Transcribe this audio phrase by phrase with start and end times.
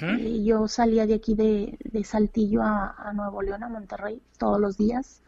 [0.00, 5.22] Y yo salía de aquí de, Saltillo a, Nuevo León, a Monterrey, todos los días,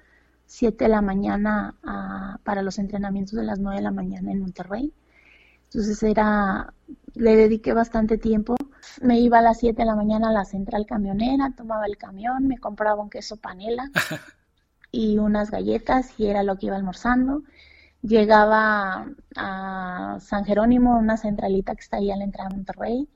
[0.47, 1.75] 7 de la mañana
[2.45, 4.93] para los entrenamientos de las 9 de la mañana en Monterrey.
[5.65, 6.73] Entonces era,
[7.15, 8.57] le dediqué bastante tiempo.
[9.03, 12.47] Me iba a las 7 de la mañana a la central camionera, tomaba el camión,
[12.47, 13.91] me compraba un queso panela
[14.91, 17.43] y unas galletas y era lo que iba almorzando.
[18.03, 19.07] Llegaba
[19.37, 23.09] a San Jerónimo, una centralita que está ahí a la entrada de Monterrey.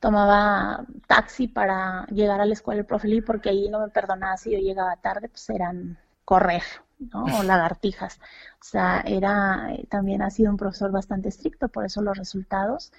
[0.00, 4.52] Tomaba taxi para llegar a la escuela del profe porque ahí no me perdonaba si
[4.52, 6.62] yo llegaba tarde, pues eran correr,
[6.98, 7.24] ¿no?
[7.24, 8.18] O lagartijas.
[8.60, 12.92] O sea, era, eh, también ha sido un profesor bastante estricto, por eso los resultados.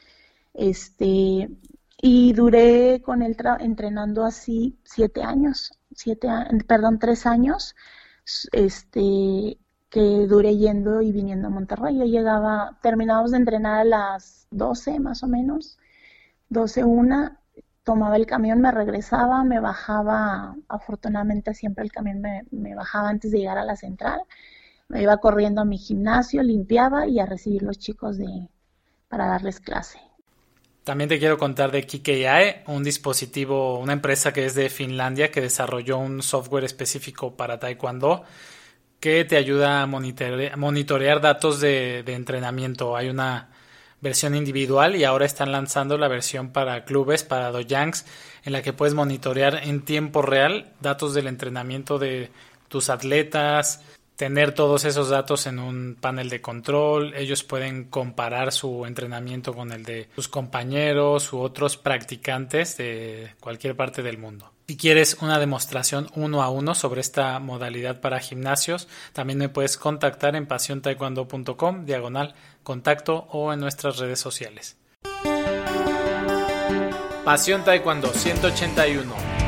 [0.53, 1.49] Este,
[2.01, 6.27] y duré con él entrenando así siete años, siete,
[6.67, 7.75] perdón, tres años,
[8.51, 9.57] este,
[9.89, 11.97] que duré yendo y viniendo a Monterrey.
[11.97, 15.77] Yo llegaba, terminábamos de entrenar a las 12 más o menos,
[16.49, 17.39] 12, una,
[17.83, 23.31] tomaba el camión, me regresaba, me bajaba, afortunadamente siempre el camión me, me, bajaba antes
[23.31, 24.21] de llegar a la central,
[24.87, 28.47] me iba corriendo a mi gimnasio, limpiaba y a recibir los chicos de,
[29.07, 29.99] para darles clase.
[30.83, 35.41] También te quiero contar de KKIAE, un dispositivo, una empresa que es de Finlandia que
[35.41, 38.23] desarrolló un software específico para Taekwondo
[38.99, 42.97] que te ayuda a monitorear, datos de, de, entrenamiento.
[42.97, 43.49] Hay una
[44.01, 48.05] versión individual y ahora están lanzando la versión para clubes, para dojangs,
[48.43, 52.29] en la que puedes monitorear en tiempo real datos del entrenamiento de
[52.67, 53.81] tus atletas,
[54.19, 59.71] tener todos esos datos en un panel de control, ellos pueden comparar su entrenamiento con
[59.71, 64.51] el de sus compañeros u otros practicantes de cualquier parte del mundo.
[64.67, 69.77] Si quieres una demostración uno a uno sobre esta modalidad para gimnasios, también me puedes
[69.77, 74.77] contactar en pasiontaekwondo.com, diagonal contacto o en nuestras redes sociales.
[77.23, 79.39] Pasión Taekwondo 181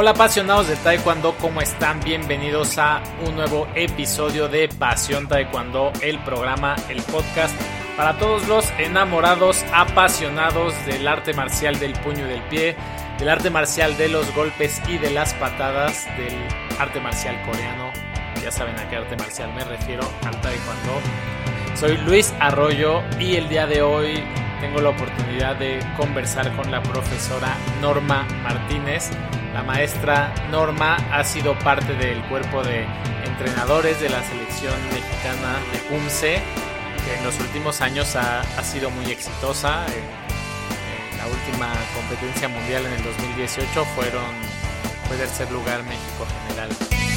[0.00, 1.98] Hola apasionados de Taekwondo, ¿cómo están?
[2.04, 7.60] Bienvenidos a un nuevo episodio de Pasión Taekwondo, el programa, el podcast
[7.96, 12.76] para todos los enamorados, apasionados del arte marcial del puño y del pie,
[13.18, 16.32] del arte marcial de los golpes y de las patadas, del
[16.78, 18.07] arte marcial coreano.
[18.48, 21.02] Ya saben a qué arte marcial me refiero, al Taekwondo.
[21.74, 24.24] Soy Luis Arroyo y el día de hoy
[24.62, 29.10] tengo la oportunidad de conversar con la profesora Norma Martínez.
[29.52, 32.86] La maestra Norma ha sido parte del cuerpo de
[33.26, 36.40] entrenadores de la selección mexicana de PUMSE,
[37.04, 39.84] que en los últimos años ha, sido muy exitosa.
[39.88, 44.24] En, la última competencia mundial en el 2018 fueron,
[45.06, 47.07] fue tercer lugar México general.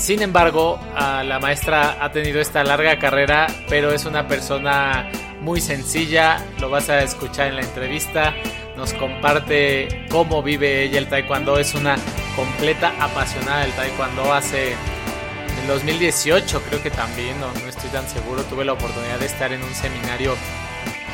[0.00, 5.10] Sin embargo, la maestra ha tenido esta larga carrera, pero es una persona
[5.42, 8.34] muy sencilla, lo vas a escuchar en la entrevista,
[8.78, 11.96] nos comparte cómo vive ella el taekwondo, es una
[12.34, 18.64] completa apasionada del taekwondo, hace en 2018 creo que también, no, estoy tan seguro, tuve
[18.64, 20.34] la oportunidad de estar en un seminario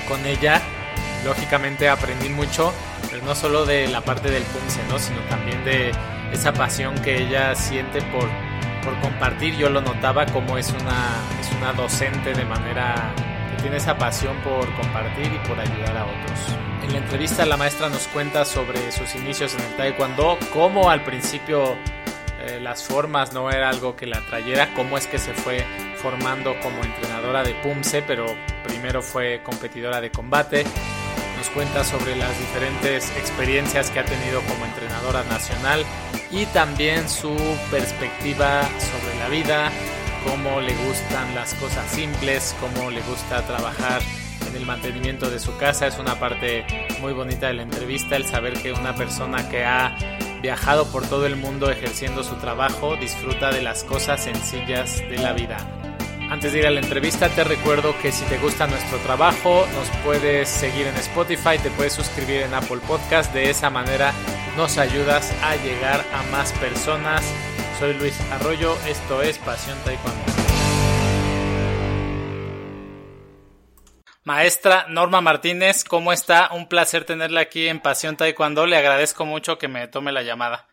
[0.06, 0.62] con ella,
[1.24, 2.72] lógicamente aprendí mucho,
[3.10, 5.00] pero no solo de la parte del punce, ¿no?
[5.00, 5.90] sino también de
[6.32, 8.28] esa pasión que ella siente por,
[8.86, 13.12] por compartir, yo lo notaba como es una, es una docente de manera
[13.60, 16.56] tiene esa pasión por compartir y por ayudar a otros.
[16.84, 21.02] En la entrevista la maestra nos cuenta sobre sus inicios en el taekwondo, cómo al
[21.02, 21.74] principio
[22.40, 25.64] eh, las formas no era algo que la trayera, cómo es que se fue
[25.96, 28.26] formando como entrenadora de Pumse, pero
[28.62, 30.62] primero fue competidora de combate.
[31.36, 35.84] Nos cuenta sobre las diferentes experiencias que ha tenido como entrenadora nacional
[36.30, 37.34] y también su
[37.70, 39.70] perspectiva sobre la vida,
[40.28, 44.02] cómo le gustan las cosas simples, cómo le gusta trabajar
[44.48, 45.86] en el mantenimiento de su casa.
[45.86, 46.66] Es una parte
[47.00, 49.96] muy bonita de la entrevista, el saber que una persona que ha
[50.42, 55.32] viajado por todo el mundo ejerciendo su trabajo disfruta de las cosas sencillas de la
[55.32, 55.56] vida.
[56.30, 59.88] Antes de ir a la entrevista te recuerdo que si te gusta nuestro trabajo nos
[60.04, 64.12] puedes seguir en Spotify, te puedes suscribir en Apple Podcast, de esa manera
[64.56, 67.22] nos ayudas a llegar a más personas
[67.78, 70.22] soy Luis Arroyo, esto es Pasión Taekwondo.
[74.24, 76.54] Maestra Norma Martínez, ¿cómo está?
[76.54, 78.64] Un placer tenerla aquí en Pasión Taekwondo.
[78.64, 80.66] Le agradezco mucho que me tome la llamada.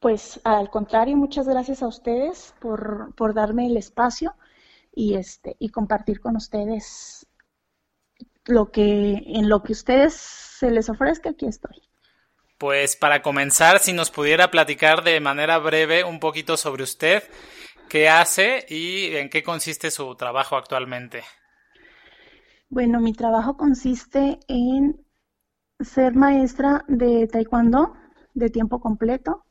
[0.00, 4.34] Pues al contrario, muchas gracias a ustedes por, por darme el espacio
[4.92, 7.24] y este y compartir con ustedes
[8.46, 11.80] lo que en lo que ustedes se les ofrezca, aquí estoy.
[12.58, 17.24] Pues para comenzar, si nos pudiera platicar de manera breve un poquito sobre usted,
[17.88, 21.24] qué hace y en qué consiste su trabajo actualmente.
[22.68, 25.04] Bueno, mi trabajo consiste en
[25.80, 27.94] ser maestra de taekwondo
[28.34, 29.44] de tiempo completo.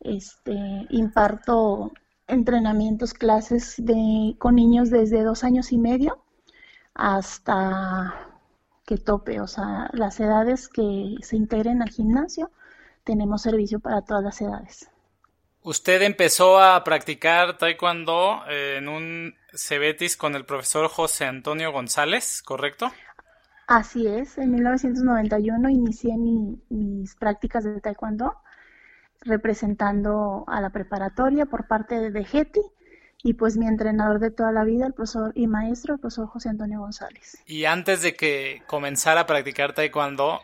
[0.00, 0.54] Este,
[0.90, 1.92] imparto
[2.26, 6.22] entrenamientos, clases de, con niños desde dos años y medio
[6.94, 8.27] hasta
[8.88, 12.50] que tope, o sea, las edades que se integren al gimnasio,
[13.04, 14.90] tenemos servicio para todas las edades.
[15.62, 22.90] Usted empezó a practicar taekwondo en un Cebetis con el profesor José Antonio González, ¿correcto?
[23.66, 28.38] Así es, en 1991 inicié mis prácticas de taekwondo
[29.20, 32.62] representando a la preparatoria por parte de Getty
[33.22, 36.50] y pues mi entrenador de toda la vida, el profesor y maestro, el profesor José
[36.50, 37.38] Antonio González.
[37.46, 40.40] Y antes de que comenzara a practicar taekwondo,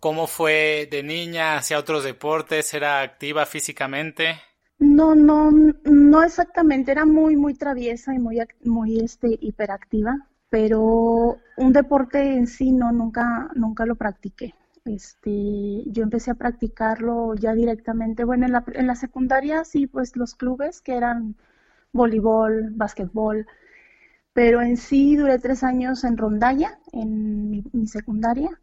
[0.00, 2.72] ¿cómo fue de niña hacia otros deportes?
[2.72, 4.40] ¿Era activa físicamente?
[4.78, 11.72] No, no, no exactamente, era muy, muy traviesa y muy, muy este, hiperactiva, pero un
[11.72, 14.54] deporte en sí no, nunca, nunca lo practiqué.
[14.84, 20.14] Este, yo empecé a practicarlo ya directamente, bueno, en la, en la secundaria sí, pues
[20.14, 21.36] los clubes que eran
[21.92, 23.46] voleibol, básquetbol,
[24.32, 28.60] pero en sí duré tres años en rondalla, en mi, secundaria,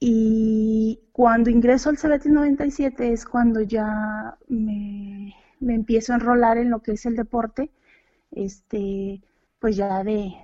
[0.00, 6.70] y cuando ingreso al CBT 97 es cuando ya me, me, empiezo a enrolar en
[6.70, 7.70] lo que es el deporte,
[8.32, 9.22] este,
[9.60, 10.34] pues ya de,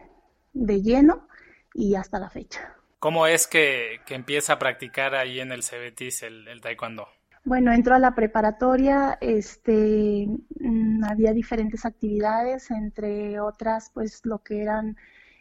[0.53, 1.27] de lleno
[1.75, 2.77] y hasta la fecha.
[3.01, 7.09] ¿Cómo es que, empieza a practicar ahí en el CBT el taekwondo?
[7.49, 10.29] Bueno, entro a la preparatoria, este,
[10.61, 14.97] mm, había diferentes actividades, entre otras, pues lo que eran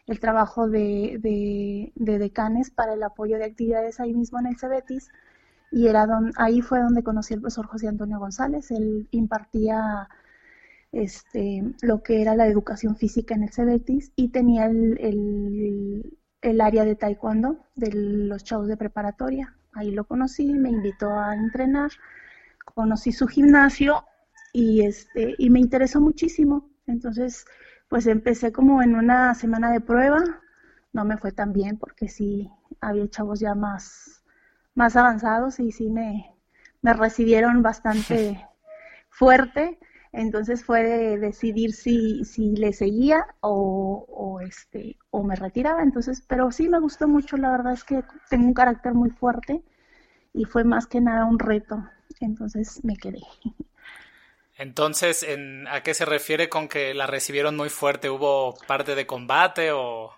[0.06, 1.18] el trabajo de,
[1.95, 5.09] de, decanes para el apoyo de actividades ahí mismo en el Cebetis,
[5.69, 10.07] y era don, ahí fue donde conocí al profesor José Antonio González, él impartía
[10.94, 16.62] este, lo que era la educación física en el Cebetis y tenía el, el, el
[16.62, 21.92] área de taekwondo de los chavos de preparatoria ahí lo conocí, me invitó a entrenar,
[22.66, 24.04] conocí su gimnasio
[24.51, 26.69] y este y me interesó muchísimo.
[26.88, 27.45] Entonces,
[27.88, 30.24] pues empecé como en una semana de prueba,
[30.94, 32.50] no me fue tan bien porque sí
[32.81, 34.24] había chavos ya más
[34.74, 36.36] más avanzados y sí me,
[36.81, 38.48] me recibieron bastante
[39.10, 39.80] fuerte.
[40.18, 45.84] Entonces fue de decidir si, si le seguía o, o, este, o me retiraba.
[45.84, 49.62] Entonces, pero sí me gustó mucho, la verdad es que tengo un carácter muy fuerte
[50.34, 51.88] y fue más que nada un reto.
[52.19, 53.22] Entonces me quedé.
[54.58, 58.10] Entonces, ¿en, ¿a qué se refiere con que la recibieron muy fuerte?
[58.10, 60.12] ¿Hubo parte de combate o,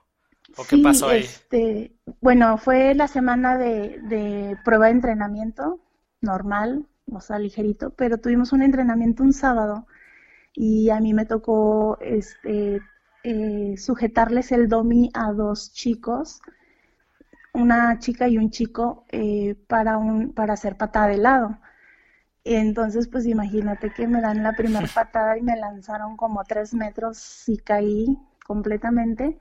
[0.69, 1.23] qué pasó ahí?
[1.23, 1.91] Este,
[2.21, 5.81] bueno, fue la semana de, de prueba de entrenamiento
[6.21, 9.87] normal, o sea, ligerito, pero tuvimos un entrenamiento un sábado
[10.53, 12.81] y a mí me tocó este,
[13.23, 16.41] eh, sujetarles el domi a dos chicos,
[17.53, 21.57] una chica y un chico, eh, para, un, para hacer patada de lado.
[22.43, 27.47] Entonces, pues imagínate que me dan la primera patada y me lanzaron como tres metros
[27.47, 29.37] y caí completamente,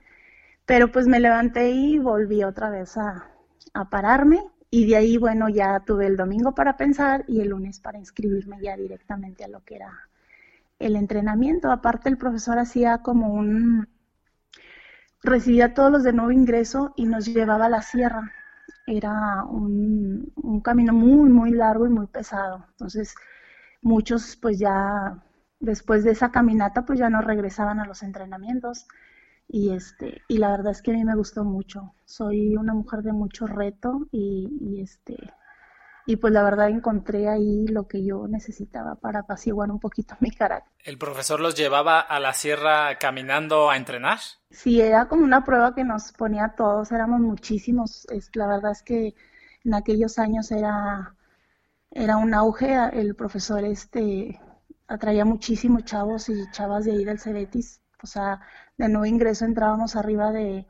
[0.65, 3.29] pero pues me levanté y volví otra vez a,
[3.73, 4.39] a pararme
[4.71, 8.59] y de ahí, bueno, ya tuve el domingo para pensar y el lunes para inscribirme
[8.61, 10.09] ya directamente a lo que era
[10.79, 11.71] el entrenamiento.
[11.71, 13.87] Aparte, el profesor hacía como un...
[15.23, 18.31] recibía a todos los de nuevo ingreso y nos llevaba a la sierra.
[18.87, 22.65] Era un, un camino muy, muy largo y muy pesado.
[22.71, 23.15] Entonces,
[23.81, 25.23] muchos pues ya
[25.59, 28.87] después de esa caminata pues ya no regresaban a los entrenamientos
[29.51, 33.01] y este y la verdad es que a mí me gustó mucho soy una mujer
[33.01, 35.17] de mucho reto y, este
[36.05, 40.31] y pues la verdad encontré ahí lo que yo necesitaba para apaciguar un poquito mi
[40.31, 40.71] carácter.
[40.83, 44.19] ¿El profesor los llevaba a la sierra caminando a entrenar?
[44.49, 48.07] Sí, era como una prueba que nos ponía a todos, éramos muchísimos.
[48.09, 49.13] Es, la verdad es que
[49.63, 51.15] en aquellos años era,
[51.91, 54.41] era un auge, el profesor este
[54.87, 57.81] atraía muchísimos chavos y chavas de ahí del Cebetis.
[58.01, 58.41] O sea,
[58.79, 60.65] de nuevo ingreso entrábamos arriba de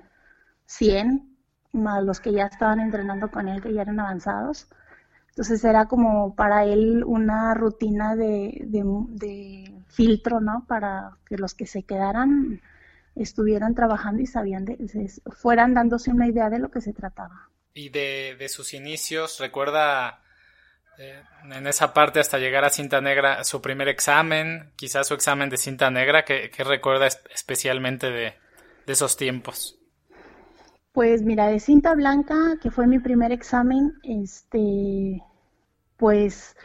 [0.65, 1.37] 100,
[1.73, 4.67] más los que ya estaban entrenando con él, que ya eran avanzados.
[5.29, 10.65] Entonces era como para él una rutina de, de, filtro, ¿no?
[10.67, 12.61] Para que los que se quedaran
[13.15, 14.77] estuvieran trabajando y sabían, de,
[15.27, 17.49] fueran dándose una idea de lo que se trataba.
[17.75, 20.23] Y de, de sus inicios, ¿recuerda
[20.99, 25.49] eh, en esa parte hasta llegar a cinta negra, su primer examen, quizás su examen
[25.49, 28.33] de cinta negra, ¿qué, recuerda especialmente de,
[28.85, 29.79] esos tiempos?
[30.91, 35.23] Pues mira, de cinta blanca, que fue mi primer examen, este,
[35.95, 36.57] pues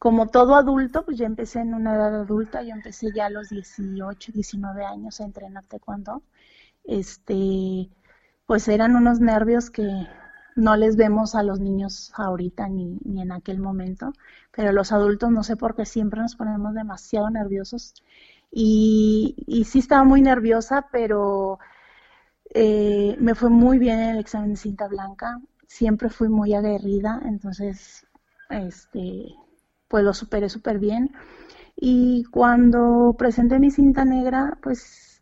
[0.00, 3.50] como todo adulto, pues ya empecé en una edad adulta, yo empecé ya a los
[3.50, 6.22] 18, 19 años a entrenar taekwondo.
[6.82, 7.88] Este,
[8.46, 9.86] pues eran unos nervios que
[10.56, 14.12] no les vemos a los niños ahorita ni, ni en aquel momento,
[14.52, 17.94] pero los adultos no sé por qué siempre nos ponemos demasiado nerviosos
[18.50, 21.58] y, y sí estaba muy nerviosa, pero
[22.54, 27.20] eh, me fue muy bien en el examen de cinta blanca, siempre fui muy aguerrida,
[27.24, 28.06] entonces,
[28.50, 29.34] este,
[29.88, 31.12] pues lo superé súper bien.
[31.76, 35.15] Y cuando presenté mi cinta negra, pues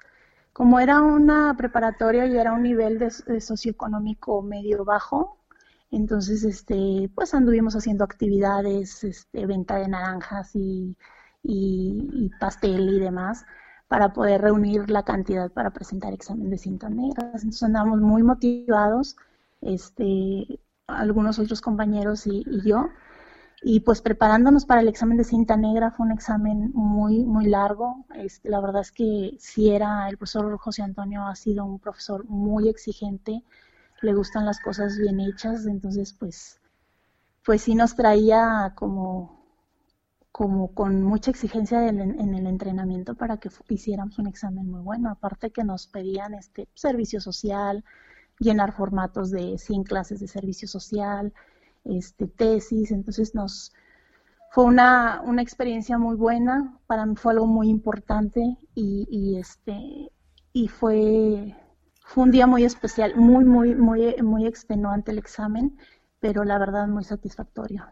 [0.55, 5.39] como era una preparatoria y era un nivel de, socioeconómico medio bajo,
[5.91, 10.97] entonces, este, pues anduvimos haciendo actividades, este, venta de naranjas y,
[11.43, 13.45] y pastel y demás
[13.89, 17.27] para poder reunir la cantidad para presentar examen de cinta negra.
[17.27, 19.17] Entonces andamos muy motivados,
[19.61, 22.89] este, algunos otros compañeros y, yo,
[23.67, 28.05] y pues preparándonos para el examen de cinta negra fue un examen muy, muy largo.
[28.15, 32.27] Este, la verdad es que si era, el profesor José Antonio ha sido un profesor
[32.29, 33.43] muy exigente,
[34.03, 36.61] le gustan las cosas bien hechas, entonces pues,
[37.43, 39.43] pues sí nos traía como
[40.31, 45.09] como con mucha exigencia en, el entrenamiento para que hiciéramos un examen muy bueno.
[45.09, 47.85] Aparte que nos pedían este servicio social,
[48.41, 51.33] llenar formatos de 100 clases de servicio social,
[51.85, 53.73] este tesis, entonces nos
[54.51, 58.41] fue una, una experiencia muy buena, para mí fue algo muy importante
[58.75, 60.11] y, y este
[60.53, 61.57] y fue
[62.07, 65.79] fue un día muy especial, muy muy muy muy extenuante el examen,
[66.21, 67.85] pero la verdad muy satisfactorio.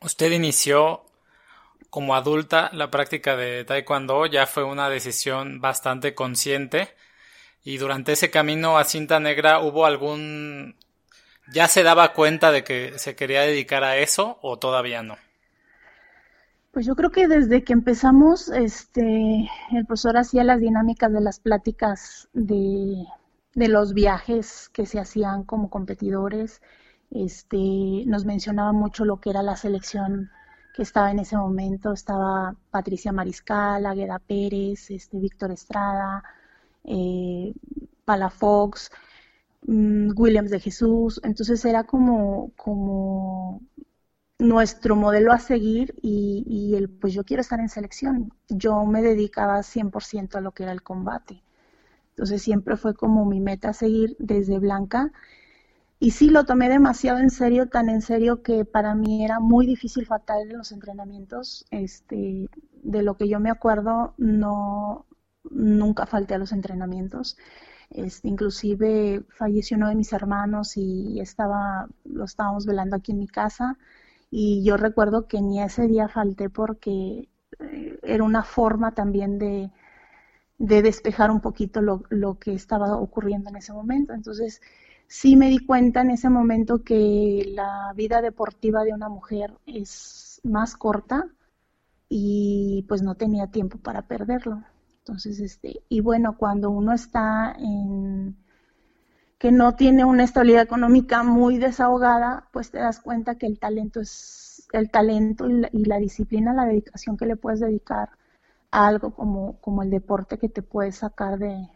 [0.00, 1.04] Usted inició
[1.90, 6.94] como adulta la práctica de taekwondo ya fue una decisión bastante consciente
[7.62, 10.76] y durante ese camino a cinta negra hubo algún
[11.52, 15.16] ya se daba cuenta de que se quería dedicar a eso o todavía no.
[16.72, 21.38] Pues yo creo que desde que empezamos, este, el profesor hacía las dinámicas de las
[21.38, 23.04] pláticas de,
[23.54, 26.62] de los viajes que se hacían como competidores,
[27.10, 30.30] este, nos mencionaba mucho lo que era la selección
[30.74, 36.22] que estaba en ese momento, estaba Patricia Mariscal, Agueda Pérez, este, Víctor Estrada,
[36.84, 37.52] eh,
[38.06, 39.11] Palafox, mm,
[39.66, 42.52] Williams de Jesús, entonces era como,
[44.38, 48.32] nuestro modelo a seguir y, y, el, pues yo quiero estar en selección.
[48.48, 51.42] Yo me dedicaba 100% a lo que era el combate.
[52.10, 55.12] Entonces siempre fue como mi meta a seguir desde Blanca
[56.02, 59.66] y sí, lo tomé demasiado en serio, tan en serio que para mí era muy
[59.66, 61.64] difícil faltar en los entrenamientos.
[61.70, 62.48] Este,
[62.82, 65.06] de lo que yo me acuerdo, no,
[65.48, 67.36] nunca falté a los entrenamientos.
[67.94, 73.28] Este, inclusive falleció uno de mis hermanos y estaba, lo estábamos velando aquí en mi
[73.28, 73.78] casa.
[74.30, 77.28] Y yo recuerdo que ni ese día falté porque
[77.60, 79.70] eh, era una forma también de,
[80.58, 84.14] de despejar un poquito lo, lo que estaba ocurriendo en ese momento.
[84.14, 84.60] Entonces,
[85.06, 90.40] sí me di cuenta en ese momento que la vida deportiva de una mujer es
[90.44, 91.26] más corta
[92.08, 94.62] y pues no tenía tiempo para perderlo.
[95.04, 98.36] Entonces, este, y bueno, cuando uno está en
[99.38, 104.00] que no tiene una estabilidad económica muy desahogada, pues te das cuenta que el talento
[104.00, 108.10] es el talento y la, y la disciplina, la dedicación que le puedes dedicar
[108.70, 111.68] a algo como, como el deporte que te puede sacar de,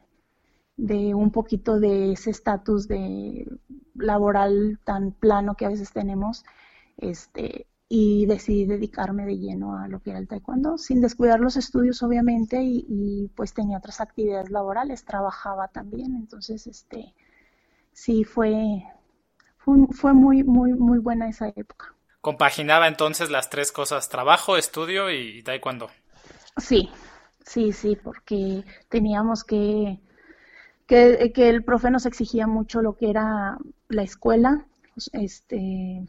[0.77, 3.47] de un poquito de ese estatus de
[3.95, 6.45] laboral tan plano que a veces tenemos,
[6.97, 11.57] este, y decidí dedicarme de lleno a lo que era el taekwondo, sin descuidar los
[11.57, 17.15] estudios obviamente, y, pues tenía otras actividades laborales, trabajaba también, entonces este,
[17.93, 18.83] sí fue,
[19.59, 21.95] fue, muy, muy, muy buena esa época.
[22.21, 25.91] Compaginaba entonces las tres cosas, trabajo, estudio y taekwondo.
[26.57, 26.91] Sí,
[27.45, 30.01] sí, sí, porque teníamos que
[30.87, 34.67] que, el profe nos exigía mucho lo que era la escuela,
[35.13, 36.03] este,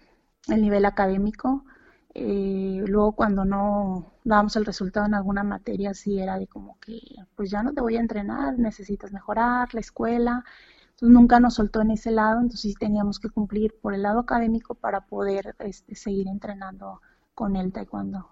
[0.49, 1.65] el nivel académico.
[2.13, 6.99] Eh, luego cuando no dábamos el resultado en alguna materia, sí era de como que,
[7.35, 10.43] pues ya no te voy a entrenar, necesitas mejorar la escuela.
[10.81, 14.19] Entonces nunca nos soltó en ese lado, entonces sí teníamos que cumplir por el lado
[14.19, 17.01] académico para poder este, seguir entrenando
[17.35, 18.27] con el taekwondo.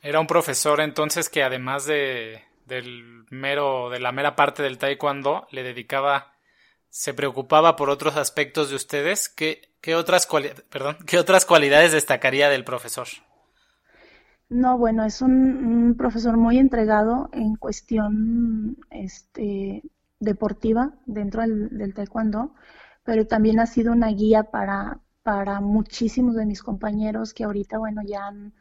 [0.00, 5.48] Era un profesor entonces que además de, del mero, de la mera parte del taekwondo,
[5.50, 6.34] le dedicaba,
[6.90, 9.28] se preocupaba por otros aspectos de ustedes.
[9.28, 10.26] ¿Qué, qué otras,
[10.70, 13.06] perdón, ¿qué otras cualidades destacaría del profesor?
[14.48, 19.82] No, bueno, es un, profesor muy entregado en cuestión este,
[20.20, 22.54] deportiva dentro del, del, taekwondo,
[23.04, 28.00] pero también ha sido una guía para, para muchísimos de mis compañeros que ahorita, bueno,
[28.06, 28.54] ya han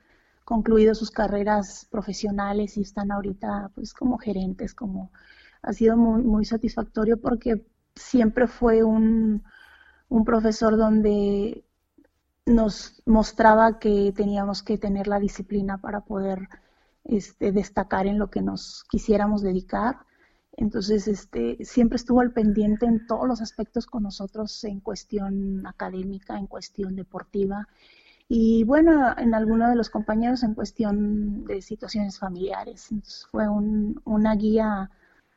[0.44, 5.10] concluido sus carreras profesionales y están ahorita pues como gerentes, como
[5.62, 7.66] ha sido muy, muy satisfactorio porque
[7.96, 9.44] siempre fue un,
[10.14, 11.66] un profesor donde
[12.46, 16.50] nos mostraba que teníamos que tener la disciplina para poder
[17.04, 20.06] este, destacar en lo que nos quisiéramos dedicar.
[20.56, 26.38] Entonces, este, siempre estuvo al pendiente en todos los aspectos con nosotros en cuestión académica,
[26.38, 27.68] en cuestión deportiva
[28.28, 32.90] y bueno, en algunos de los compañeros en cuestión de situaciones familiares.
[33.32, 34.92] fue una guía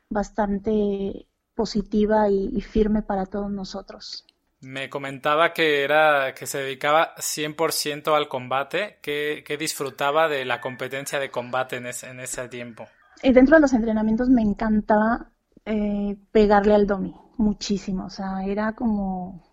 [0.07, 4.23] bastante positiva y, firme para todos nosotros.
[4.59, 11.19] Me comentaba que era que se dedicaba 100% al combate, que, disfrutaba de la competencia
[11.19, 12.87] de combate en ese, en ese tiempo.
[13.21, 15.29] Y dentro de los entrenamientos me encantaba
[15.65, 18.05] eh, pegarle al domi, muchísimo.
[18.05, 19.43] O sea, era como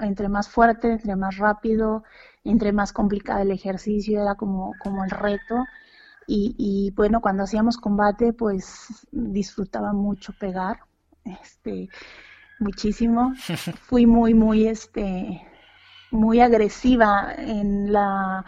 [0.00, 2.04] entre más fuerte, entre más rápido,
[2.44, 5.64] entre más complicado el ejercicio, era como, como el reto.
[6.26, 10.80] Y, y, bueno, cuando hacíamos combate, pues disfrutaba mucho pegar,
[11.24, 11.88] este,
[12.60, 13.34] muchísimo.
[13.86, 15.42] Fui muy, muy, este,
[16.10, 18.44] muy agresiva en la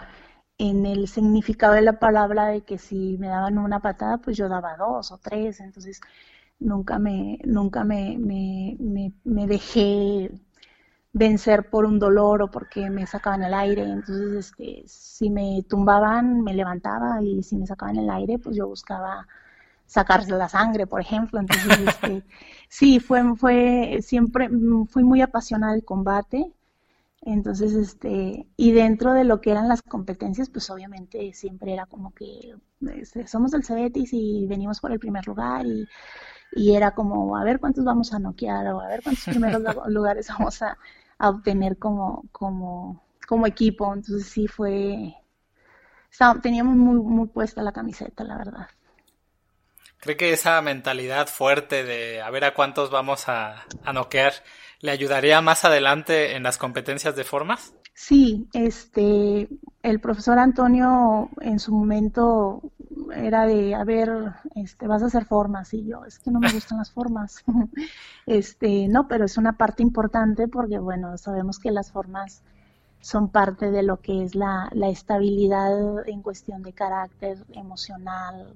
[0.59, 4.49] en el significado de la palabra de que si me daban una patada, pues yo
[4.49, 6.01] daba dos o tres, entonces
[6.61, 10.31] nunca me, nunca me, me, me, me dejé
[11.13, 13.83] vencer por un dolor o porque me sacaban el aire.
[13.85, 18.67] Entonces, este, si me tumbaban, me levantaba y si me sacaban el aire, pues yo
[18.69, 19.27] buscaba
[19.93, 21.39] sacarse la sangre, por ejemplo.
[21.39, 22.25] Entonces, este,
[22.69, 24.49] sí, fue, fue, siempre
[24.89, 26.51] fui muy apasionada del combate.
[27.23, 32.13] Entonces, este, y dentro de lo que eran las competencias, pues obviamente siempre era como
[32.15, 32.57] que
[33.01, 35.87] este, somos del Cebetis y venimos por el primer lugar y,
[36.53, 40.29] y era como a ver cuántos vamos a noquear o a ver cuántos primeros lugares
[40.29, 40.79] vamos a,
[41.19, 43.95] a obtener como, como, como equipo.
[43.95, 45.15] Entonces sí fue,
[46.43, 48.69] teníamos muy, muy puesta la camiseta, la verdad.
[50.03, 54.33] ¿Cree que esa mentalidad fuerte de a ver a cuántos vamos a, a noquear
[54.81, 57.73] le ayudaría más adelante en las competencias de formas?
[57.95, 59.49] Sí, este,
[59.81, 62.73] el profesor Antonio en su momento
[63.15, 64.11] era de, a ver,
[64.57, 67.45] este, vas a hacer formas y yo, es que no me gustan las formas.
[68.27, 72.43] este, no, pero es una parte importante porque, bueno, sabemos que las formas
[73.03, 78.55] son parte de lo que es la, la estabilidad en cuestión de carácter emocional,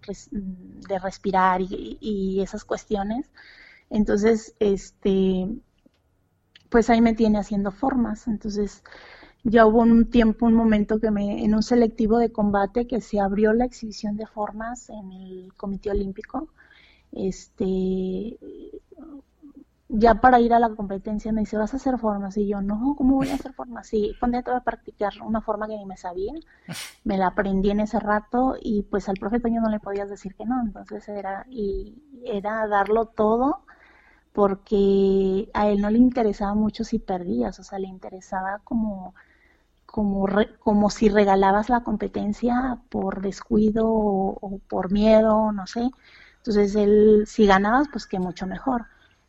[0.89, 3.31] de respirar y, y esas cuestiones.
[3.91, 5.49] Entonces, este,
[6.71, 8.29] pues ahí me tiene haciendo formas.
[8.29, 8.85] Entonces,
[9.43, 13.21] ya hubo un tiempo, un momento que me, en un selectivo de combate que se
[13.21, 16.49] abrió la exhibición de formas en el Comité Olímpico.
[17.13, 18.39] Este,
[19.89, 22.37] ya para ir a la competencia me dice, ¿vas a hacer formas?
[22.37, 23.87] Y yo, no, ¿cómo voy a hacer formas?
[23.89, 26.33] Sí, ponte a practicar una forma que ni me sabía.
[27.05, 30.35] Me la aprendí en ese rato y pues al profe Toño no le podías decir
[30.35, 30.61] que no.
[30.63, 31.95] Entonces era, y
[32.25, 33.65] era darlo todo
[34.33, 39.15] porque a él no le interesaba mucho si perdías, o sea, le interesaba como
[39.87, 40.27] como,
[40.61, 45.89] como si regalabas la competencia por descuido o, por miedo, no sé.
[46.39, 48.87] Entonces, él, si ganabas, pues que mucho mejor.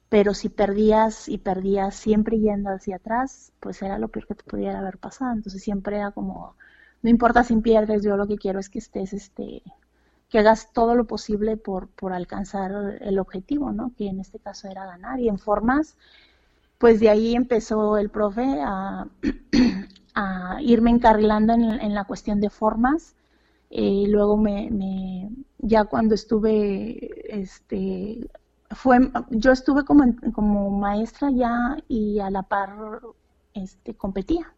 [0.09, 4.43] Pero si perdías y perdías siempre yendo hacia atrás, pues era lo peor que te
[4.43, 5.33] pudiera haber pasado.
[5.33, 6.55] Entonces, siempre era como,
[7.01, 9.63] no importa si pierdes, yo lo que quiero es que estés, este,
[10.29, 13.93] que hagas todo lo posible por, por alcanzar el objetivo, ¿no?
[13.97, 15.19] Que en este caso era ganar.
[15.19, 15.97] Y en formas,
[16.77, 19.07] pues de ahí empezó el profe a,
[20.61, 23.15] irme encarrilando en, la cuestión de formas.
[23.69, 28.27] Eh, luego me, ya cuando estuve, este,
[28.71, 28.99] fue,
[29.29, 33.01] yo estuve como, como maestra ya y a la par,
[33.53, 34.53] este, competía.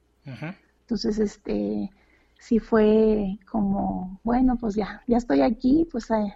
[0.81, 1.89] Entonces, este,
[2.37, 6.33] sí fue como, bueno, pues ya, ya estoy aquí, pues hay,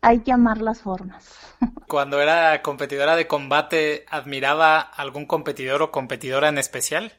[0.00, 1.36] hay que amar las formas.
[1.88, 7.12] Cuando era competidora de combate, ¿admiraba algún competidor o competidora en especial?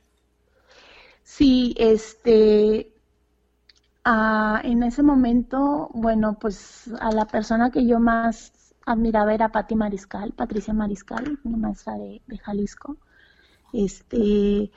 [1.24, 2.94] Sí, este,
[4.06, 8.54] ah, en ese momento, bueno, pues a la persona que yo más
[8.86, 12.98] admiraba era Patti Mariscal, Patricia Mariscal, una maestra de, Jalisco.
[13.74, 14.72] Este,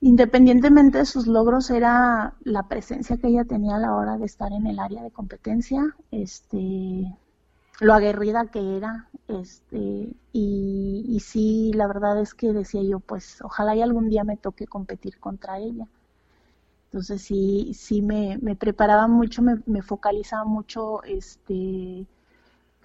[0.00, 4.52] independientemente de sus logros, era la presencia que ella tenía a la hora de estar
[4.52, 7.14] en el área de competencia, este,
[7.80, 13.40] lo aguerrida que era, este, y, y, sí, la verdad es que decía yo, pues
[13.42, 15.86] ojalá y algún día me toque competir contra ella.
[16.86, 22.06] Entonces sí, sí me, me preparaba mucho, me, me, focalizaba mucho, este,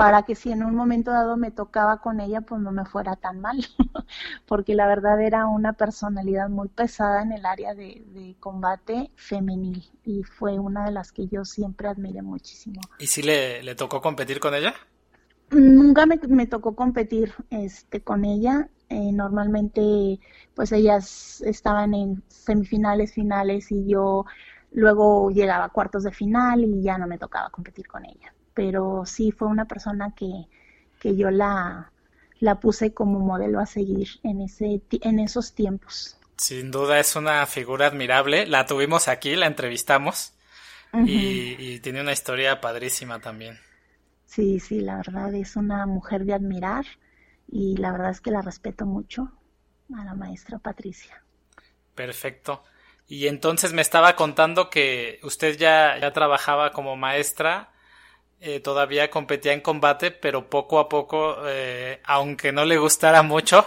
[0.04, 3.16] para que si en un momento dado me tocaba con ella, pues no me fuera
[3.16, 3.56] tan mal,
[4.46, 9.82] porque la verdad era una personalidad muy pesada en el área de, de combate femenil
[10.04, 12.82] y fue una de las que yo siempre admiré muchísimo.
[13.00, 14.74] ¿Y si le, le tocó competir con ella?
[15.52, 18.68] Nunca me, me, tocó competir este, con ella.
[18.89, 20.20] Eh, normalmente,
[20.54, 24.26] pues ellas estaban en semifinales, finales y yo
[24.72, 28.34] luego llegaba a cuartos de final y ya no me tocaba competir con ella.
[28.54, 30.48] Pero sí fue una persona que,
[31.00, 31.92] que yo la,
[32.39, 36.18] la puse como modelo a seguir en, ese, en esos tiempos.
[36.38, 38.46] Sin duda es una figura admirable.
[38.46, 40.34] La tuvimos aquí, la entrevistamos
[41.06, 43.60] y, y tiene una historia padrísima también.
[44.26, 46.86] Sí, sí, la verdad es una mujer de admirar
[47.52, 49.32] y la verdad es que la respeto mucho
[49.96, 51.24] a la maestra Patricia.
[51.94, 52.63] Perfecto.
[53.08, 57.73] Y entonces me estaba contando que usted ya, ya trabajaba como maestra,
[58.39, 63.65] eh, todavía competía en combate, pero poco a poco, eh, aunque no le gustara mucho,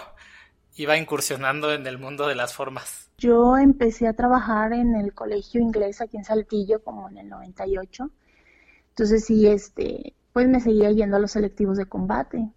[0.75, 3.09] iba incursionando en el mundo de las formas.
[3.17, 8.09] Yo empecé a trabajar en el colegio inglés aquí en Saltillo como en el 98.
[8.89, 12.47] Entonces sí, este, pues me seguía yendo a los selectivos de combate.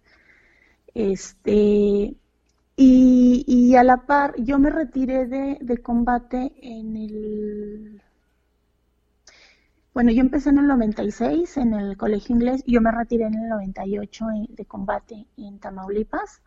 [0.93, 2.15] Este,
[2.75, 8.01] y, a la par, yo me retiré de, combate en el...
[9.93, 13.49] Bueno, yo empecé en el 96 en el colegio inglés, yo me retiré en el
[13.49, 16.41] 98 de combate en Tamaulipas.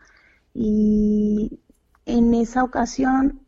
[0.54, 1.60] Y
[2.06, 3.40] en esa ocasión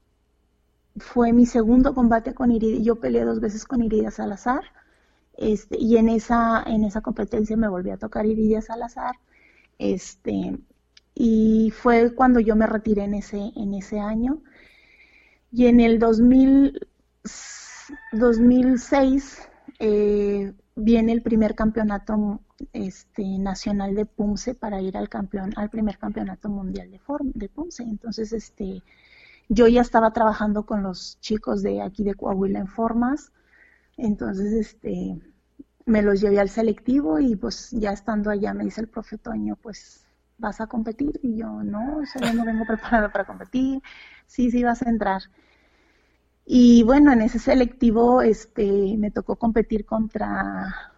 [0.98, 4.62] fue mi segundo combate con Iridia, yo peleé dos veces con Iridia Salazar
[5.36, 9.16] este, y en esa, en esa competencia me volví a tocar Iridia Salazar
[9.78, 10.58] este,
[11.14, 14.42] y fue cuando yo me retiré en ese, en ese año.
[15.52, 16.86] Y en el 2000,
[18.12, 19.48] 2006
[19.78, 22.40] eh, viene el primer campeonato
[22.72, 27.50] este, nacional de Pumse para ir al campeón, al primer campeonato mundial de, form, de.
[27.78, 28.82] Entonces, este,
[29.48, 33.32] yo ya estaba trabajando con los chicos de aquí de Coahuila en formas.
[33.96, 35.18] Entonces, este,
[35.86, 39.56] me los llevé al selectivo y pues ya estando allá me dice el profe Toño,
[39.56, 40.04] pues
[40.38, 41.18] ¿vas a competir?
[41.22, 43.80] Y yo, no, yo no vengo preparada para competir.
[44.26, 45.22] Sí, sí, vas a entrar.
[46.46, 50.92] Y bueno, en ese selectivo este, me tocó competir contra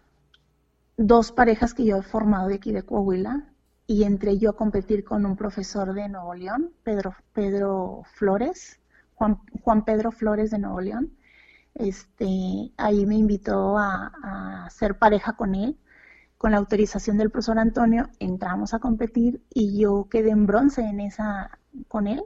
[0.97, 3.49] dos parejas que yo he formado de aquí de Coahuila
[3.87, 8.79] y entré yo a competir con un profesor de Nuevo León, Pedro, Pedro Flores,
[9.15, 11.17] Juan, Juan Pedro Flores de Nuevo León.
[11.75, 15.79] Este, ahí me invitó a, a ser pareja con él
[16.39, 21.01] con la autorización del profesor Antonio, entramos a competir y yo quedé en bronce en
[21.01, 21.59] esa,
[21.89, 22.23] con él,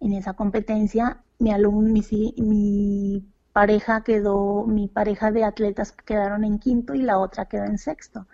[0.00, 1.22] en esa competencia.
[1.38, 2.02] Mi alumno, mi,
[2.38, 7.78] mi pareja quedó, mi pareja de atletas quedaron en quinto y la otra quedó en
[7.78, 8.26] sexto.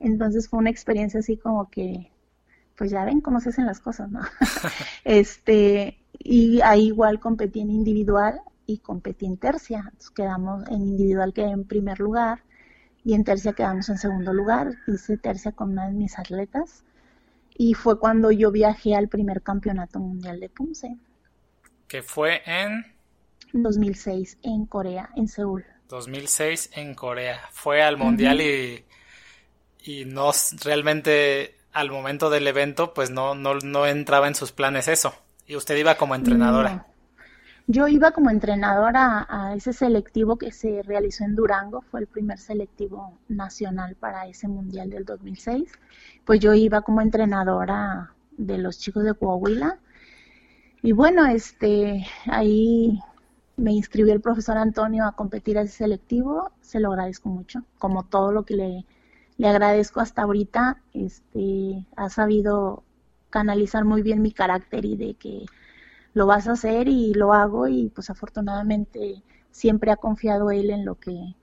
[0.00, 2.10] Entonces fue una experiencia así como que,
[2.76, 4.20] pues ya ven cómo se hacen las cosas, ¿no?
[5.04, 9.80] este, y ahí igual competí en individual y competí en tercia.
[9.84, 12.42] Entonces quedamos en individual quedé en primer lugar
[13.04, 14.74] y en tercia quedamos en segundo lugar.
[14.86, 16.84] Hice tercia con una de mis atletas
[17.56, 20.96] y fue cuando yo viajé al primer campeonato mundial de Pumse.
[21.88, 22.84] Que fue en
[23.52, 25.64] 2006 en Corea, en Seúl.
[25.88, 27.40] 2006 en Corea.
[27.52, 28.84] Fue al mundial y,
[29.84, 30.30] y no
[30.64, 35.14] realmente al momento del evento pues no, no, no entraba en sus planes eso.
[35.46, 36.86] Y usted iba como entrenadora.
[37.66, 42.38] Yo iba como entrenadora a, ese selectivo que se realizó en Durango, fue el primer
[42.38, 45.72] selectivo nacional para ese mundial del 2006.
[46.24, 49.78] Pues yo iba como entrenadora de los chicos de Coahuila.
[50.82, 53.00] Y bueno, este, ahí
[53.56, 58.04] me inscribió el profesor Antonio a competir a ese selectivo, se lo agradezco mucho, como
[58.04, 58.86] todo lo que le,
[59.36, 62.82] le agradezco hasta ahorita, este, ha sabido
[63.30, 65.46] canalizar muy bien mi carácter y de que
[66.14, 70.84] lo vas a hacer y lo hago y pues afortunadamente siempre ha confiado él en
[70.84, 71.34] lo que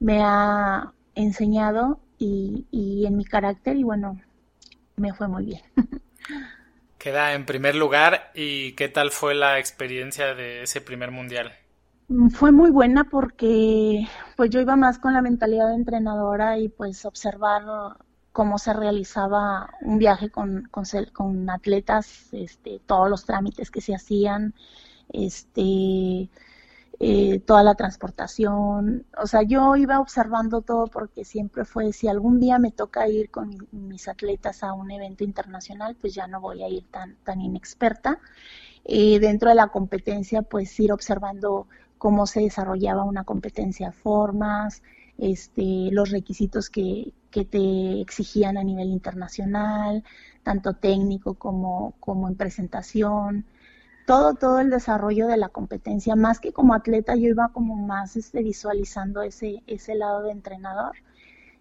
[0.00, 4.20] me ha enseñado y, y en mi carácter y bueno,
[4.96, 5.62] me fue muy bien.
[6.98, 11.52] Queda en primer lugar y ¿qué tal fue la experiencia de ese primer mundial?
[12.08, 14.06] Mm, fue muy buena porque
[14.36, 17.62] pues yo iba más con la mentalidad de entrenadora y pues observar
[18.32, 24.54] cómo se realizaba un viaje con, con, atletas, este, todos los trámites que se hacían,
[25.12, 26.28] este,
[27.00, 29.06] eh, toda la transportación.
[29.20, 33.30] O sea, yo iba observando todo porque siempre fue, si algún día me toca ir
[33.30, 37.40] con mis atletas a un evento internacional, pues ya no voy a ir tan, tan
[37.40, 38.20] inexperta.
[38.84, 41.66] Eh, dentro de la competencia, pues ir observando
[41.98, 44.82] cómo se desarrollaba una competencia, formas,
[45.18, 50.04] este, los requisitos que, que te exigían a nivel internacional,
[50.42, 53.44] tanto técnico como, como en presentación,
[54.06, 58.16] todo, todo el desarrollo de la competencia, más que como atleta, yo iba como más
[58.16, 60.96] este, visualizando ese, ese lado de entrenador.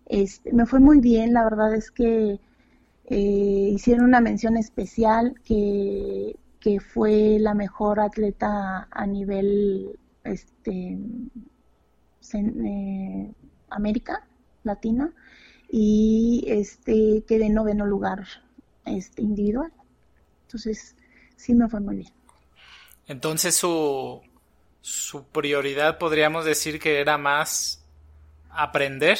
[0.07, 2.39] Este, me fue muy bien, la verdad es que
[3.11, 10.99] Eh, hicieron una mención especial que, que fue la mejor atleta a nivel este,
[12.33, 13.33] eh,
[13.69, 14.27] América
[14.63, 15.11] Latina
[15.69, 18.25] y este quedé en noveno lugar
[18.85, 19.71] este individual.
[20.43, 20.95] Entonces,
[21.35, 22.13] sí me fue muy bien.
[23.07, 24.21] Entonces su,
[24.81, 27.83] su prioridad podríamos decir que era más
[28.49, 29.17] aprender,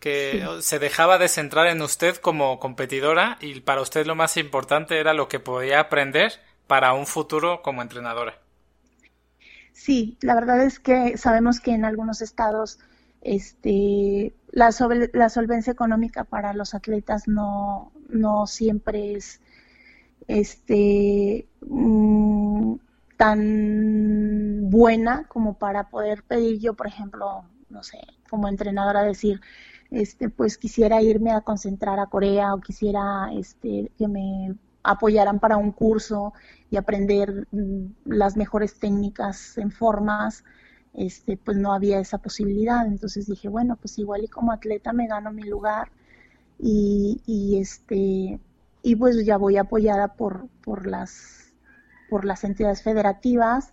[0.00, 4.98] que se dejaba de centrar en usted como competidora y para usted lo más importante
[4.98, 6.32] era lo que podía aprender
[6.66, 8.38] para un futuro como entrenadora.
[9.72, 12.78] Sí, la verdad es que sabemos que en algunos estados
[13.20, 14.70] este, la,
[15.12, 19.40] la solvencia económica para los atletas no, no siempre es
[20.28, 22.74] este, mm,
[23.16, 26.60] tan buena como para poder pedir.
[26.60, 27.98] Yo, por ejemplo, no sé,
[28.30, 29.40] como entrenadora decir,
[29.90, 35.56] este, pues quisiera irme a concentrar a Corea o quisiera este, que me apoyaran para
[35.56, 36.32] un curso
[36.70, 40.44] y aprender mm, las mejores técnicas en formas,
[40.94, 42.86] este, pues no había esa posibilidad.
[42.86, 45.90] Entonces dije, bueno, pues igual y como atleta me gano mi lugar
[46.58, 48.40] y, y este,
[48.82, 51.52] y pues ya voy apoyada por, por las,
[52.10, 53.72] por las entidades federativas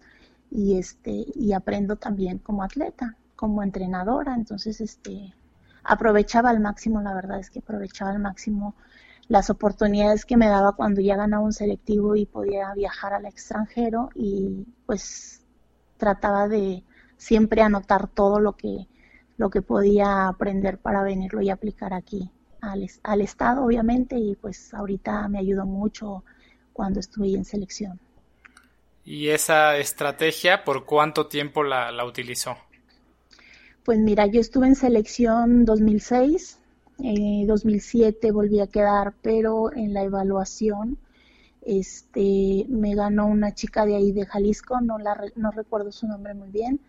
[0.51, 4.35] y este, y aprendo también como atleta, como entrenadora.
[4.35, 5.33] Entonces, este,
[5.83, 8.75] aprovechaba al máximo, la verdad es que aprovechaba al máximo
[9.27, 14.09] las oportunidades que me daba cuando ya ganaba un selectivo y podía viajar al extranjero
[14.13, 15.43] y pues
[15.97, 16.83] trataba de
[17.17, 18.87] siempre anotar todo lo que
[19.37, 24.73] lo que podía aprender para venirlo y aplicar aquí al, al estado obviamente y pues
[24.73, 26.23] ahorita me ayudó mucho
[26.71, 27.99] cuando estuve en selección.
[29.03, 32.57] ¿Y esa estrategia por cuánto tiempo la, la utilizó?
[33.83, 36.59] Pues mira, yo estuve en selección 2006,
[37.03, 40.97] eh, 2007 volví a quedar, pero en la evaluación
[41.61, 46.33] este, me ganó una chica de ahí de Jalisco, no, la, no recuerdo su nombre
[46.33, 46.79] muy bien.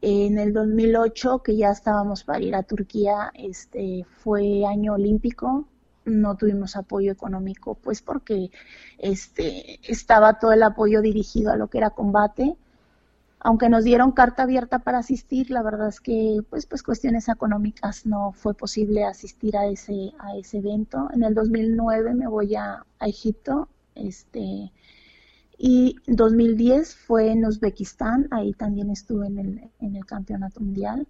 [0.00, 5.66] En el 2008, que ya estábamos para ir a Turquía, este, fue año olímpico,
[6.04, 8.50] no tuvimos apoyo económico, pues porque
[8.98, 12.56] este, estaba todo el apoyo dirigido a lo que era combate
[13.40, 18.04] aunque nos dieron carta abierta para asistir, la verdad es que pues pues cuestiones económicas
[18.04, 21.08] no fue posible asistir a ese a ese evento.
[21.12, 24.72] En el 2009 me voy a, Egipto, este
[25.58, 31.06] y 2010 fue en Uzbekistán, ahí también estuve en el, en el campeonato mundial.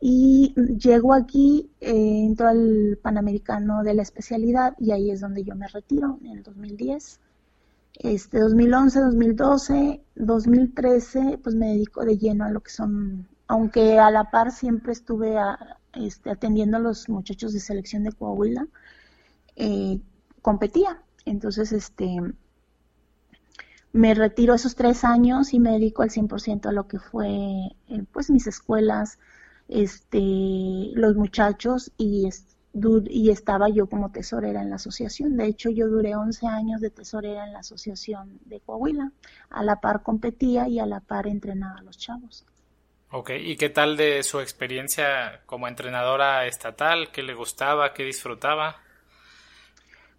[0.00, 5.56] Y llego aquí, eh, entro al Panamericano de la especialidad y ahí es donde yo
[5.56, 7.18] me retiro, en el 2010
[7.98, 14.10] este 2011, 2012, 2013, pues me dedico de lleno a lo que son, aunque a
[14.10, 15.36] la par siempre estuve
[15.94, 18.66] este, atendiendo a los muchachos de selección de Coahuila,
[19.56, 19.98] eh,
[20.42, 21.02] competía.
[21.24, 22.18] Entonces, este,
[23.92, 28.04] me retiro esos tres años y me dedico al 100% a lo que fue, eh,
[28.12, 29.18] pues, mis escuelas,
[29.68, 30.20] este,
[30.94, 32.28] los muchachos y,
[33.08, 35.36] y estaba yo como tesorera en la asociación.
[35.36, 39.12] De hecho, yo duré 11 años de tesorera en la asociación de Coahuila.
[39.50, 42.44] A la par competía y a la par entrenaba a los chavos.
[43.10, 47.10] Ok, ¿y qué tal de su experiencia como entrenadora estatal?
[47.10, 47.94] ¿Qué le gustaba?
[47.94, 48.82] ¿Qué disfrutaba?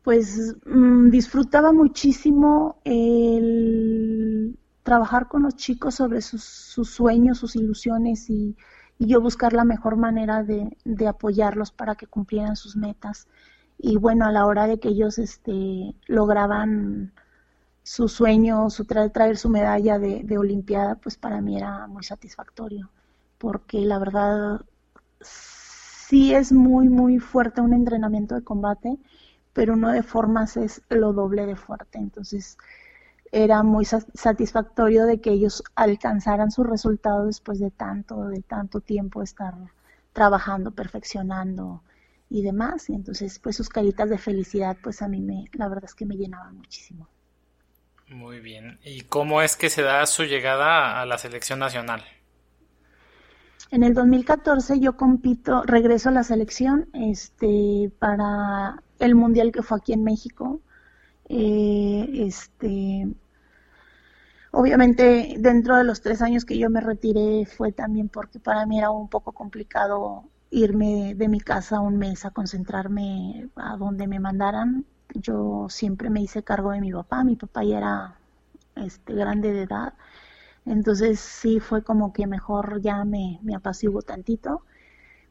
[0.03, 8.55] Pues mm, disfrutaba muchísimo el trabajar con los chicos sobre sus, sueños, sus ilusiones y,
[9.01, 13.29] yo buscar la mejor manera de, de, apoyarlos para que cumplieran sus metas.
[13.77, 17.13] Y bueno, a la hora de que ellos este, lograban
[17.83, 22.91] su sueño, su traer su medalla de, de Olimpiada, pues para mí era muy satisfactorio,
[23.38, 24.62] porque la verdad
[25.21, 28.97] sí es muy, muy fuerte un entrenamiento de combate,
[29.60, 31.98] pero uno de formas es lo doble de fuerte.
[31.98, 32.58] Entonces,
[33.30, 39.22] era muy satisfactorio de que ellos alcanzaran su resultado después de tanto, de tanto tiempo
[39.22, 39.54] estar
[40.13, 41.84] trabajando, perfeccionando
[42.30, 42.89] y demás.
[42.89, 46.06] Y entonces, pues sus caritas de felicidad, pues a mí me, la verdad es que
[46.06, 47.10] me llenaban muchísimo.
[48.08, 48.80] Muy bien.
[48.86, 52.02] ¿Y cómo es que se da su llegada a la selección nacional?
[53.72, 59.77] En el 2014 yo compito, regreso a la selección, este, para el mundial que fue
[59.77, 60.62] aquí en México,
[61.29, 63.07] eh, este,
[64.51, 68.77] obviamente dentro de los tres años que yo me retiré fue también porque para mí
[68.79, 74.19] era un poco complicado irme de mi casa un mes a concentrarme a donde me
[74.19, 74.85] mandaran.
[75.13, 78.15] Yo siempre me hice cargo de mi papá, mi papá ya era
[78.75, 79.93] este, grande de edad,
[80.65, 84.63] entonces sí fue como que mejor ya me, me apaciguo tantito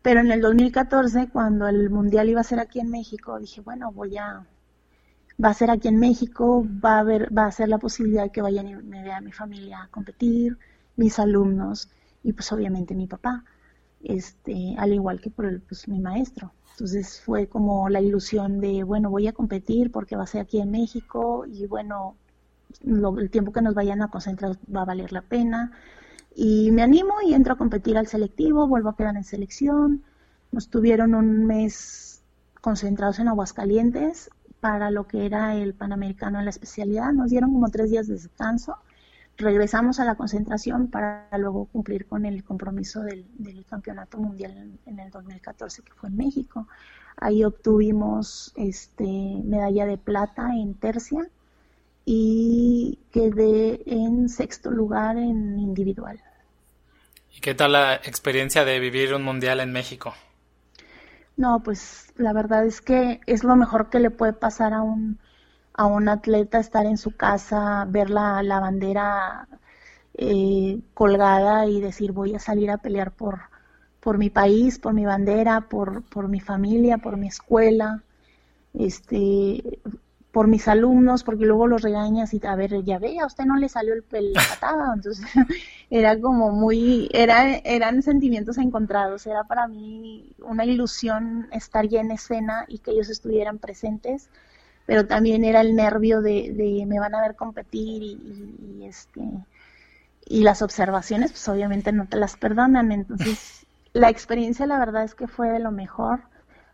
[0.09, 3.93] Pero en el 2014, cuando el mundial iba a ser aquí en México, dije, bueno,
[3.93, 4.47] voy a,
[5.45, 8.31] va a ser aquí en México, va a haber, va a ser la posibilidad de
[8.31, 10.57] que vayan y me vea mi familia a competir,
[10.97, 11.91] mis alumnos
[12.23, 13.45] y pues obviamente mi papá,
[14.03, 16.55] este, al igual que por el, pues, mi maestro.
[16.71, 20.59] Entonces fue como la ilusión de, bueno, voy a competir porque va a ser aquí
[20.59, 22.17] en México y bueno,
[22.83, 25.73] el tiempo que nos vayan a concentrar va a valer la pena.
[26.41, 30.05] Y me animo y entro a competir al selectivo, vuelvo a quedar en selección.
[30.53, 32.23] Nos tuvieron un mes
[32.61, 37.13] concentrados en Aguascalientes para lo que era el Panamericano en la especialidad.
[37.13, 38.77] Nos dieron como tres días de descanso.
[39.37, 43.27] Regresamos a la concentración para luego cumplir con el compromiso del,
[43.69, 46.69] Campeonato Mundial en, el 2014, que fue en México.
[47.17, 51.29] Ahí obtuvimos este, medalla de plata en tercia
[52.05, 56.23] y quedé en sexto lugar en individual.
[57.35, 60.15] ¿Y qué tal la experiencia de vivir un mundial en México?
[61.37, 65.19] No, pues la verdad es que es lo mejor que le puede pasar a un,
[65.75, 69.49] a un atleta estar en su casa, ver la, la bandera
[70.15, 73.41] eh, colgada y decir voy a salir a pelear por,
[74.01, 78.03] por mi país, por mi bandera, por, por mi familia, por mi escuela.
[78.75, 79.81] Este,
[80.33, 83.57] por mis alumnos, porque luego los regañas y a ver, ya ve, a usted no
[83.57, 85.27] le salió el, el patada, entonces
[85.91, 92.11] era como muy, era, eran sentimientos encontrados, era para mí una ilusión estar ya en
[92.11, 94.29] escena y que ellos estuvieran presentes,
[94.87, 99.23] pero también era el nervio de, de me van a ver competir y, este
[100.31, 105.15] y las observaciones, pues obviamente no te las perdonan, entonces la experiencia la verdad es
[105.15, 106.21] que fue de lo mejor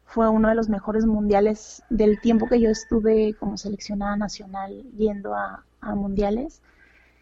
[0.07, 5.35] fue uno de los mejores mundiales del tiempo que yo estuve como seleccionada nacional yendo
[5.35, 6.63] a, mundiales.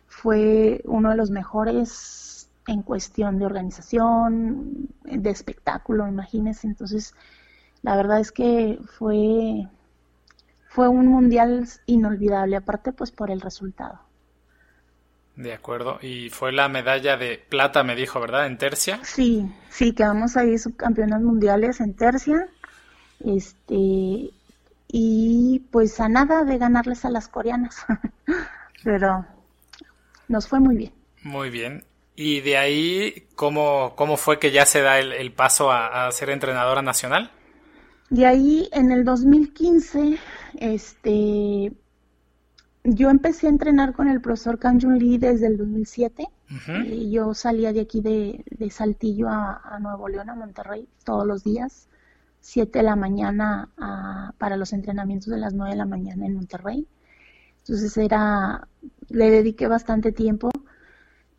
[0.06, 6.66] Fue uno de los mejores en cuestión de organización, de espectáculo, imagínense.
[6.66, 7.14] Entonces,
[7.82, 9.66] la verdad es que fue,
[10.68, 13.98] fue un mundial inolvidable, aparte pues por el resultado.
[15.34, 18.46] De acuerdo, y fue la medalla de plata, me dijo, ¿verdad?
[18.46, 19.00] En tercia.
[19.02, 22.48] Sí, sí, quedamos ahí subcampeonas mundiales en tercia
[23.24, 24.30] este,
[24.88, 27.84] y pues a nada de ganarles a las coreanas.
[28.84, 29.24] Pero
[30.28, 30.92] nos fue muy bien.
[31.22, 31.84] Muy bien.
[32.14, 36.82] ¿Y de ahí cómo, cómo fue que ya se da el, paso a, ser entrenadora
[36.82, 37.30] nacional?
[38.10, 40.18] De ahí en el 2015,
[40.58, 41.72] este,
[42.84, 46.28] yo empecé a entrenar con el profesor Kang Jun Lee desde el 2007.
[46.84, 51.88] y yo salía de aquí de, Saltillo a, Nuevo León, a Monterrey, todos los días.
[52.42, 53.70] 7 de la mañana
[54.36, 56.86] para los entrenamientos de las 9 de la mañana en Monterrey.
[57.58, 58.66] Entonces era,
[59.08, 60.50] le dediqué bastante tiempo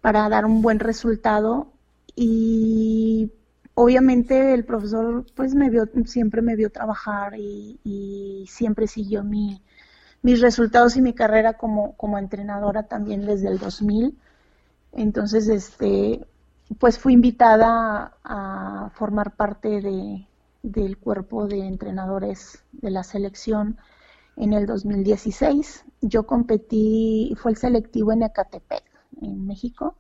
[0.02, 1.74] para dar un buen resultado
[2.16, 3.32] y
[3.74, 9.62] obviamente el profesor pues me vio, siempre me vio trabajar y, siempre siguió mi,
[10.22, 14.18] mis resultados y mi carrera como, como entrenadora también desde el 2000.
[14.94, 16.26] Entonces, este,
[16.80, 20.28] pues fui invitada a formar parte de,
[20.64, 23.78] del cuerpo de entrenadores de la selección
[24.38, 25.86] en el 2016.
[26.02, 28.84] Yo competí, fue el selectivo en Ecatepec,
[29.22, 29.98] en México.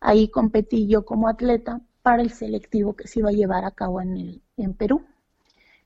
[0.00, 4.00] Ahí competí yo como atleta para el selectivo que se iba a llevar a cabo
[4.00, 5.04] en, el, en Perú.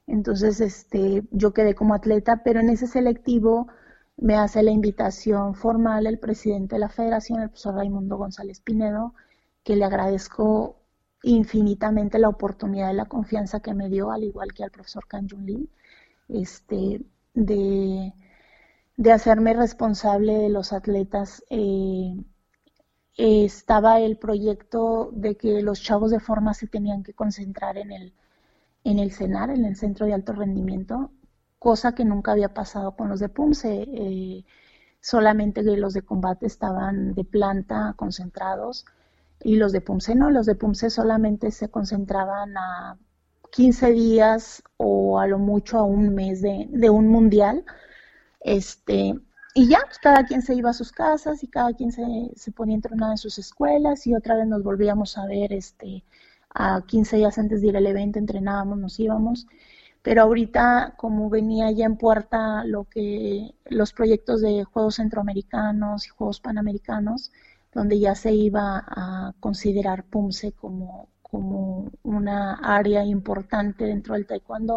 [0.07, 3.69] Entonces, este, yo quedé como atleta, pero en ese selectivo
[4.17, 9.15] me hace la invitación formal el presidente de la federación, el profesor Raimundo González Pinedo,
[9.63, 10.77] que le agradezco
[11.23, 15.29] infinitamente la oportunidad y la confianza que me dio, al igual que al profesor Kan
[15.29, 15.69] Jun Lee,
[16.29, 17.03] este,
[17.35, 18.13] de,
[18.97, 21.45] de, hacerme responsable de los atletas.
[21.51, 22.17] Eh,
[23.19, 28.15] estaba el proyecto de que los chavos de forma se tenían que concentrar en el,
[28.85, 31.11] en el CENAR, en el Centro de Alto Rendimiento,
[31.59, 33.83] cosa que nunca había pasado con los de PUMSE.
[33.93, 34.45] Eh,
[35.01, 38.85] solamente los de combate estaban de planta concentrados
[39.43, 42.99] y los de PUMSE no, los de PUMSE solamente se concentraban a
[43.53, 47.65] 15 días o a lo mucho a un mes de, un mundial.
[48.41, 49.15] Este,
[49.55, 52.05] y ya, pues, cada quien se iba a sus casas y cada quien se,
[52.37, 56.05] se ponía a entrenar en sus escuelas y otra vez nos volvíamos a ver este,
[56.51, 59.47] a 15 días antes de ir al evento, entrenábamos, nos íbamos.
[60.03, 66.11] Pero ahorita, como venía ya en puerta lo que los proyectos de Juegos Centroamericanos y
[66.11, 67.33] Juegos Panamericanos,
[67.73, 74.77] donde ya se iba a considerar PUMSE como, como una área importante dentro del taekwondo,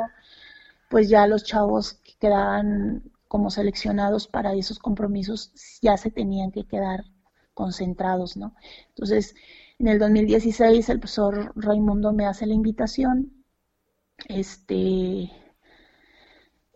[0.90, 6.66] pues ya los chavos que quedaban como seleccionados para esos compromisos ya se tenían que
[6.66, 7.06] quedar
[7.54, 8.56] concentrados, ¿no?
[8.90, 9.36] Entonces,
[9.80, 13.42] en el 2016 el profesor Raimundo me hace la invitación
[14.28, 15.32] este,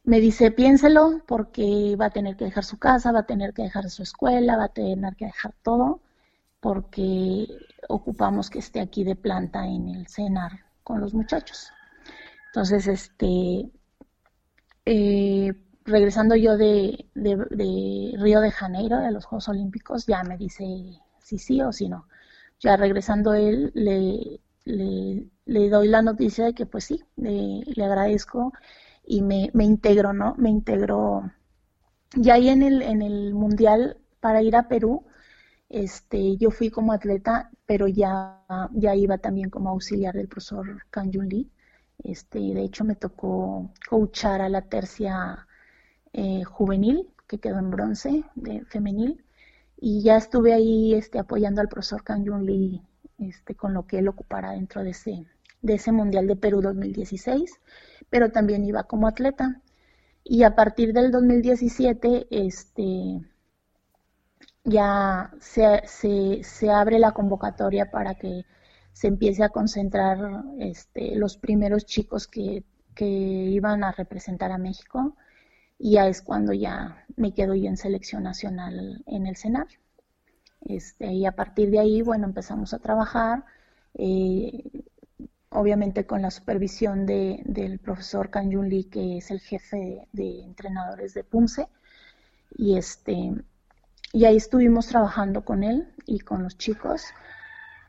[0.04, 3.64] me dice, piénselo, porque va a tener que dejar su casa, va a tener que
[3.64, 6.02] dejar su escuela, va a tener que dejar todo,
[6.60, 7.48] porque
[7.90, 10.52] ocupamos que esté aquí de planta en el cenar
[10.84, 11.72] con los muchachos.
[12.48, 13.70] Entonces, este,
[14.86, 15.54] eh,
[15.86, 20.66] regresando yo de, Río de Janeiro, de los Juegos Olímpicos, ya me dice
[21.20, 22.08] si sí o si no.
[22.60, 28.54] Ya regresando él, le, le, doy la noticia de que pues sí, le, agradezco
[29.06, 30.36] y me, me, integro, ¿no?
[30.38, 31.32] Me integro
[32.16, 35.06] ya ahí en el, en el Mundial para ir a Perú.
[35.70, 38.44] Este, yo fui como atleta, pero ya,
[38.74, 41.50] ya iba también como auxiliar del profesor Kang Yun Lee.
[42.04, 45.48] Este, de hecho me tocó coachar a la tercia
[46.14, 49.24] eh, juvenil, que quedó en bronce, de femenil,
[49.78, 52.82] y ya estuve ahí este, apoyando al profesor Kang Yun Lee
[53.18, 55.26] este, con lo que él ocupara dentro de ese,
[55.62, 57.60] de ese Mundial de Perú 2016,
[58.10, 59.62] pero también iba como atleta.
[60.24, 63.22] Y a partir del 2017, este,
[64.66, 65.82] ya se,
[66.44, 68.46] se, abre la convocatoria para que
[68.94, 72.64] se empiece a concentrar este, los primeros chicos que,
[72.96, 75.16] que iban a representar a México
[75.78, 79.68] y ya es cuando ya me quedo yo en selección nacional en el CENAR.
[80.62, 83.46] Este, y a partir de ahí, bueno, empezamos a trabajar,
[83.94, 84.64] eh,
[85.50, 90.44] obviamente con la supervisión de, del profesor Kang Yun Lee, que es el jefe de
[90.44, 91.68] entrenadores de PUMSE,
[92.58, 93.34] y este,
[94.16, 97.04] y ahí estuvimos trabajando con él y con los chicos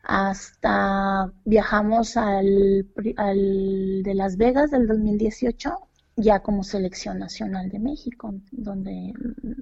[0.03, 5.73] hasta viajamos al, al de Las Vegas del 2018
[6.17, 9.13] ya como selección nacional de México, donde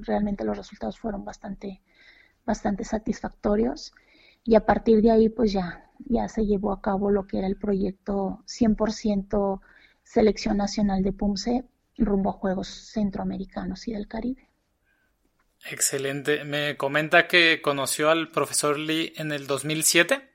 [0.02, 1.84] realmente los resultados fueron bastante
[2.48, 3.94] bastante satisfactorios
[4.44, 7.48] y a partir de ahí pues ya, ya se llevó a cabo lo que era
[7.48, 9.62] el proyecto 100%
[10.04, 11.66] Selección Nacional de PUMSE
[12.00, 14.50] rumbo a Juegos Centroamericanos y del Caribe.
[15.70, 16.44] Excelente.
[16.44, 20.30] Me comenta que conoció al profesor Lee en el 2007.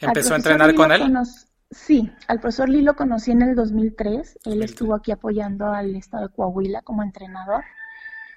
[0.00, 1.12] ¿Empezó a entrenar con él?
[1.70, 4.38] Sí, al profesor Lee lo conocí en el 2003.
[4.44, 7.64] Él estuvo aquí apoyando al estado de Coahuila como entrenador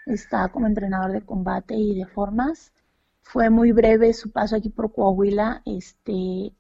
[0.06, 2.74] está como entrenador de combate y de formas.
[3.22, 6.54] Fue muy breve su paso aquí por Coahuila, este,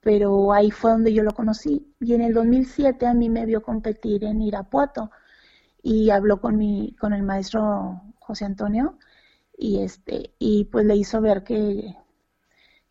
[0.00, 1.94] pero ahí fue donde yo lo conocí.
[2.00, 5.10] Y en el 2007 a mí me vio competir en Irapuato
[5.82, 8.98] y habló con mi, con el maestro José Antonio
[9.56, 11.94] y este, y pues le hizo ver que,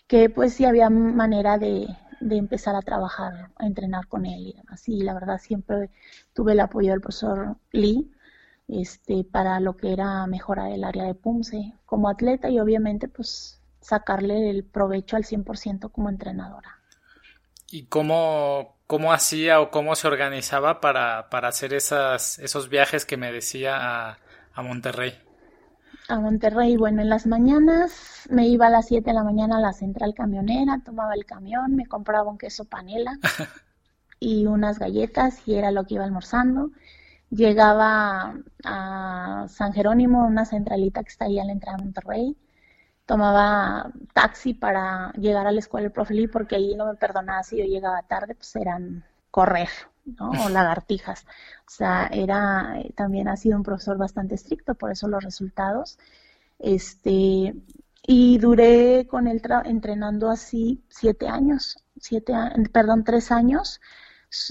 [0.08, 1.88] que pues sí había manera de,
[2.20, 4.88] de empezar a trabajar, a entrenar con él y demás.
[4.88, 5.90] Y la verdad siempre
[6.34, 8.12] tuve el apoyo del profesor Lee
[8.68, 13.62] este, para lo que era mejorar el área de PUMSE como atleta y obviamente pues
[13.82, 16.80] sacarle el provecho al 100% como entrenadora.
[17.70, 23.18] ¿Y cómo, cómo hacía o cómo se organizaba para, para hacer esas, esos viajes que
[23.18, 24.20] me decía a,
[24.54, 25.22] a Monterrey?
[26.14, 29.59] A Monterrey, bueno, en las mañanas me iba a las 7 de la mañana a
[29.59, 33.18] la central camionera, tomaba el camión, me compraba un queso panela
[34.20, 36.70] y unas galletas y era lo que iba almorzando.
[37.32, 42.38] Llegaba a San Jerónimo, una centralita que está ahí a la entrada de Monterrey,
[43.07, 47.41] tomaba taxi para llegar a la escuela del profe Lee, porque ahí no me perdonaba
[47.41, 49.70] si yo llegaba tarde, pues eran correr,
[50.06, 50.32] ¿no?
[50.45, 51.26] O lagartijas.
[51.68, 55.97] O sea, era, también ha sido un profesor bastante estricto, por eso los resultados.
[56.60, 57.56] Este,
[58.06, 62.34] y duré con él entrenando así siete años, siete,
[62.72, 63.80] perdón, tres años.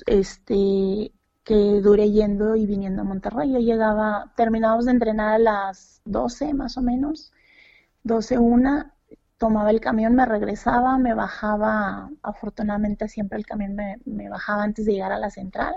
[0.06, 1.12] Este,
[1.44, 3.52] que duré yendo y viniendo a Monterrey.
[3.52, 7.32] Yo llegaba, terminábamos de entrenar a las 12 más o menos,
[8.04, 8.91] 12, una,
[9.42, 14.92] tomaba el camión, me regresaba, me bajaba, afortunadamente siempre el camión me, bajaba antes de
[14.92, 15.74] llegar a la central,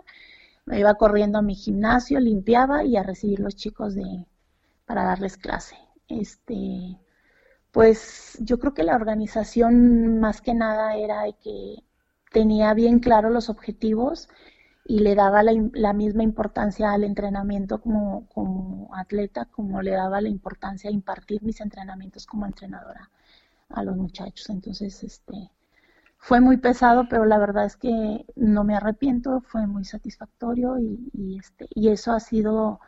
[0.65, 4.27] me iba corriendo a mi gimnasio, limpiaba y a recibir los chicos de,
[4.85, 5.75] para darles clase.
[6.07, 6.99] Este,
[7.71, 11.77] pues yo creo que la organización más que nada era de que
[12.31, 14.29] tenía bien claro los objetivos
[14.85, 20.29] y le daba la, misma importancia al entrenamiento como, como, atleta, como le daba la
[20.29, 23.09] importancia a impartir mis entrenamientos como entrenadora
[23.69, 24.49] a los muchachos.
[24.49, 25.51] Entonces, este,
[26.17, 31.37] fue muy pesado, pero la verdad es que no me arrepiento, fue muy satisfactorio y,
[31.39, 32.79] este, y eso ha sido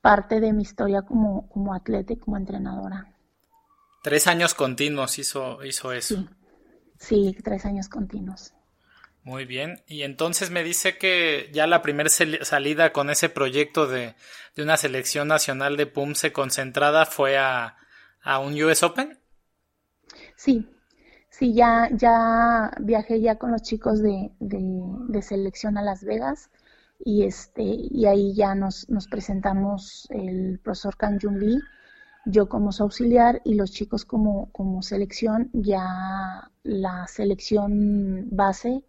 [0.00, 3.12] parte de mi historia como, como atleta y como entrenadora.
[4.02, 6.16] Tres años continuos hizo, hizo eso.
[6.16, 6.28] Sí,
[6.98, 8.52] sí, tres años continuos.
[9.26, 9.82] Muy bien.
[9.88, 14.14] Y entonces me dice que ya la primera salida con ese proyecto de,
[14.56, 17.76] una selección nacional de PUMSE concentrada fue a,
[18.40, 19.18] un US Open.
[20.36, 20.68] Sí,
[21.38, 26.50] Sí, ya, ya viajé ya con los chicos de, de, selección a Las Vegas
[26.98, 31.60] y este y ahí ya nos, nos presentamos el profesor Kang Jun Lee,
[32.24, 38.84] yo como su auxiliar y los chicos como, como selección, ya la selección base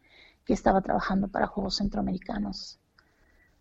[0.45, 2.79] que estaba trabajando para Juegos Centroamericanos.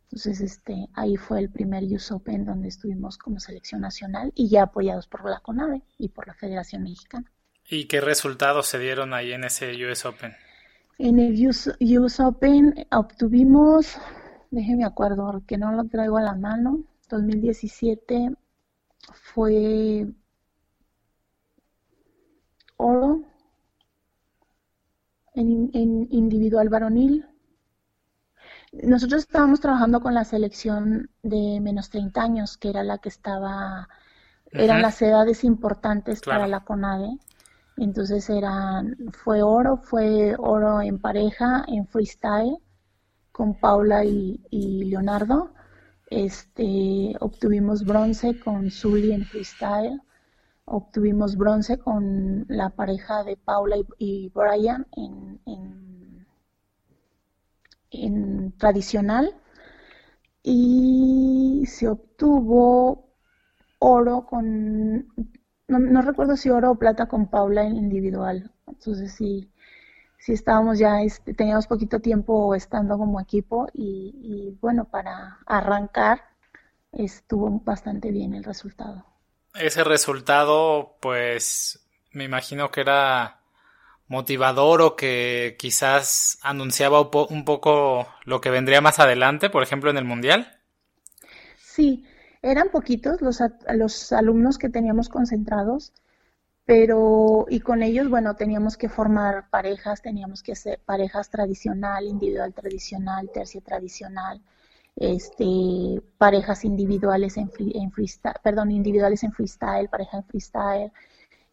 [0.04, 4.62] Entonces, este, ahí fue el primer US Open donde estuvimos como selección nacional y ya
[4.64, 7.32] apoyados por la CONAVE y por la Federación Mexicana.
[7.68, 10.34] ¿Y qué resultados se dieron ahí en ese US Open?
[10.98, 13.98] En el US, Open obtuvimos,
[14.50, 18.32] déjeme acuerdo, que no lo traigo a la mano, 2017
[19.12, 20.06] fue
[22.76, 23.22] oro
[25.34, 27.26] en, en individual varonil.
[28.72, 33.88] Nosotros estábamos trabajando con la selección de menos 30 años, que era la que estaba,
[34.50, 37.18] eran las edades importantes para la CONADE.
[37.76, 42.56] Entonces eran, fue oro, fue oro en pareja, en freestyle,
[43.32, 44.40] con Paula y,
[44.84, 45.52] Leonardo.
[46.10, 50.00] Este, obtuvimos bronce con Zully en freestyle.
[50.64, 56.26] Obtuvimos bronce con la pareja de Paula y, Brian en, en,
[57.90, 59.34] en tradicional.
[60.42, 63.10] Y se obtuvo
[63.78, 65.08] oro con
[65.68, 68.50] no, recuerdo si oro o plata con Paula en individual.
[68.66, 69.50] Entonces sí,
[70.18, 76.22] sí estábamos ya, este, teníamos poquito tiempo estando como equipo y, bueno, para arrancar
[76.92, 79.04] estuvo bastante bien el resultado.
[79.54, 83.40] Ese resultado, pues me imagino que era
[84.08, 89.96] motivador o que quizás anunciaba un poco lo que vendría más adelante, por ejemplo, en
[89.96, 90.60] el Mundial.
[91.58, 92.05] Sí,
[92.50, 93.40] eran poquitos los,
[93.74, 95.92] los alumnos que teníamos concentrados,
[96.64, 102.54] pero y con ellos, bueno, teníamos que formar parejas, teníamos que hacer parejas tradicional, individual
[102.54, 104.40] tradicional, tercia tradicional,
[104.96, 110.92] este, parejas individuales en, en freestyle, perdón, individuales en freestyle, pareja en freestyle,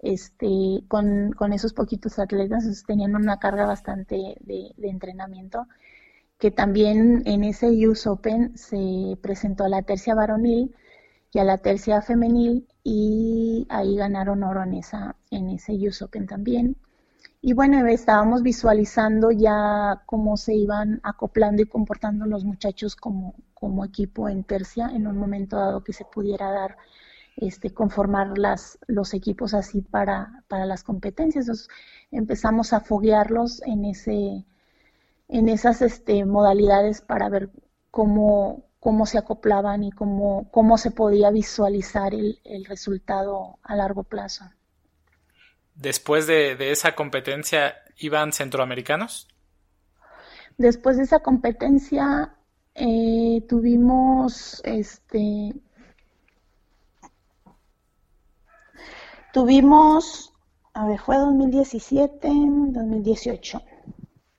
[0.03, 5.67] este, con, con esos poquitos atletas, tenían una carga bastante de, entrenamiento
[6.37, 10.75] que también en ese US Open se presentó la tercia varonil
[11.33, 16.27] y a la tercia femenil y ahí ganaron oro en, esa, en ese US Open
[16.27, 16.77] también.
[17.41, 23.83] Y bueno, estábamos visualizando ya cómo se iban acoplando y comportando los muchachos como, como
[23.83, 26.77] equipo en tercia en un momento dado que se pudiera dar,
[27.35, 31.45] este, conformar las, los equipos así para, para las competencias.
[31.45, 31.67] Entonces
[32.11, 34.45] empezamos a foguearlos en, ese,
[35.27, 37.49] en esas este, modalidades para ver
[37.91, 44.43] cómo, cómo se acoplaban y cómo, cómo se podía visualizar el, resultado a largo plazo.
[45.73, 49.29] Después de, esa competencia, ¿iban centroamericanos?
[50.57, 52.35] Después de esa competencia
[52.75, 55.53] eh, tuvimos este
[59.31, 60.33] tuvimos
[60.73, 63.61] a ver fue 2017 2018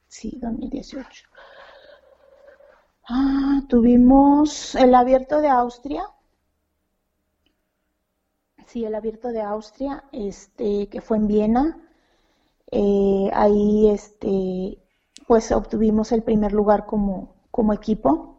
[0.09, 1.34] sí 2018
[3.09, 6.05] Ah, tuvimos el abierto de Austria.
[8.67, 11.79] Sí, el abierto de Austria, este, que fue en Viena.
[12.73, 14.79] Eh, ahí, este,
[15.27, 18.39] pues obtuvimos el primer lugar como, como equipo.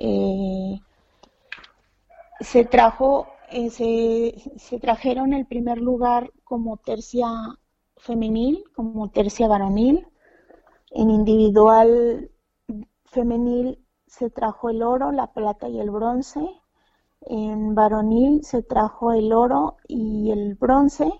[0.00, 0.80] Eh,
[2.40, 7.28] se trajo, eh, se, se trajeron el primer lugar como tercia
[7.96, 10.06] femenil, como tercia varonil.
[10.92, 12.30] En individual
[13.06, 16.40] femenil se trajo el oro, la plata y el bronce.
[17.22, 21.10] En varonil se trajo el oro y el bronce.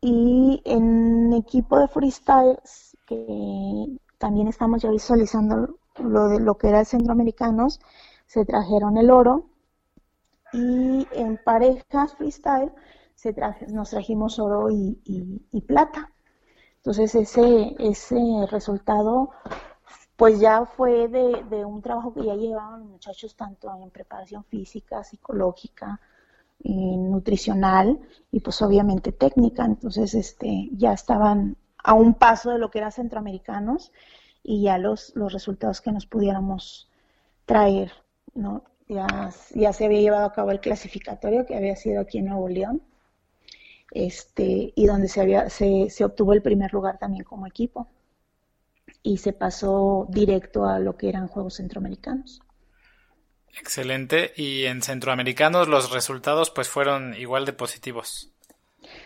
[0.00, 2.58] Y en equipo de freestyle,
[3.06, 7.80] que también estamos ya visualizando lo de lo que era el centroamericanos,
[8.26, 9.44] se trajeron el oro.
[10.52, 12.72] Y en parejas freestyle
[13.14, 13.34] se
[13.68, 16.12] nos trajimos oro y, y plata.
[16.78, 18.18] Entonces ese, ese
[18.50, 19.30] resultado
[20.18, 25.04] pues ya fue de, un trabajo que ya llevaban los muchachos tanto en preparación física,
[25.04, 26.00] psicológica,
[26.64, 28.00] nutricional
[28.32, 29.64] y pues obviamente técnica.
[29.64, 33.92] Entonces este, ya estaban a un paso de lo que eran centroamericanos
[34.42, 36.90] y ya los, los resultados que nos pudiéramos
[37.46, 37.92] traer,
[38.34, 38.64] ¿no?
[38.88, 42.48] Ya, ya se había llevado a cabo el clasificatorio que había sido aquí en Nuevo
[42.48, 42.82] León,
[43.92, 47.86] este, y donde se, había, se, se obtuvo el primer lugar también como equipo
[49.02, 52.42] y se pasó directo a lo que eran Juegos Centroamericanos.
[53.60, 54.32] Excelente.
[54.36, 58.32] Y en Centroamericanos los resultados pues fueron igual de positivos.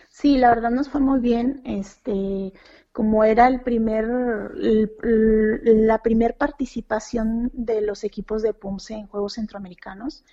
[0.08, 1.62] Sí, la verdad nos fue muy bien.
[1.64, 2.52] Este,
[2.92, 4.06] como era el primer,
[4.54, 10.24] la primer participación de los equipos de PUMSE en Juegos Centroamericanos,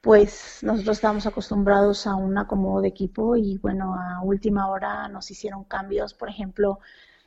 [0.00, 5.30] pues nosotros estábamos acostumbrados a un acomodo de equipo y bueno, a última hora nos
[5.30, 6.14] hicieron cambios.
[6.14, 6.80] Por ejemplo,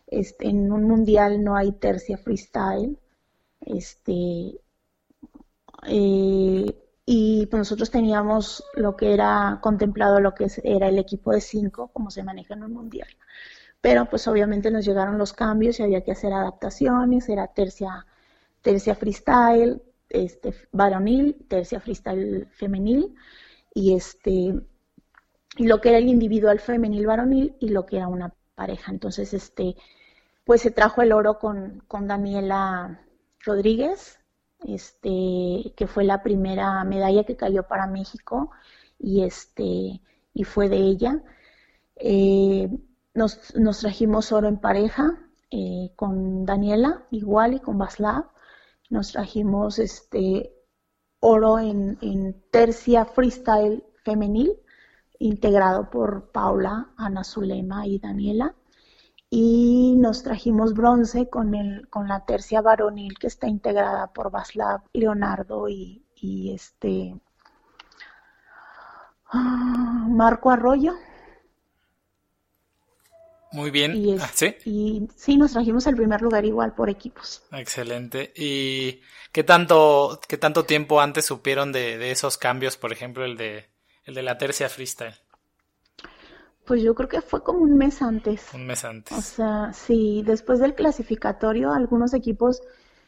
[0.07, 2.97] este, en un mundial no hay tercia freestyle.
[3.61, 4.59] Este,
[5.87, 6.75] eh,
[7.05, 11.89] y pues nosotros teníamos lo que era contemplado, lo que era el equipo de cinco,
[11.93, 13.07] como se maneja en un mundial.
[13.81, 18.05] Pero pues obviamente nos llegaron los cambios y había que hacer adaptaciones, era tercia,
[18.61, 23.15] tercia freestyle, este, varonil, tercia freestyle femenil,
[23.73, 24.55] y este,
[25.59, 28.91] lo que era el individual femenil varonil y lo que era una pareja.
[28.91, 29.75] Entonces, este,
[30.45, 33.01] pues se trajo el oro con, con Daniela
[33.39, 34.19] Rodríguez,
[34.59, 38.51] este, que fue la primera medalla que cayó para México
[38.99, 40.01] y, este,
[40.33, 41.23] y fue de ella.
[41.95, 42.69] Eh,
[43.13, 43.39] nos,
[43.79, 45.19] trajimos oro en pareja
[45.49, 48.29] eh, con Daniela, igual, y con Baslav.
[48.89, 50.53] Nos trajimos este,
[51.19, 54.59] oro en, en tercia freestyle femenil,
[55.17, 58.55] integrado por Paula, Ana Zulema y Daniela
[59.37, 64.83] y nos trajimos bronce con, el, con la tercia varonil que está integrada por Vaslav
[64.93, 66.01] Leonardo y,
[66.53, 67.13] este
[69.25, 70.93] ah, Marco Arroyo.
[73.51, 73.93] Muy bien.
[73.93, 74.55] Y, ah, ¿Sí?
[74.63, 77.43] y sí, nos trajimos el primer lugar igual por equipos.
[77.51, 78.31] Excelente.
[78.37, 79.01] ¿Y
[79.33, 83.69] qué tanto, qué tanto tiempo antes supieron de, de esos cambios, por ejemplo, el de,
[84.05, 85.13] el de la tercia freestyle?
[86.65, 88.53] Pues yo creo que fue como un mes antes.
[88.53, 89.17] Un mes antes.
[89.17, 92.61] O sea, sí, después del clasificatorio, algunos equipos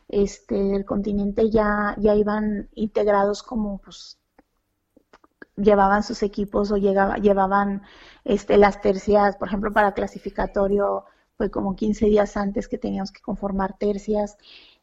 [0.07, 4.17] este, del continente ya, ya iban integrados como pues
[5.57, 7.81] llevaban sus equipos o llegaba, llevaban
[8.23, 11.05] este, las tercias, por ejemplo, para clasificatorio
[11.35, 14.37] fue como 15 días antes que teníamos que conformar tercias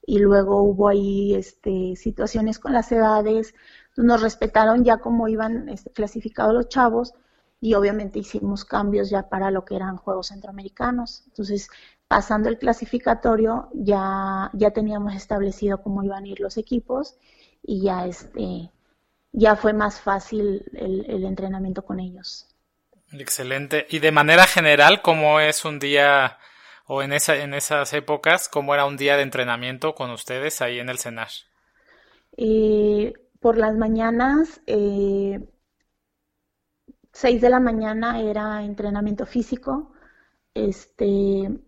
[0.07, 3.55] y luego hubo ahí este, situaciones con las edades,
[3.97, 7.14] nos respetaron ya como iban este, clasificados los chavos,
[7.65, 11.23] y obviamente hicimos cambios ya para lo que eran Juegos Centroamericanos.
[11.29, 11.71] Entonces,
[12.07, 17.17] pasando el clasificatorio, ya, ya teníamos establecido cómo iban a ir los equipos
[17.62, 18.71] y ya, este,
[19.33, 22.55] ya fue más fácil el, el entrenamiento con ellos.
[23.12, 23.87] Excelente.
[23.89, 26.37] Y de manera general, ¿cómo es un día
[26.87, 30.81] o en, esa, en esas épocas, cómo era un día de entrenamiento con ustedes ahí
[30.81, 31.31] en el CENAR?
[32.37, 35.41] Eh, por las mañanas eh,
[37.15, 39.93] 6 de la mañana era entrenamiento físico,
[40.55, 41.61] este,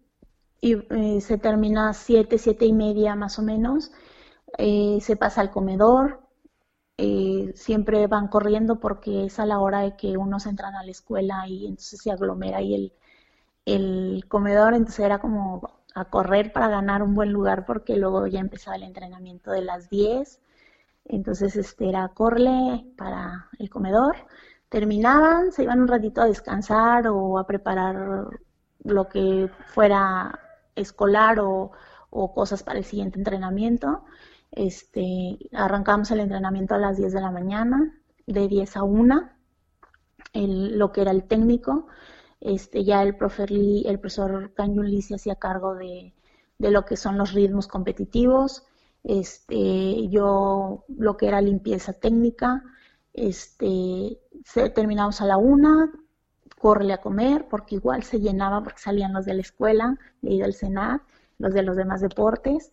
[0.61, 3.93] y eh, se termina 7, 7 y media más o menos,
[4.59, 6.21] eh, se pasa al comedor,
[6.99, 10.91] eh, siempre van corriendo porque es a la hora de que unos entran a la
[10.91, 12.93] escuela y entonces se aglomera ahí el,
[13.67, 18.41] el comedor, entonces era como a correr para ganar un buen lugar porque luego ya
[18.41, 20.41] empezaba el entrenamiento de las 10,
[21.07, 24.17] entonces este era corre para el comedor,
[24.69, 28.29] terminaban, se iban un ratito a descansar o a preparar
[28.85, 30.39] lo que fuera
[30.75, 31.73] escolar o,
[32.35, 34.05] cosas para el siguiente entrenamiento.
[34.51, 37.95] Este, arrancamos el entrenamiento a las 10 de la mañana,
[38.27, 39.31] de 10 a 1,
[40.33, 41.89] el, lo que era el técnico.
[42.41, 46.14] Este, ya el, profe, el profesor Lee se hacía cargo de,
[46.59, 48.64] de, lo que son los ritmos competitivos.
[49.05, 52.62] Este, yo lo que era limpieza técnica,
[53.17, 55.91] este, se, terminamos a la una,
[56.59, 60.53] córrele a comer, porque igual se llenaba porque salían los de la escuela, de del
[60.53, 61.03] Senat,
[61.39, 62.73] los de los demás deportes,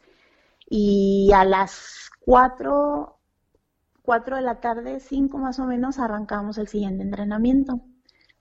[0.70, 3.20] y a las cuatro,
[4.02, 7.82] cuatro de la tarde, cinco más o menos, arrancamos el siguiente entrenamiento.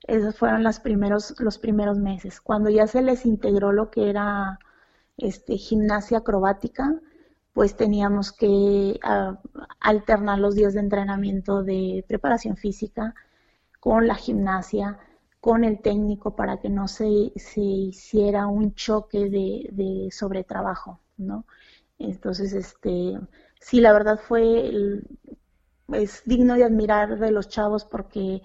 [0.06, 2.40] Esos fueron los primeros, los primeros meses.
[2.40, 4.58] Cuando ya se les integró lo que era
[5.16, 7.00] este, gimnasia acrobática,
[7.52, 9.38] pues teníamos que ah,
[9.80, 13.14] alternar los días de entrenamiento de preparación física
[13.80, 14.98] con la gimnasia,
[15.40, 21.46] con el técnico para que no se, se hiciera un choque de, sobretrabajo, ¿no?
[21.98, 23.18] Entonces, este,
[23.60, 24.70] sí, la verdad fue,
[25.92, 28.42] es digno de admirar de los chavos porque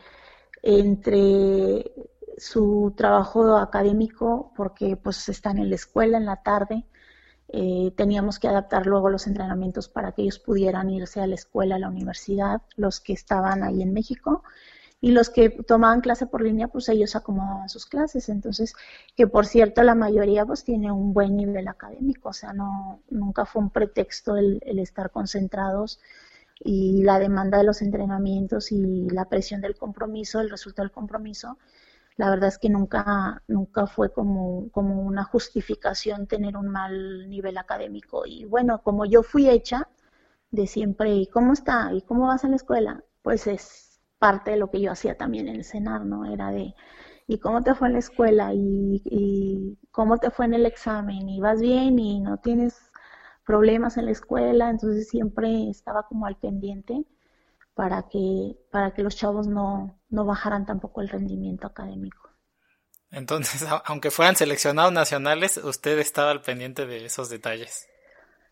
[0.63, 1.91] entre
[2.37, 6.85] su trabajo académico, porque pues están en la escuela en la tarde,
[7.49, 11.75] eh, teníamos que adaptar luego los entrenamientos para que ellos pudieran irse a la escuela,
[11.75, 14.43] a la universidad, los que estaban ahí en México.
[14.99, 18.29] Y los que tomaban clase por línea, pues ellos acomodaban sus clases.
[18.29, 18.73] Entonces,
[19.15, 23.45] que por cierto, la mayoría pues tiene un buen nivel académico, o sea, no, nunca
[23.45, 25.99] fue un pretexto el, el estar concentrados
[26.59, 31.57] y la demanda de los entrenamientos y la presión del compromiso, el resultado del compromiso,
[32.17, 37.57] la verdad es que nunca, nunca fue como, como una justificación tener un mal nivel
[37.57, 38.25] académico.
[38.25, 39.87] Y bueno, como yo fui hecha
[40.51, 41.93] de siempre, ¿y cómo está?
[41.93, 43.03] ¿Y cómo vas a la escuela?
[43.21, 46.25] Pues es parte de lo que yo hacía también en el CENAR, ¿no?
[46.25, 46.73] Era de,
[47.27, 48.53] ¿y cómo te fue en la escuela?
[48.53, 51.29] ¿Y, y cómo te fue en el examen?
[51.29, 51.99] ¿Y vas bien?
[51.99, 52.75] ¿Y no tienes
[53.45, 54.69] problemas en la escuela?
[54.69, 57.05] Entonces siempre estaba como al pendiente
[57.77, 62.31] para que, para que los chavos no, no bajaran tampoco el rendimiento académico.
[63.11, 67.87] Entonces, aunque fueran seleccionados nacionales, usted estaba al pendiente de esos detalles.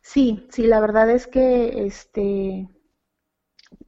[0.02, 2.70] Sí, sí, la verdad es que, este,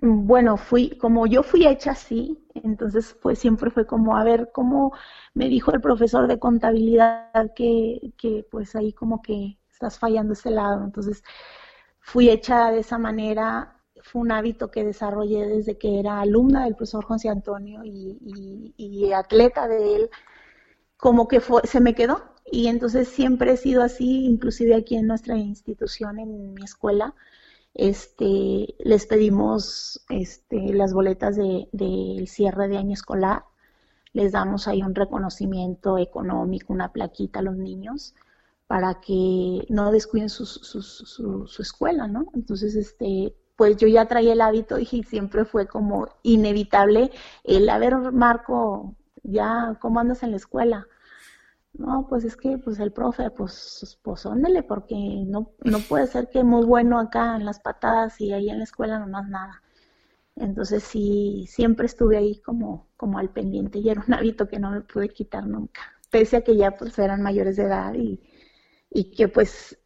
[0.02, 4.92] bueno, fui, como yo fui hecha así, entonces pues siempre fue como, a ver, cómo
[5.36, 10.50] me dijo el profesor de contabilidad que, que pues ahí como que estás fallando ese
[10.50, 10.84] lado.
[10.84, 11.24] Entonces,
[12.00, 13.77] fui hecha de esa manera
[14.08, 19.68] fue un hábito que desarrollé desde que era alumna del profesor José Antonio y, atleta
[19.68, 20.10] de él,
[20.98, 22.24] como que fue, se me quedó.
[22.50, 27.14] Y entonces siempre he sido así, inclusive aquí en nuestra institución, en mi escuela,
[27.74, 33.44] este, les pedimos este, las boletas del de, cierre de año escolar,
[34.14, 38.16] les damos ahí un reconocimiento económico, una plaquita a los niños
[38.68, 42.28] para que no descuiden su, su, su, su escuela, ¿no?
[42.34, 47.12] Entonces, este, pues yo ya traía el hábito y siempre fue como inevitable
[47.44, 50.88] el, a ver, Marco, ya, ¿cómo andas en la escuela?
[51.74, 54.96] No, pues es que, pues el profe, pues, pues óndele, porque
[55.28, 58.64] no, no puede ser que muy bueno acá en las patadas y ahí en la
[58.64, 59.62] escuela no más nada.
[60.36, 64.72] Entonces sí, siempre estuve ahí como, como al pendiente y era un hábito que no
[64.72, 65.82] me pude quitar nunca,
[66.12, 68.22] pese a que ya pues eran mayores de edad y,
[68.92, 69.80] y que pues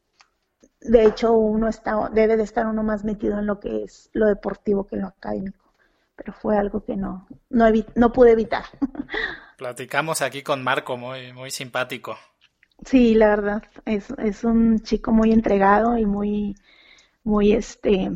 [0.82, 4.27] de hecho uno está, debe de estar uno más metido en lo que es lo
[4.27, 5.73] deportivo que en lo académico,
[6.15, 7.65] pero fue algo que no, no,
[7.95, 8.65] no pude evitar.
[9.57, 12.17] Platicamos aquí con Marco, muy, muy simpático.
[12.84, 16.55] Sí, la verdad, es, es un chico muy entregado y muy,
[17.23, 18.09] muy este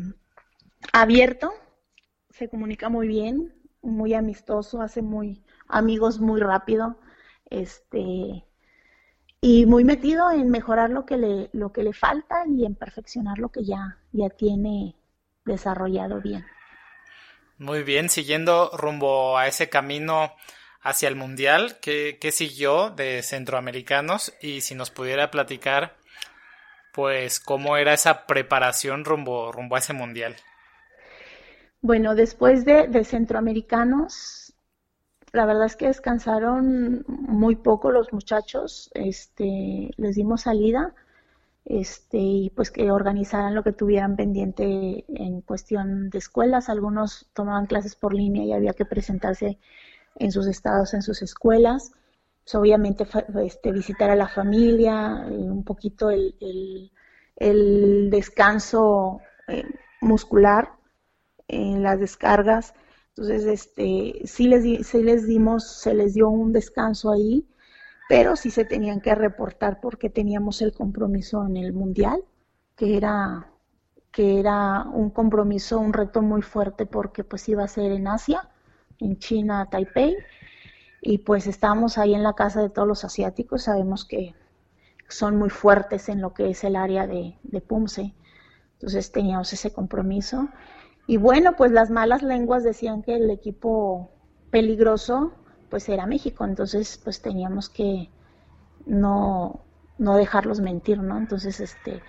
[0.92, 1.54] abierto,
[2.30, 6.98] se comunica muy bien, muy amistoso, hace muy amigos muy rápido,
[7.48, 8.45] este
[9.40, 13.38] y muy metido en mejorar lo que le, lo que le falta y en perfeccionar
[13.38, 14.96] lo que ya, ya tiene
[15.44, 16.44] desarrollado bien.
[17.58, 20.32] Muy bien, siguiendo rumbo a ese camino
[20.82, 24.34] hacia el Mundial, ¿qué, qué siguió de centroamericanos?
[24.40, 25.96] Y si nos pudiera platicar,
[26.92, 30.36] pues, cómo era esa preparación rumbo, rumbo a ese Mundial.
[31.80, 34.45] Bueno, después de, de centroamericanos,
[35.36, 40.94] la verdad es que descansaron muy poco los muchachos, este, les dimos salida,
[41.66, 46.70] este, y pues que organizaran lo que tuvieran pendiente en cuestión de escuelas.
[46.70, 49.58] Algunos tomaban clases por línea y había que presentarse
[50.14, 51.92] en sus estados, en sus escuelas.
[52.44, 53.06] Pues obviamente
[53.44, 56.90] este, visitar a la familia, eh, un poquito el,
[58.10, 59.64] descanso eh,
[60.00, 60.70] muscular
[61.48, 62.72] en las descargas
[63.16, 67.48] entonces, este, sí les, sí les dimos, se les dio un descanso ahí,
[68.10, 72.22] pero sí se tenían que reportar porque teníamos el compromiso en el mundial,
[72.76, 73.50] que era,
[74.12, 78.50] que era un compromiso, un reto muy fuerte porque pues iba a ser en Asia,
[78.98, 80.14] en China, Taipei,
[81.00, 84.34] y pues estábamos ahí en la casa de todos los asiáticos, sabemos que
[85.08, 88.14] son muy fuertes en lo que es el área de, de PUMSE,
[88.74, 90.50] entonces teníamos ese compromiso
[91.06, 94.10] y bueno, pues las malas lenguas decían que el equipo
[94.50, 95.32] peligroso
[95.70, 98.10] pues era México, entonces pues teníamos que
[98.86, 99.60] no,
[99.98, 101.18] no dejarlos mentir, ¿no?
[101.18, 102.02] Entonces este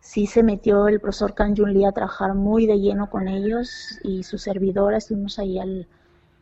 [0.00, 4.22] sí se metió el profesor Kan Lee a trabajar muy de lleno con ellos y
[4.22, 5.88] su servidora, estuvimos ahí al,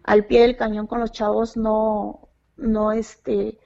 [0.05, 3.59] al pie del cañón con los chavos, no, no este,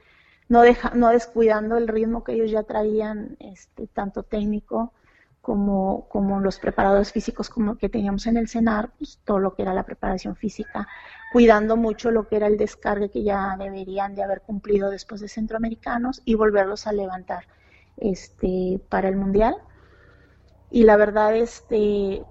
[0.49, 4.93] no deja, no descuidando el ritmo que ellos ya traían, este, tanto técnico
[5.41, 9.62] como, como los preparadores físicos como que teníamos en el CENAR, pues todo lo que
[9.62, 10.86] era la preparación física,
[11.32, 15.28] cuidando mucho lo que era el descargue que ya deberían de haber cumplido después de
[15.28, 17.47] centroamericanos y volverlos a levantar
[17.97, 19.55] este para el mundial.
[20.70, 22.24] Y la verdad, este,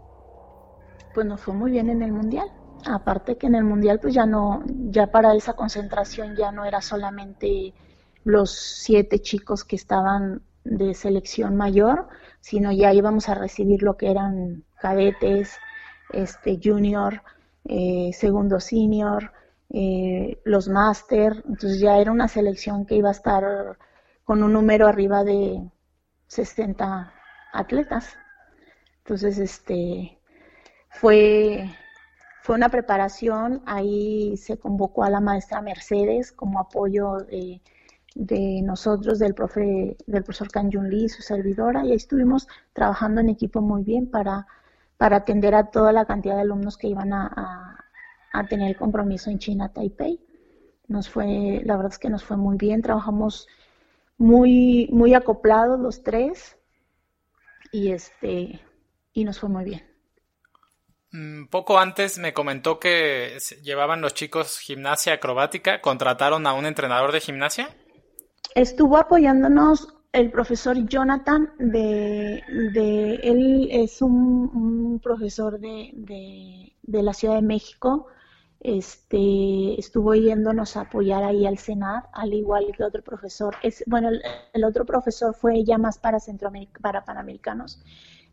[1.13, 2.49] pues nos fue muy bien en el mundial.
[2.85, 6.81] Aparte que en el mundial, pues ya no, ya para esa concentración ya no era
[6.81, 7.73] solamente
[8.23, 12.07] los siete chicos que estaban de selección mayor,
[12.41, 15.57] sino ya íbamos a recibir lo que eran cadetes,
[16.11, 17.23] este junior,
[17.65, 19.31] eh, segundo senior,
[19.71, 23.43] eh, los máster, entonces ya era una selección que iba a estar
[24.23, 25.69] con un número arriba de
[26.27, 27.13] 60
[27.53, 28.15] atletas.
[28.99, 30.19] Entonces, este
[30.89, 31.69] fue
[32.41, 37.61] fue una preparación, ahí se convocó a la maestra Mercedes como apoyo de,
[38.15, 43.61] nosotros, del, profe, del profesor Kanjun Lee, su servidora, y ahí estuvimos trabajando en equipo
[43.61, 44.47] muy bien para,
[44.97, 47.85] para atender a toda la cantidad de alumnos que iban a,
[48.33, 50.19] a, tener el compromiso en China, Taipei.
[50.87, 53.47] Nos fue, la verdad es que nos fue muy bien, trabajamos
[54.17, 56.57] muy, muy acoplados los tres
[57.71, 58.59] y este,
[59.13, 59.83] y nos fue muy bien.
[61.11, 65.81] Mm, poco antes me comentó que llevaban los chicos gimnasia acrobática.
[65.81, 67.69] ¿Contrataron a un entrenador de gimnasia?
[68.55, 72.43] Estuvo apoyándonos el profesor Jonathan de,
[73.23, 75.91] él es un, profesor de,
[76.81, 78.07] de, la Ciudad de México.
[78.59, 83.55] Este estuvo yéndonos a apoyar ahí al Senat, al igual que otro profesor.
[83.63, 84.09] Es, bueno,
[84.53, 87.81] el, otro profesor fue ya más para Centroamérica, para Panamericanos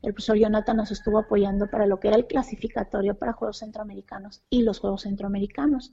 [0.02, 4.42] el profesor Jonathan nos estuvo apoyando para lo que era el clasificatorio para Juegos Centroamericanos
[4.50, 5.92] y los Juegos Centroamericanos.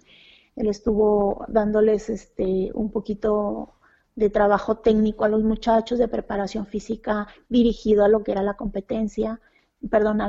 [0.55, 3.73] Él estuvo dándoles este, un poquito
[4.15, 8.55] de trabajo técnico a los muchachos, de preparación física dirigido a lo que era la
[8.55, 9.41] competencia,
[9.89, 10.19] perdón,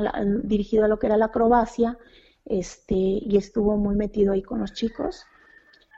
[0.43, 1.97] dirigido a lo que era la acrobacia,
[2.45, 5.25] este, y estuvo muy metido ahí con los chicos.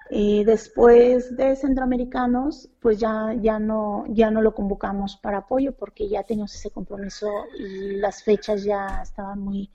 [0.09, 6.07] Eh, después de centroamericanos, pues ya, ya, no, ya no lo convocamos para apoyo porque
[6.07, 7.27] ya teníamos ese compromiso
[7.59, 9.69] y las fechas ya estaban muy,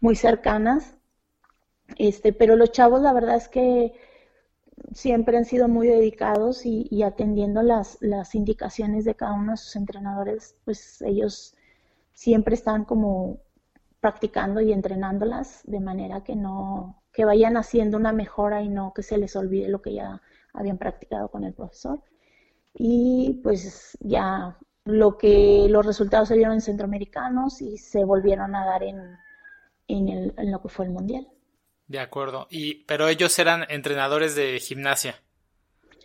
[0.00, 0.96] muy cercanas.
[1.96, 3.92] Este, pero los chavos, la verdad es que
[4.92, 9.76] siempre han sido muy dedicados y, atendiendo las, las indicaciones de cada uno de sus
[9.76, 11.54] entrenadores, pues ellos
[12.12, 13.38] siempre están como
[14.00, 19.02] practicando y entrenándolas de manera que no, que vayan haciendo una mejora y no que
[19.02, 20.20] se les olvide lo que ya
[20.52, 22.02] habían practicado con el profesor.
[22.74, 28.66] Y pues ya lo que los resultados se dieron en centroamericanos y se volvieron a
[28.66, 28.98] dar en,
[29.88, 31.26] en, lo que fue el mundial.
[31.86, 32.46] De acuerdo.
[32.50, 35.20] Y, pero ellos eran entrenadores de gimnasia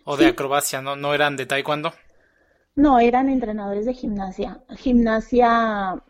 [0.04, 0.96] o de acrobacia, ¿no?
[0.96, 1.92] ¿No eran de taekwondo?
[2.74, 4.62] No, eran entrenadores de gimnasia.
[4.76, 6.02] Gimnasia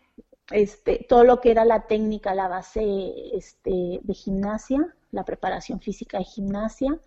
[0.51, 2.83] este, todo lo que era la técnica, la base
[3.35, 6.99] este, de gimnasia, la preparación física de gimnasia.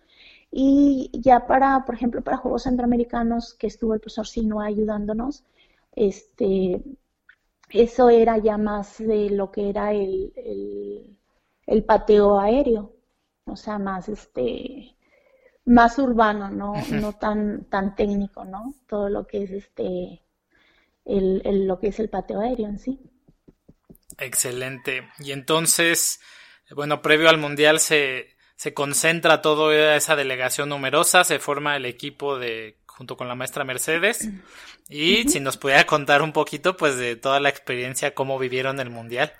[0.50, 5.44] Y ya para, por ejemplo, para Juegos Centroamericanos, que estuvo el profesor Sinua ayudándonos,
[5.92, 6.82] este,
[7.70, 11.16] eso era ya más de lo que era el, el,
[11.84, 12.96] pateo aéreo,
[13.44, 14.94] o sea, más este
[15.66, 18.74] más urbano, no, no tan, tan técnico, ¿no?
[18.86, 20.22] Todo lo que es este
[21.04, 23.00] el, lo que es el pateo aéreo en sí.
[24.18, 25.08] Excelente.
[25.18, 26.20] Y entonces,
[26.70, 32.38] bueno, previo al Mundial se, se concentra toda esa delegación numerosa, se forma el equipo
[32.38, 34.28] de junto con la maestra Mercedes.
[34.88, 38.90] Y si nos pudiera contar un poquito, pues, de toda la experiencia, cómo vivieron el
[38.90, 39.32] Mundial.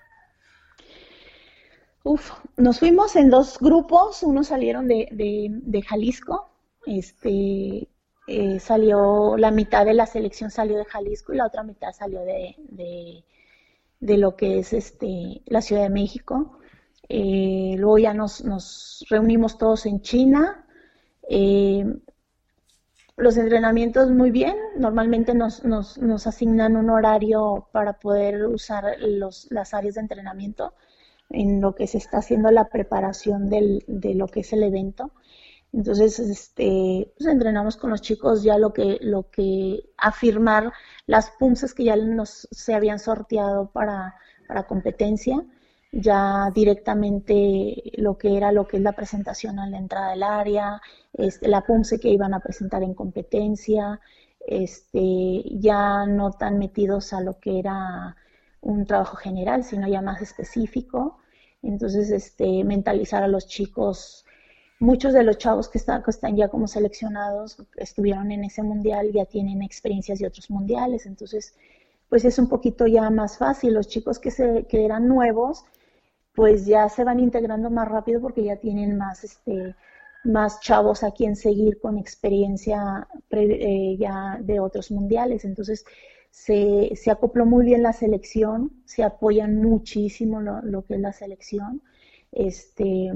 [2.04, 6.50] Uf, nos fuimos en dos grupos, unos salieron de, de, Jalisco,
[6.86, 7.88] este,
[8.26, 12.20] eh, salió, la mitad de la selección salió de Jalisco y la otra mitad salió
[12.20, 13.24] de,
[14.04, 16.58] de lo que es este, la Ciudad de México.
[17.08, 20.66] Eh, luego ya nos, nos, reunimos todos en China.
[21.28, 21.86] Eh,
[23.16, 29.46] los entrenamientos muy bien, normalmente nos, nos, nos, asignan un horario para poder usar los,
[29.50, 30.74] las áreas de entrenamiento
[31.34, 35.12] en lo que se está haciendo la preparación del, de lo que es el evento.
[35.72, 40.72] Entonces, este, pues entrenamos con los chicos ya lo que, lo que afirmar
[41.06, 44.14] las punzas que ya nos se habían sorteado para,
[44.46, 45.44] para competencia,
[45.92, 50.80] ya directamente lo que era lo que es la presentación a la entrada del área,
[51.12, 54.00] este, la punce que iban a presentar en competencia,
[54.46, 58.16] este, ya no tan metidos a lo que era
[58.60, 61.18] un trabajo general, sino ya más específico.
[61.64, 64.24] Entonces, este, mentalizar a los chicos
[64.78, 69.24] muchos de los chavos que están, están ya como seleccionados estuvieron en ese mundial, ya
[69.24, 71.54] tienen experiencias de otros mundiales, entonces
[72.08, 73.74] pues es un poquito ya más fácil.
[73.74, 75.64] Los chicos que, se, que eran nuevos,
[76.34, 79.74] pues ya se van integrando más rápido porque ya tienen más, este,
[80.24, 85.44] más chavos a quien seguir con experiencia eh, ya de otros mundiales.
[85.44, 85.84] Entonces
[86.34, 91.12] se, se, acopló muy bien la selección, se apoyan muchísimo lo, lo que es la
[91.12, 91.80] selección.
[92.32, 93.12] Este,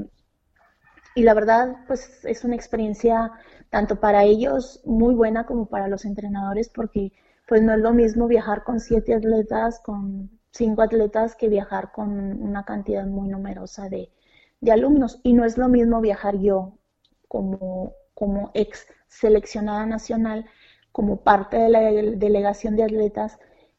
[1.17, 3.33] y la verdad, pues es una experiencia
[3.71, 7.13] tanto para ellos muy buena como para los entrenadores porque
[7.49, 12.41] pues no es lo mismo viajar con siete atletas, con cinco atletas que viajar con
[12.41, 14.13] una cantidad muy numerosa de,
[14.71, 15.21] alumnos.
[15.25, 16.79] Y no es lo mismo viajar yo
[17.27, 20.47] como, como ex seleccionada nacional,
[20.93, 23.39] como parte de la delegación de atletas,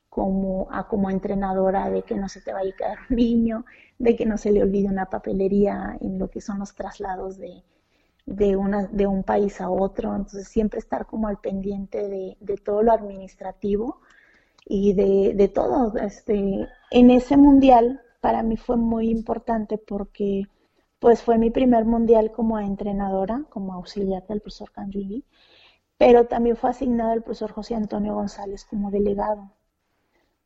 [0.10, 3.66] como, como entrenadora de que no se te vaya a quedar un niño,
[3.97, 7.64] de que no se le olvide una papelería en lo que son los traslados de,
[8.26, 10.16] de, una, de un país a otro.
[10.16, 14.01] Entonces siempre estar como al pendiente de, de todo lo administrativo
[14.66, 15.95] y de, de todo.
[15.97, 20.47] Este, en ese mundial para mí fue muy importante porque
[20.99, 25.24] pues fue mi primer mundial como entrenadora, como auxiliar del profesor Canjuli,
[26.00, 29.52] pero también fue asignado el profesor José Antonio González como delegado.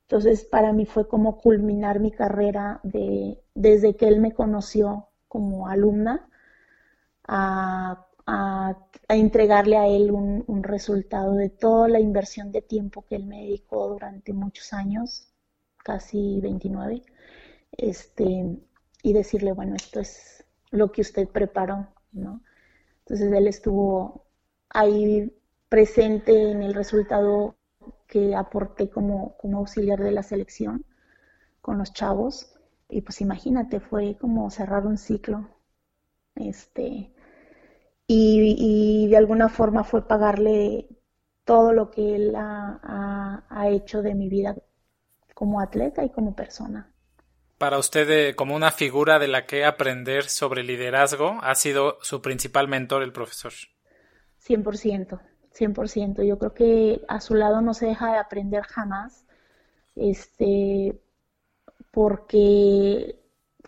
[0.07, 5.67] Entonces, para mí fue como culminar mi carrera de, desde que él me conoció como
[5.67, 6.27] alumna
[7.27, 8.07] a,
[9.09, 13.41] entregarle a él un, un, resultado de toda la inversión de tiempo que él me
[13.43, 15.31] dedicó durante muchos años,
[15.83, 17.03] casi 29,
[17.73, 18.57] este,
[19.03, 22.41] y decirle, bueno, esto es lo que usted preparó, ¿no?
[23.01, 24.25] Entonces él estuvo
[24.69, 25.31] ahí
[25.73, 27.55] presente en el resultado
[28.07, 30.85] que aporté como, como auxiliar de la selección
[31.61, 32.53] con los chavos.
[32.89, 35.49] Y pues imagínate, fue como cerrar un ciclo.
[36.35, 37.11] Este,
[38.05, 40.89] y, de alguna forma fue pagarle
[41.43, 44.55] todo lo que él ha, ha hecho de mi vida
[45.33, 46.93] como atleta y como persona
[47.57, 52.21] para usted eh, como una figura de la que aprender sobre liderazgo ha sido su
[52.21, 53.53] principal mentor, el profesor?
[54.45, 56.23] 100%, 100%.
[56.23, 59.25] Yo creo que a su lado no se deja de aprender jamás,
[59.95, 60.99] este,
[61.91, 63.19] porque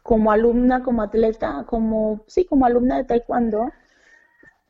[0.03, 3.71] como alumna, como atleta, como, sí, como alumna de taekwondo,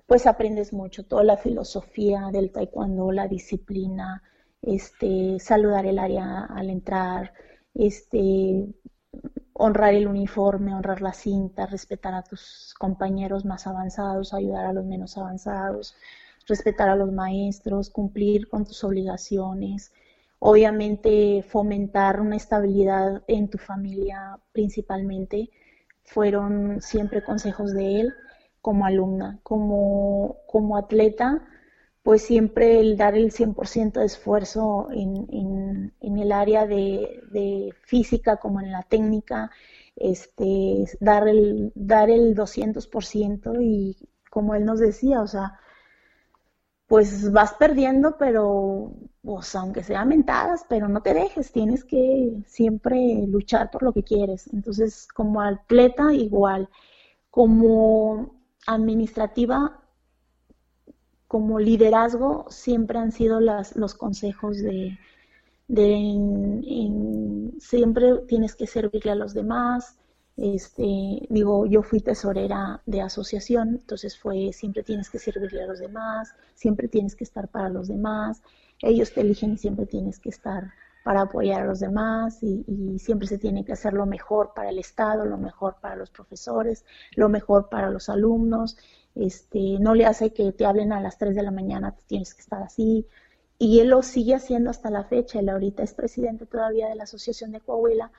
[0.07, 4.21] pues aprendes mucho, toda la filosofía del taekwondo, la disciplina,
[4.61, 7.33] este, saludar el área al entrar,
[7.73, 8.67] este,
[9.53, 14.85] honrar el uniforme, honrar la cinta, respetar a tus compañeros más avanzados, ayudar a los
[14.85, 15.95] menos avanzados,
[16.47, 19.91] respetar a los maestros, cumplir con tus obligaciones,
[20.39, 25.49] obviamente fomentar una estabilidad en tu familia principalmente,
[26.03, 28.13] fueron siempre consejos de él
[28.61, 31.47] como alumna, como, como atleta
[32.05, 38.71] pues siempre el dar el 100% de esfuerzo en, el área de, física como en
[38.71, 39.49] la técnica,
[39.95, 43.97] este, dar, el, dar el 200% y
[44.29, 45.59] como él nos decía, o sea,
[46.87, 53.25] pues vas perdiendo, pero, pues aunque sean mentadas, pero no te dejes, tienes que siempre
[53.27, 54.47] luchar por lo que quieres.
[54.53, 56.69] Entonces, como atleta, igual,
[57.31, 58.35] como
[58.67, 59.81] administrativa,
[61.27, 64.97] como liderazgo siempre han sido los consejos de,
[67.59, 69.97] siempre tienes que servirle a los demás.
[70.37, 70.83] Este,
[71.29, 76.33] digo, yo fui tesorera de asociación, entonces fue siempre tienes que servirle a los demás,
[76.55, 78.41] siempre tienes que estar para los demás,
[78.81, 80.73] ellos te eligen y siempre tienes que estar
[81.05, 82.65] para apoyar a los demás y,
[82.99, 86.83] siempre se tiene que hacer lo mejor para el Estado, lo mejor para los profesores,
[87.15, 88.77] lo mejor para los alumnos
[89.15, 92.41] este, no le hace que te hablen a las 3 de la mañana, tienes que
[92.41, 93.07] estar así.
[93.57, 95.39] Y él lo sigue haciendo hasta la fecha.
[95.39, 98.11] Él ahorita es presidente todavía de la Asociación de Coahuila,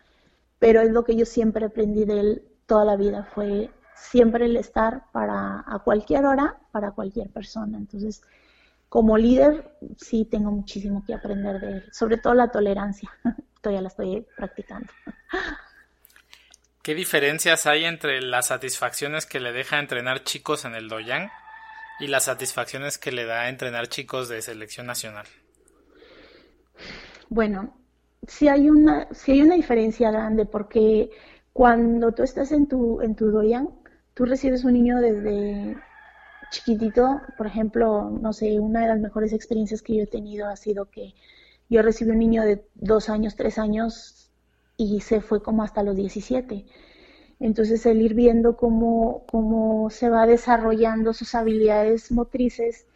[0.59, 4.57] pero es lo que yo siempre aprendí de él toda la vida, fue siempre el
[4.57, 7.79] estar para a cualquier hora, para cualquier persona.
[7.79, 8.23] Entonces,
[8.89, 13.11] como líder, sí tengo muchísimo que aprender de él, sobre todo la tolerancia.
[13.61, 14.93] Todavía la estoy practicando.
[16.83, 21.31] ¿Qué diferencias hay entre las satisfacciones que le deja entrenar chicos en el Doyang
[21.99, 25.27] y las satisfacciones que le da entrenar chicos de selección nacional?
[27.29, 27.77] Bueno,
[28.27, 31.11] sí hay una, sí hay una diferencia grande porque
[31.53, 33.71] cuando tú estás en tu, en tu Doyang,
[34.15, 35.77] tú recibes un niño desde
[36.51, 40.57] chiquitito, por ejemplo, no sé, una de las mejores experiencias que yo he tenido ha
[40.57, 41.15] sido que
[41.69, 44.31] yo recibí un niño de dos años, tres años,
[44.77, 46.67] y se fue como hasta los 17.
[47.41, 52.87] Entonces el ir viendo cómo, cómo se va desarrollando sus habilidades motrices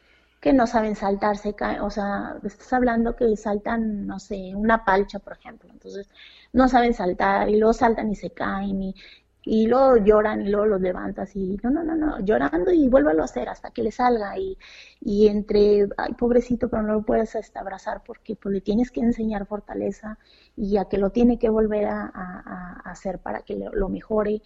[0.40, 5.34] que no saben saltarse, o sea, estás hablando que saltan, no sé, una palcha, por
[5.34, 6.08] ejemplo, entonces
[6.52, 8.94] no saben saltar y luego saltan y se caen y,
[9.42, 13.22] y luego lloran y luego los levantas y no, no, no, no, llorando y vuélvelo
[13.22, 14.56] a hacer hasta que le salga y,
[15.00, 19.00] y entre, ay, pobrecito, pero no lo puedes hasta abrazar porque pues le tienes que
[19.00, 20.18] enseñar fortaleza
[20.56, 24.42] y a que lo tiene que volver a, hacer para que lo, mejore.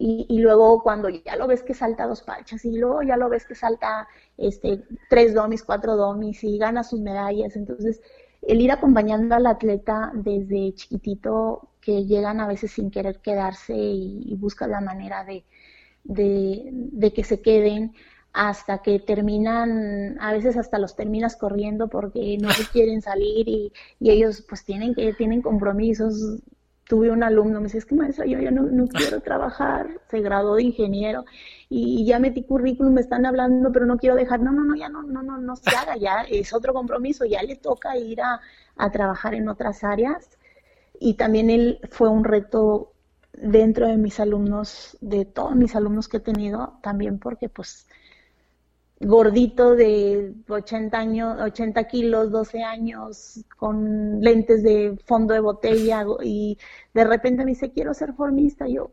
[0.00, 3.28] Y, y, luego cuando ya lo ves que salta dos palchas y luego ya lo
[3.28, 8.00] ves que salta este tres domis, cuatro domis y gana sus medallas, entonces
[8.42, 14.34] el ir acompañando al atleta desde chiquitito que llegan a veces sin querer quedarse y,
[14.36, 15.44] buscan la manera de,
[16.04, 17.94] de, que se queden,
[18.32, 24.10] hasta que terminan, a veces hasta los terminas corriendo porque no quieren salir y, y
[24.10, 26.40] ellos pues tienen que, tienen compromisos.
[26.88, 30.20] Tuve un alumno, me dice, es que maestra, yo ya no, no quiero trabajar, se
[30.20, 31.24] graduó de ingeniero
[31.68, 34.88] y, ya metí currículum, me están hablando, pero no quiero dejar, no, no, no, ya
[34.88, 38.40] no, no, no, no se haga, ya es otro compromiso, ya le toca ir a,
[38.76, 40.38] a trabajar en otras áreas.
[40.98, 42.92] Y también él fue un reto
[43.32, 47.87] dentro de mis alumnos, de todos mis alumnos que he tenido, también porque pues
[49.00, 56.58] gordito de 80 años, 80 kilos, 12 años, con lentes de fondo de botella y
[56.94, 58.66] de repente me dice, quiero ser formista.
[58.66, 58.90] yo,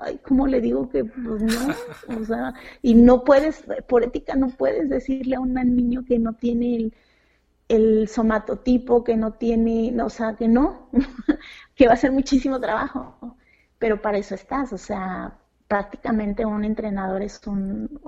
[0.00, 1.74] ay, ¿cómo le digo que pues no?
[2.20, 6.34] O sea, y no puedes, por ética no puedes decirle a un niño que no
[6.34, 6.94] tiene el,
[7.68, 10.90] el somatotipo, que no tiene, o sea, que no,
[11.74, 13.36] que va a ser muchísimo trabajo,
[13.78, 15.39] pero para eso estás, o sea,
[15.70, 18.00] prácticamente un entrenador es un,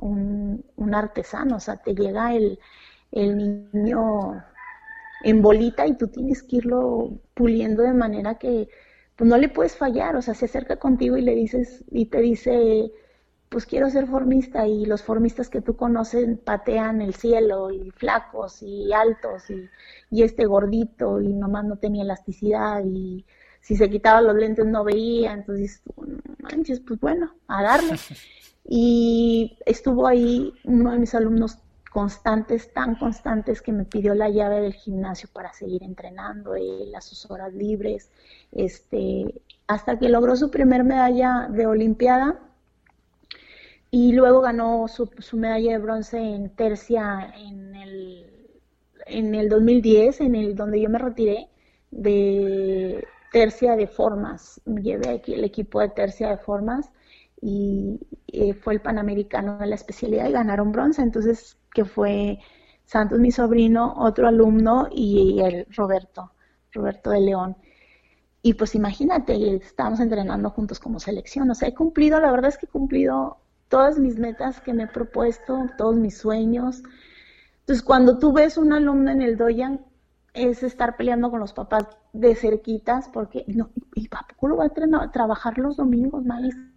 [0.76, 2.58] un, artesano, o sea, te llega el,
[3.12, 3.36] el
[3.72, 4.42] niño
[5.22, 8.68] en bolita y tú tienes que irlo puliendo de manera que
[9.14, 12.20] pues no le puedes fallar, o sea, se acerca contigo y le dices y te
[12.20, 12.90] dice,
[13.48, 18.60] pues quiero ser formista y los formistas que tú conoces patean el cielo y flacos
[18.62, 19.68] y altos y,
[20.10, 23.24] y este gordito y nomás no tenía elasticidad y
[23.62, 25.80] si se quitaba los lentes no veía, entonces,
[26.40, 27.96] manches, pues bueno, a darle.
[28.64, 31.58] Y estuvo ahí uno de mis alumnos
[31.90, 36.54] constantes, tan constantes que me pidió la llave del gimnasio para seguir entrenando,
[36.86, 38.08] las sus horas libres,
[38.52, 42.38] este, hasta que logró su primer medalla de Olimpiada
[43.90, 48.26] y luego ganó su, su medalla de bronce en tercia en el,
[49.06, 51.48] en el 2010, en el donde yo me retiré
[51.90, 56.90] de tercia de formas, llevé aquí el equipo de tercia de formas
[57.40, 62.38] y eh, fue el Panamericano de la especialidad y ganaron bronce, entonces que fue
[62.84, 66.32] Santos mi sobrino, otro alumno y el Roberto,
[66.72, 67.56] Roberto de León.
[68.42, 72.58] Y pues imagínate, estábamos entrenando juntos como selección, o sea, he cumplido, la verdad es
[72.58, 76.82] que he cumplido todas mis metas que me he propuesto, todos mis sueños.
[77.60, 79.80] Entonces, cuando tú ves un alumno en el Doyan
[80.34, 85.10] es estar peleando con los papás de cerquitas porque, no, ¿y papá lo va a
[85.10, 86.72] trabajar los domingos, maestra?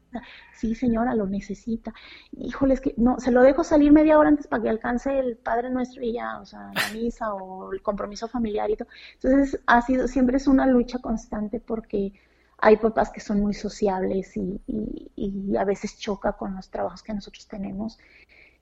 [0.54, 1.94] Sí, señora, lo necesita.
[2.32, 5.36] Híjole, es que no, se lo dejo salir media hora antes para que alcance el
[5.38, 8.88] Padre Nuestro y ya, o sea, la misa o el compromiso familiar y todo.
[9.16, 12.14] Entonces, ha sido, siempre es una lucha constante porque
[12.58, 17.04] hay papás que son muy sociables y, y, y a veces choca con los trabajos
[17.04, 17.98] que nosotros tenemos.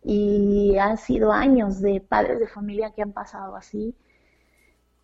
[0.03, 3.95] Y han sido años de padres de familia que han pasado así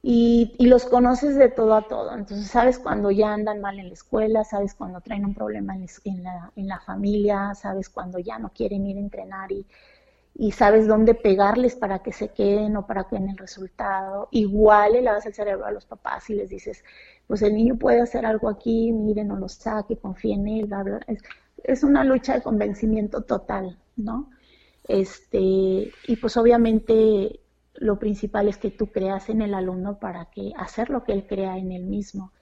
[0.02, 2.14] y, los conoces de todo a todo.
[2.16, 6.24] Entonces sabes cuando ya andan mal en la escuela, sabes cuando traen un problema en,
[6.24, 9.66] la, en la, familia, sabes cuando ya no quieren ir a entrenar y,
[10.36, 14.30] y, sabes dónde pegarles para que se queden o para que den el resultado.
[14.32, 16.84] Igual le lavas el cerebro a los papás y les dices,
[17.28, 20.70] pues el niño puede hacer algo aquí, miren, no lo saque, confíe en él,
[21.08, 21.24] Es,
[21.64, 24.30] es una lucha de convencimiento total, ¿no?
[24.88, 27.42] Este, y pues obviamente
[27.80, 31.26] lo principal es que tú creas en el alumno para que hacer lo que él
[31.28, 32.34] crea en él mismo.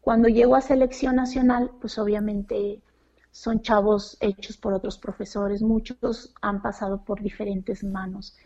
[0.00, 2.82] Cuando llego a selección nacional, pues obviamente
[3.30, 8.36] son chavos hechos por otros profesores, muchos han pasado por diferentes manos.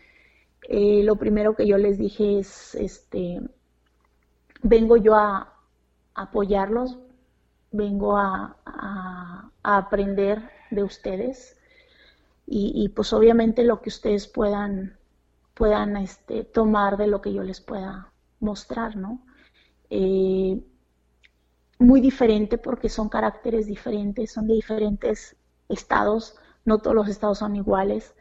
[0.63, 3.41] Eh, lo primero que yo les dije es, este,
[4.63, 5.53] vengo yo a,
[6.15, 6.99] apoyarlos,
[7.71, 8.55] vengo a,
[9.61, 11.57] aprender de ustedes
[12.47, 14.98] y, y, pues obviamente lo que ustedes puedan
[15.59, 19.21] puedan este, tomar de lo que yo les pueda mostrar, ¿no?
[19.89, 20.57] Eh,
[21.79, 25.35] muy diferente porque son caracteres diferentes, son de diferentes
[25.67, 28.15] estados, no todos los estados son iguales.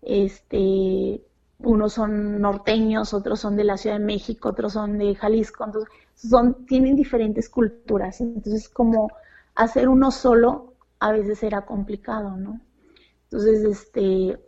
[0.00, 1.22] Este,
[1.58, 5.92] unos son norteños, otros son de la Ciudad de México, otros son de Jalisco, entonces
[6.14, 9.10] son, tienen diferentes culturas, entonces como
[9.54, 12.58] hacer uno solo a veces era complicado, ¿no?
[13.24, 14.40] Entonces, este,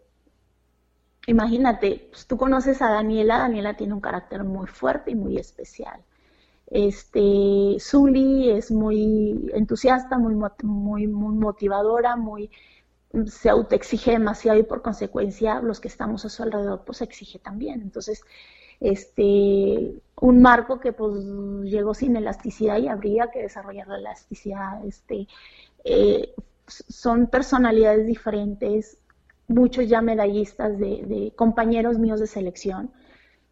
[1.26, 6.00] imagínate, pues, tú conoces a Daniela, Daniela tiene un carácter muy fuerte y muy especial.
[6.68, 12.50] Este, Zully es muy entusiasta, muy, muy, muy motivadora, muy
[13.26, 17.82] se autoexige demasiado y por consecuencia los que estamos a su alrededor pues exige también.
[17.82, 18.22] Entonces,
[18.80, 21.24] este, un marco que pues
[21.64, 25.28] llegó sin elasticidad y habría que desarrollar la elasticidad, este,
[25.84, 26.34] eh,
[26.66, 28.98] son personalidades diferentes,
[29.48, 32.90] muchos ya medallistas de, compañeros míos de selección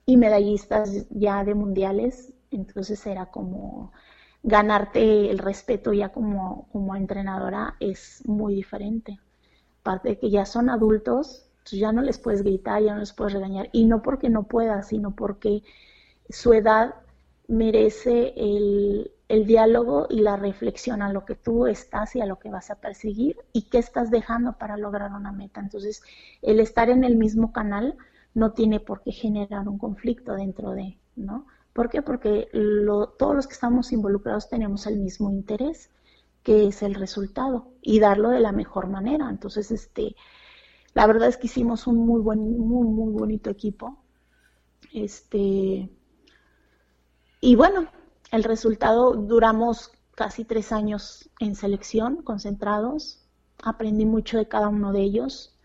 [0.07, 3.93] y medallistas ya de mundiales, entonces era como
[4.43, 9.21] ganarte el respeto ya como, como entrenadora es muy diferente.
[9.81, 13.35] Aparte de que ya son adultos, ya no les puedes gritar, ya no les puedes
[13.35, 13.69] regañar.
[13.73, 15.63] Y no porque no puedas, sino porque
[16.29, 16.95] su edad
[17.49, 22.41] merece el, el diálogo y la reflexión a lo que tú estás y a lo
[22.41, 25.61] que vas a perseguir y qué estás dejando para lograr una meta.
[25.61, 26.03] Entonces,
[26.43, 27.97] el estar en el mismo canal
[28.35, 31.47] no tiene por qué generar un conflicto dentro de, ¿no?
[31.73, 32.03] ¿Por qué?
[32.03, 32.49] Porque
[33.19, 35.91] todos los que estamos involucrados tenemos el mismo interés,
[36.43, 39.31] que es el resultado, y darlo de la mejor manera.
[39.31, 40.17] Entonces, este,
[40.93, 44.03] la verdad es que hicimos un muy buen, muy, muy bonito equipo.
[44.93, 45.89] Este,
[47.41, 47.87] y bueno,
[48.31, 53.25] el resultado, duramos casi tres años en selección, concentrados.
[53.63, 55.57] Aprendí mucho de cada uno de ellos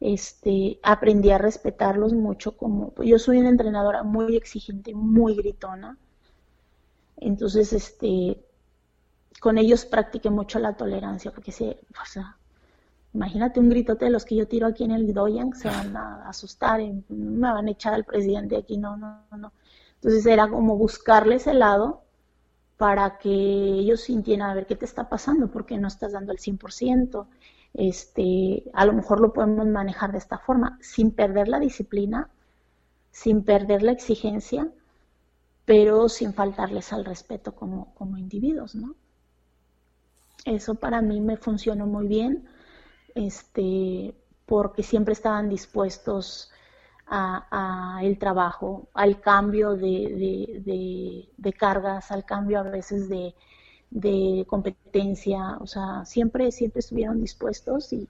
[0.00, 5.98] este, aprendí a respetarlos mucho como, yo soy una entrenadora muy exigente, muy gritona,
[7.18, 8.38] entonces, este,
[9.40, 12.36] con ellos practiqué mucho la tolerancia, porque si, o sea,
[13.14, 16.28] imagínate un gritote de los que yo tiro aquí en el Doyan, se van a
[16.28, 19.52] asustar, y me van a echar al presidente aquí, no, no, no.
[19.94, 22.02] Entonces era como buscarles el lado
[22.76, 26.38] para que ellos sintieran a ver qué te está pasando, porque no estás dando el
[26.38, 27.26] 100%,
[27.74, 32.30] este, a lo mejor lo podemos manejar de esta forma, sin perder la disciplina,
[33.10, 34.70] sin perder la exigencia,
[35.64, 38.94] pero sin faltarles al respeto como, como individuos, ¿no?
[40.44, 42.46] Eso para mí me funcionó muy bien,
[43.14, 44.14] este,
[44.46, 46.50] porque siempre estaban dispuestos
[47.06, 53.34] a, el trabajo, al cambio de, de cargas, al cambio a veces de,
[53.90, 58.08] de competencia, o sea, siempre, siempre estuvieron dispuestos y,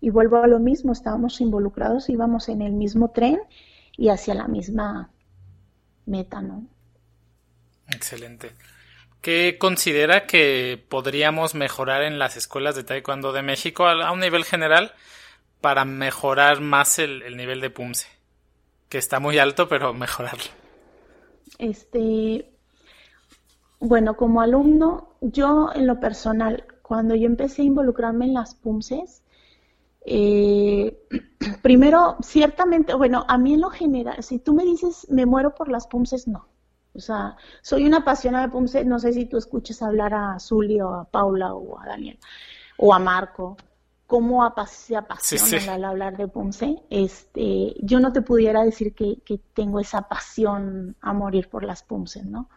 [0.00, 3.40] y, vuelvo a lo mismo, estábamos involucrados, íbamos en el mismo tren
[3.96, 5.10] y hacia la misma
[6.06, 6.66] meta, ¿no?
[7.88, 8.52] Excelente.
[9.20, 14.44] ¿Qué considera que podríamos mejorar en las escuelas de Taekwondo de México a, un nivel
[14.44, 14.92] general
[15.60, 18.08] para mejorar más el, el nivel de PUMSE?
[18.88, 20.44] Que está muy alto, pero mejorarlo.
[21.58, 22.50] Este,
[23.78, 29.22] bueno, como alumno, yo en lo personal, cuando yo empecé a involucrarme en las PUMSES,
[30.04, 30.96] eh,
[31.62, 35.68] primero, ciertamente, bueno, a mí en lo general, si tú me dices me muero por
[35.68, 36.48] las PUMSES, no.
[36.94, 40.80] O sea, soy una apasionada de PUMSES, no sé si tú escuchas hablar a Zully
[40.80, 42.18] o a Paula o a Daniel
[42.78, 43.56] o a Marco,
[44.06, 46.82] cómo se apasiona al hablar de PUMSE.
[46.90, 51.82] Este, yo no te pudiera decir que, que tengo esa pasión a morir por las
[51.82, 52.48] PUMSES, ¿no?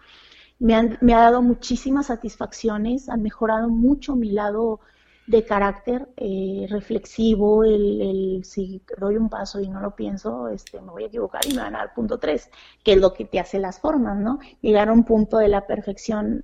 [0.59, 4.81] me, ha dado muchísimas satisfacciones, han mejorado mucho mi lado
[5.25, 10.91] de carácter eh, reflexivo, el, si doy un paso y no lo pienso, este, me
[10.91, 12.49] voy a equivocar y me van a dar punto tres,
[12.83, 14.39] que es lo que te hace las formas, ¿no?
[14.61, 16.43] Llegar a un punto de la perfección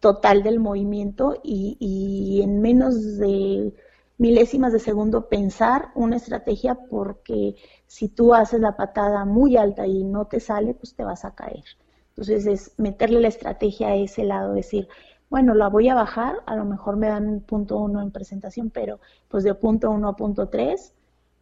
[0.00, 3.74] total del movimiento y, y en menos de
[4.18, 7.56] milésimas de segundo pensar una estrategia porque
[7.86, 11.34] si tú haces la patada muy alta y no te sale, pues te vas a
[11.34, 11.64] caer.
[12.10, 14.88] Entonces es meterle la estrategia a ese lado, decir,
[15.30, 19.00] bueno, la voy a bajar, a lo mejor me dan punto uno en presentación, pero
[19.28, 20.92] pues de punto uno a punto tres,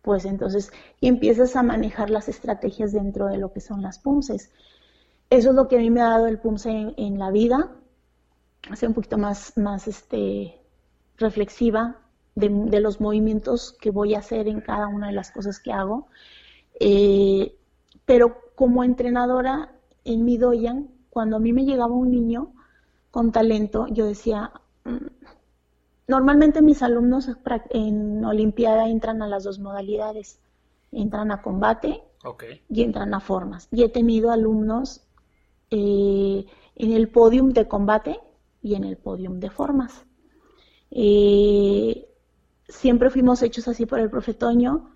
[0.03, 0.71] pues entonces
[1.01, 4.51] y empiezas a manejar las estrategias dentro de lo que son las PUMSES.
[5.29, 7.71] Eso es lo que a mí me ha dado el PUMSE en, la vida,
[8.75, 10.61] ser un poquito más, más este,
[11.17, 12.00] reflexiva
[12.35, 16.09] de, los movimientos que voy a hacer en cada una de las cosas que hago.
[16.79, 17.57] Eh,
[18.05, 19.73] pero como entrenadora
[20.05, 22.53] en mi doyan, cuando a mí me llegaba un niño
[23.11, 24.53] con talento, yo decía,
[24.85, 25.07] mm,
[26.09, 27.31] normalmente mis alumnos
[27.71, 30.41] en Olimpiada entran a las dos modalidades,
[30.93, 32.03] entran a combate
[32.69, 33.69] y entran a formas.
[33.71, 35.03] Y he tenido alumnos
[35.71, 36.47] eh,
[36.77, 38.21] en el podium de combate
[38.63, 40.05] y en el podium de formas.
[40.91, 42.10] Eh,
[42.71, 44.91] siempre fuimos hechos así por el profe Toño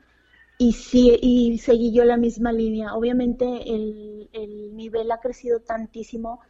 [0.59, 2.95] y, sí, y seguí yo la misma línea.
[2.95, 6.41] Obviamente el, el, nivel ha crecido tantísimo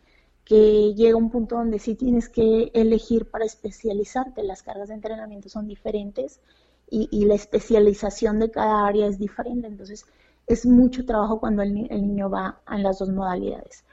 [0.44, 4.42] que llega un punto donde sí tienes que elegir para especializarte.
[4.42, 6.40] Las cargas de entrenamiento son diferentes
[6.90, 9.66] y, y la especialización de cada área es diferente.
[9.66, 10.04] Entonces
[10.46, 13.84] es mucho trabajo cuando el, el niño va en las dos modalidades.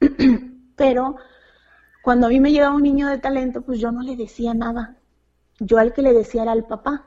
[0.76, 1.16] Pero
[2.04, 4.96] cuando a mí me llegaba un niño de talento, pues yo no le decía nada.
[5.58, 7.06] Yo al que le decía era al papá.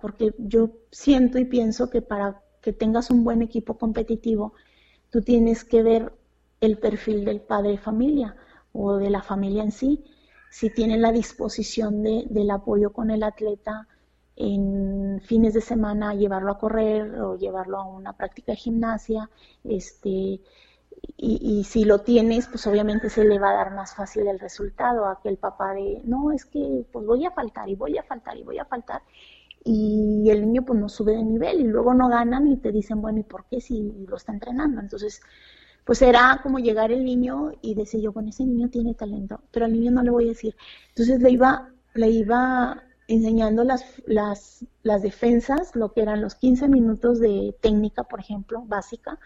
[0.00, 4.52] Porque yo siento y pienso que para que tengas un buen equipo competitivo,
[5.10, 6.12] tú tienes que ver
[6.60, 8.36] el perfil del padre de familia
[8.72, 10.04] o de la familia en sí,
[10.50, 13.88] si tienen la disposición de, del apoyo con el atleta
[14.36, 19.30] en fines de semana llevarlo a correr o llevarlo a una práctica de gimnasia,
[19.64, 20.40] este,
[21.16, 25.06] y, si lo tienes, pues obviamente se le va a dar más fácil el resultado
[25.06, 28.02] a que el papá de, no, es que pues voy a faltar y voy a
[28.02, 29.02] faltar y voy a faltar.
[29.64, 33.02] y el niño pues no sube de nivel y luego no ganan y te dicen,
[33.02, 34.80] bueno, ¿y por qué si lo está entrenando?
[34.80, 35.20] Entonces,
[35.88, 39.64] pues era como llegar el niño y decir yo, bueno, ese niño tiene talento, pero
[39.64, 40.54] al niño no le voy a decir.
[40.90, 46.68] Entonces le iba, le iba enseñando las, las, las defensas, lo que eran los 15
[46.68, 49.18] minutos de técnica, por ejemplo, básica,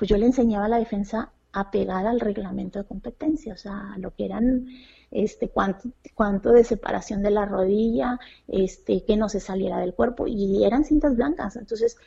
[0.00, 4.24] pues yo le enseñaba la defensa apegada al reglamento de competencia, o sea, lo que
[4.24, 4.66] eran
[5.10, 8.18] este cuánto, cuánto de separación de la rodilla,
[8.48, 11.56] este, que no se saliera del cuerpo, y eran cintas blancas.
[11.56, 11.98] Entonces,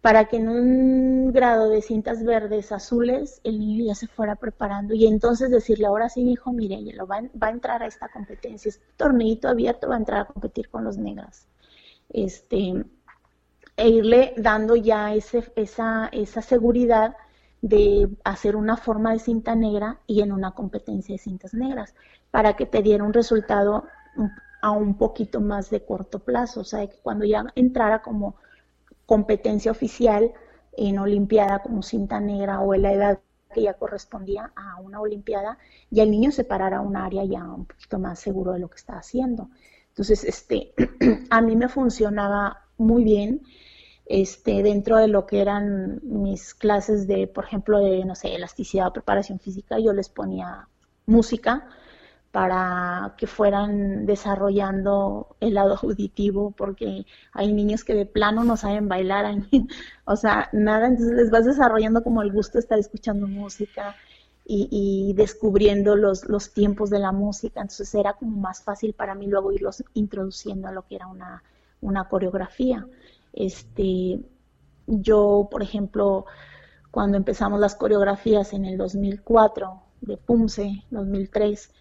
[0.00, 4.94] para que en un grado de cintas verdes, azules, el niño ya se fuera preparando
[4.94, 8.84] y entonces decirle, ahora sí, hijo, mire, lo va, a entrar a esta competencia, este
[8.96, 11.48] torneito abierto va a entrar a competir con los negros.
[12.10, 12.84] Este,
[13.76, 17.16] e irle dando ya ese, esa, esa seguridad
[17.64, 21.94] de hacer una forma de cinta negra y en una competencia de cintas negras,
[22.30, 23.86] para que te diera un resultado
[24.60, 28.36] a un poquito más de corto plazo, o sea, que cuando ya entrara como
[29.06, 30.30] competencia oficial
[30.76, 33.20] en Olimpiada como cinta negra o en la edad
[33.54, 35.56] que ya correspondía a una Olimpiada,
[35.88, 38.68] ya el niño se parara a un área ya un poquito más seguro de lo
[38.68, 39.48] que está haciendo.
[39.88, 40.74] Entonces, este,
[41.30, 43.40] a mí me funcionaba muy bien
[44.06, 48.88] este, dentro de lo que eran mis clases de, por ejemplo, de, no sé, elasticidad
[48.88, 50.68] o preparación física, yo les ponía
[51.06, 51.68] música
[52.30, 58.88] para que fueran desarrollando el lado auditivo, porque hay niños que de plano no saben
[58.88, 59.26] bailar,
[60.04, 63.96] o sea, nada, entonces les vas desarrollando como el gusto de estar escuchando música
[64.46, 69.26] y, descubriendo los, los tiempos de la música, entonces era como más fácil para mí
[69.26, 71.42] luego irlos introduciendo a lo que era una,
[71.80, 72.86] una coreografía.
[73.34, 74.20] Este,
[74.86, 76.26] yo, por ejemplo,
[76.90, 81.72] cuando empezamos las coreografías en el 2004 de PUMSE, 2003,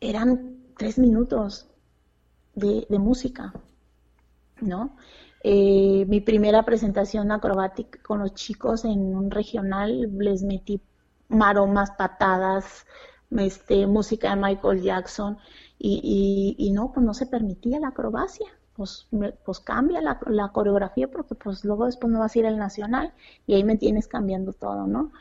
[0.00, 1.68] eran tres minutos
[2.54, 3.52] de, música,
[4.60, 4.96] ¿no?
[5.42, 10.80] Eh, mi primera presentación acrobática con los chicos en un regional, les metí
[11.28, 12.86] maromas, patadas,
[13.30, 15.36] este, música de Michael Jackson,
[15.78, 18.46] y, y, no, pues no se permitía la acrobacia.
[18.76, 19.06] Pues,
[19.44, 23.12] pues cambia la, la, coreografía porque pues luego después no vas a ir al nacional
[23.46, 25.12] y ahí me tienes cambiando todo, ¿no?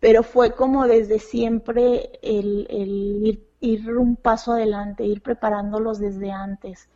[0.00, 6.30] Pero fue como desde siempre el, el ir ir un paso adelante, ir preparándolos desde
[6.30, 6.88] antes,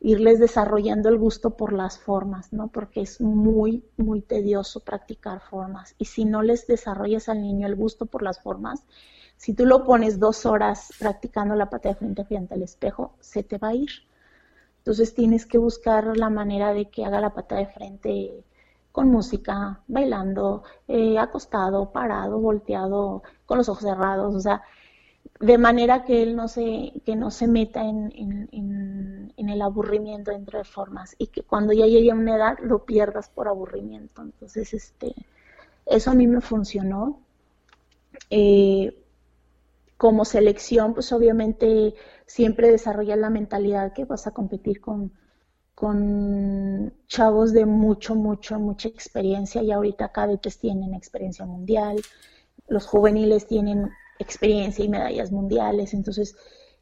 [0.00, 2.68] irles desarrollando el gusto por las formas, ¿no?
[2.68, 5.94] Porque es muy, muy tedioso practicar formas.
[5.98, 8.82] Y si no les desarrollas al niño el gusto por las formas,
[9.36, 13.42] si tú lo pones dos horas practicando la pata de frente frente al espejo, se
[13.42, 13.90] te va a ir.
[14.84, 18.44] Entonces tienes que buscar la manera de que haga la pata de frente
[18.92, 24.62] con música, bailando, eh, acostado, parado, volteado, con los ojos cerrados, o sea,
[25.40, 28.12] de manera que él no se, que no se meta en,
[29.36, 33.48] el aburrimiento entre formas y que cuando ya llegue a una edad lo pierdas por
[33.48, 34.20] aburrimiento.
[34.20, 35.14] Entonces, este,
[35.86, 37.20] eso a mí me funcionó.
[38.28, 39.03] Eh,
[40.04, 41.94] como selección, pues obviamente
[42.26, 45.14] siempre desarrollas la mentalidad que vas a competir con,
[45.74, 52.02] con chavos de mucho, mucho, mucha experiencia y ahorita cadetes tienen experiencia mundial,
[52.68, 56.36] los juveniles tienen experiencia y medallas mundiales, entonces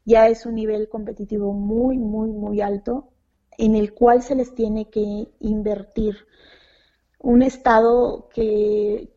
[0.05, 3.13] ya es un nivel competitivo muy, muy, muy alto
[3.57, 6.27] en el cual se les tiene que invertir.
[7.23, 9.09] Un estado que,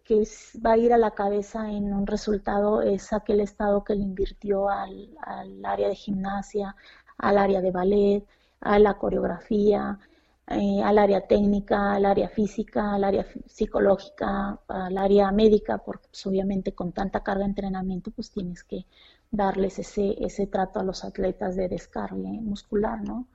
[0.66, 4.70] va a ir a la cabeza en un resultado es aquel estado que le invirtió
[4.70, 6.76] al, al área de gimnasia,
[7.18, 8.26] al área de ballet,
[8.62, 10.00] a la coreografía,
[10.48, 16.26] eh, al área técnica, al área física, al área psicológica, al área médica, porque pues,
[16.28, 18.86] obviamente con tanta carga de entrenamiento pues tienes que
[19.32, 23.28] darles ese, ese trato a los atletas de descargue muscular, ¿no?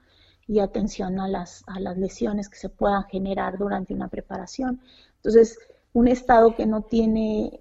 [0.50, 4.80] Y atención a las, a las lesiones que se puedan generar durante una preparación.
[5.16, 5.58] Entonces,
[5.92, 7.60] un estado que no tiene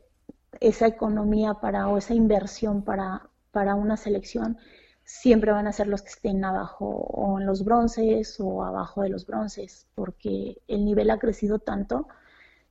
[0.60, 4.58] esa economía para o esa inversión para, para una selección,
[5.04, 9.10] siempre van a ser los que estén abajo o en los bronces o abajo de
[9.10, 12.08] los bronces, porque el nivel ha crecido tanto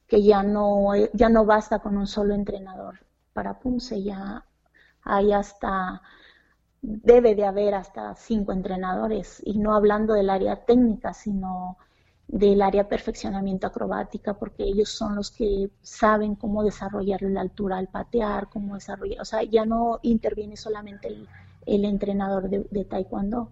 [0.09, 3.01] que ya no, ya no basta con un solo entrenador
[3.33, 4.45] para Punce, ya
[5.03, 6.03] hay hasta,
[6.83, 11.77] debe de haber hasta cinco entrenadores, y no hablando del área técnica, sino
[12.29, 17.89] del área perfeccionamiento acrobática, porque ellos son los que saben cómo desarrollar la altura al
[17.89, 21.09] patear, cómo desarrollar, o sea, ya no interviene solamente
[21.67, 23.51] el entrenador de, taekwondo.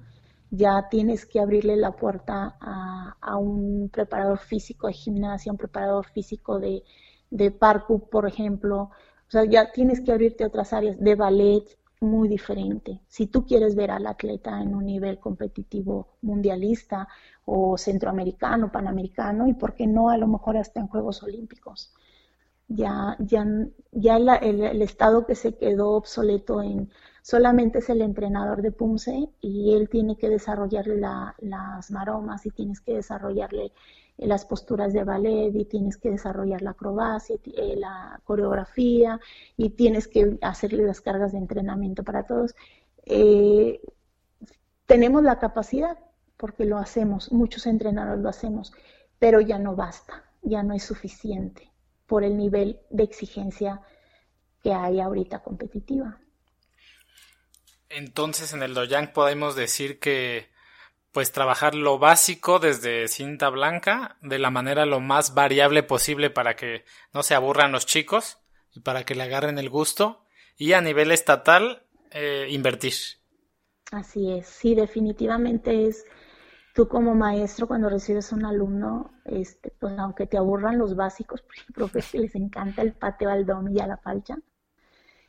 [0.51, 6.59] Ya tienes que abrirle la puerta a, un preparador físico de gimnasia, un preparador físico
[6.61, 6.85] de,
[7.31, 8.91] de parkour, por ejemplo.
[9.29, 11.65] O sea, ya tienes que abrirte otras áreas de ballet,
[12.01, 13.01] muy diferente.
[13.09, 17.09] Si tú quieres ver al atleta en un nivel competitivo mundialista
[17.45, 21.95] o centroamericano, panamericano y por qué no a lo mejor hasta en Juegos Olímpicos.
[22.69, 23.47] Ya, ya,
[23.93, 26.91] ya el, estado que se quedó obsoleto en
[27.23, 30.97] solamente es el entrenador de Pumse y él tiene que desarrollarle
[31.39, 33.73] las maromas y tienes que desarrollarle
[34.19, 39.21] las posturas de ballet y tienes que desarrollar la acrobacia, eh, la coreografía
[39.57, 42.55] y tienes que hacerle las cargas de entrenamiento para todos.
[43.05, 43.81] Eh,
[44.87, 45.99] tenemos la capacidad
[46.37, 48.73] porque lo hacemos, muchos entrenadores lo hacemos,
[49.19, 51.71] pero ya no basta, ya no es suficiente
[52.07, 53.81] por el nivel de exigencia
[54.63, 56.19] que hay ahorita competitiva.
[57.89, 60.49] Entonces en el Doyang podemos decir que
[61.17, 66.57] pues trabajar lo básico desde cinta blanca de la manera lo más variable posible para
[66.57, 66.85] que
[67.15, 68.37] no se aburran los chicos
[68.75, 70.27] y para que le agarren el gusto
[70.59, 72.93] y a nivel estatal eh, invertir.
[73.93, 76.05] Así es, sí, definitivamente es
[76.75, 81.55] tú como maestro cuando recibes un alumno, este, pues aunque te aburran los básicos, por
[81.57, 84.37] ejemplo, les encanta el pateo al domi y a la falcha,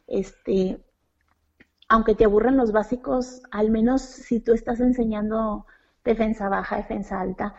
[0.05, 0.81] este,
[1.88, 5.65] aunque te aburran los básicos, al menos si tú estás enseñando
[6.08, 7.56] defensa baja, defensa alta,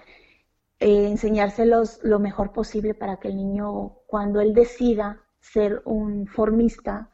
[0.80, 7.10] eh, enseñárselos lo mejor posible para que el niño, cuando él decida ser un formista,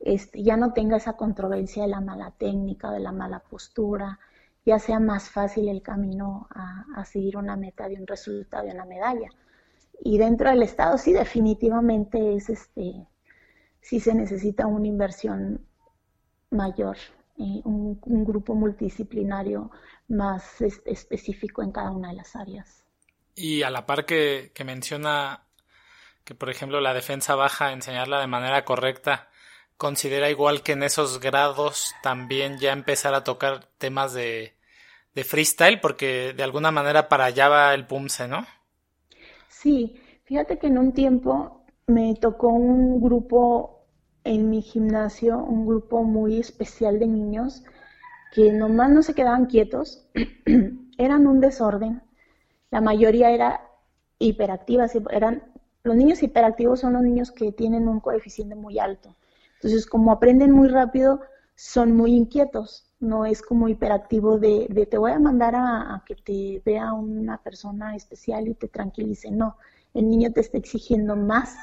[0.00, 4.18] este, ya no tenga esa controversia de la mala técnica, de la mala postura,
[4.66, 8.72] ya sea más fácil el camino a, a seguir una meta de un resultado, de
[8.72, 9.28] una medalla.
[10.00, 13.06] Y dentro del Estado sí definitivamente es este,
[13.80, 15.60] sí se necesita una inversión
[16.50, 16.96] mayor
[17.36, 19.70] un, grupo multidisciplinario
[20.08, 22.84] más específico en cada una de las áreas.
[23.34, 25.42] Y a la par que, menciona
[26.24, 29.28] que, por ejemplo, la defensa baja, enseñarla de manera correcta,
[29.76, 34.54] considera igual que en esos grados también ya empezar a tocar temas de,
[35.14, 38.46] de freestyle, porque de alguna manera para allá va el PUMSE, ¿no?
[39.48, 43.73] Sí, fíjate que en un tiempo me tocó un grupo
[44.24, 47.62] en mi gimnasio un grupo muy especial de niños
[48.32, 50.08] que nomás no se quedaban quietos,
[50.98, 52.02] eran un desorden.
[52.70, 53.70] La mayoría era
[54.18, 55.42] hiperactiva, eran
[55.84, 59.14] los niños hiperactivos son los niños que tienen un coeficiente muy alto.
[59.56, 61.20] Entonces, como aprenden muy rápido,
[61.54, 62.90] son muy inquietos.
[63.00, 66.94] No es como hiperactivo de, de te voy a mandar a, a, que te vea
[66.94, 69.30] una persona especial y te tranquilice.
[69.30, 69.58] No,
[69.92, 71.54] el niño te está exigiendo más.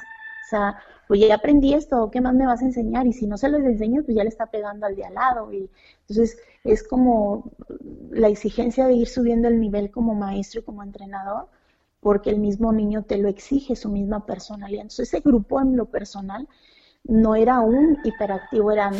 [0.44, 0.76] O sea,
[1.08, 3.06] pues ya aprendí esto, ¿qué más me vas a enseñar?
[3.06, 5.52] Y si no se les enseña, pues ya le está pegando al de al lado.
[5.52, 5.70] Y
[6.00, 7.52] entonces es como
[8.10, 11.48] la exigencia de ir subiendo el nivel como maestro y como entrenador,
[12.00, 14.82] porque el mismo niño te lo exige, su misma personalidad.
[14.82, 16.48] Entonces ese grupo en lo personal
[17.04, 18.94] no era un hiperactivo, eran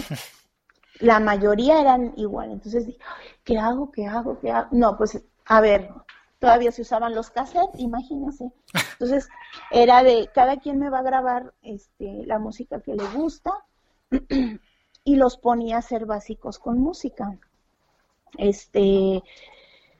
[1.00, 2.52] la mayoría eran igual.
[2.52, 2.86] Entonces,
[3.44, 3.90] ¿qué hago?
[3.90, 4.38] ¿Qué hago?
[4.40, 4.68] ¿Qué hago?
[4.70, 5.90] No, pues a ver,
[6.42, 8.50] todavía se usaban los cassettes, imagínense.
[8.94, 9.28] Entonces,
[9.70, 13.52] era de cada quien me va a grabar este, la música que le gusta
[15.04, 17.38] y los ponía a ser básicos con música.
[18.38, 19.22] Este,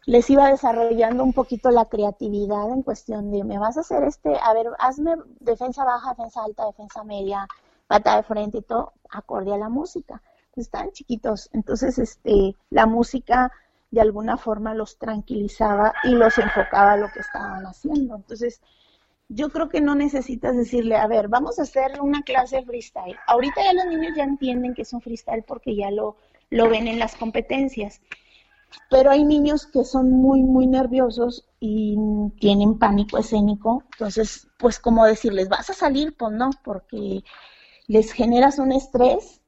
[0.05, 4.37] les iba desarrollando un poquito la creatividad en cuestión de, me vas a hacer este,
[4.43, 7.47] a ver, hazme defensa baja, defensa alta, defensa media,
[7.87, 10.21] pata de frente y todo, acorde a la música.
[10.53, 13.53] Pues estaban chiquitos, entonces este, la música
[13.93, 18.17] de alguna forma los tranquilizaba y los enfocaba a lo que estaban haciendo.
[18.17, 18.63] Entonces,
[19.29, 23.17] yo creo que no necesitas decirle, a ver, vamos a hacer una clase de freestyle.
[23.27, 26.17] Ahorita ya los niños ya entienden que es un freestyle porque ya lo,
[26.49, 28.01] lo ven en las competencias.
[28.89, 31.99] Pero hay niños que son muy, muy nerviosos y
[32.41, 33.85] tienen pánico escénico.
[33.93, 37.23] Entonces, pues como decirles, vas a salir, pues no, porque
[37.89, 39.42] les generas un estrés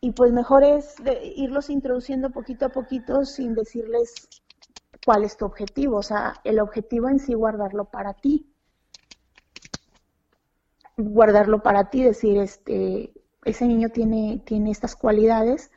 [0.00, 0.94] y pues mejor es
[1.36, 4.28] irlos introduciendo poquito a poquito sin decirles
[5.04, 5.98] cuál es tu objetivo.
[5.98, 8.46] O sea, el objetivo en sí guardarlo para ti.
[10.96, 13.12] Guardarlo para ti, decir, este,
[13.44, 15.70] ese niño tiene, tiene estas cualidades,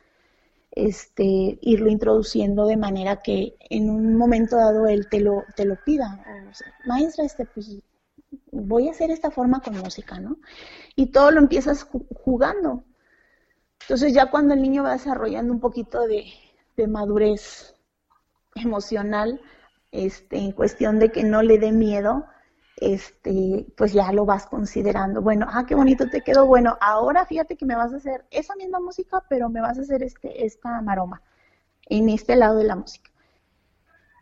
[0.70, 5.76] este, irlo introduciendo de manera que en un momento dado él te lo, te lo
[5.84, 6.24] pida.
[6.86, 7.78] Maestra, este, pues
[8.50, 10.38] voy a hacer esta forma con música, ¿no?
[10.96, 12.84] Y todo lo empiezas jugando
[13.84, 16.24] entonces ya cuando el niño va desarrollando un poquito de,
[16.88, 17.74] madurez
[18.54, 19.40] emocional,
[19.92, 22.24] este, en cuestión de que no le dé miedo,
[22.78, 25.20] este, pues ya lo vas considerando.
[25.20, 26.46] Bueno, ah, qué bonito te quedó.
[26.46, 29.82] Bueno, ahora fíjate que me vas a hacer esa misma música, pero me vas a
[29.82, 31.22] hacer este, esta maroma
[31.86, 33.10] en este lado de la música.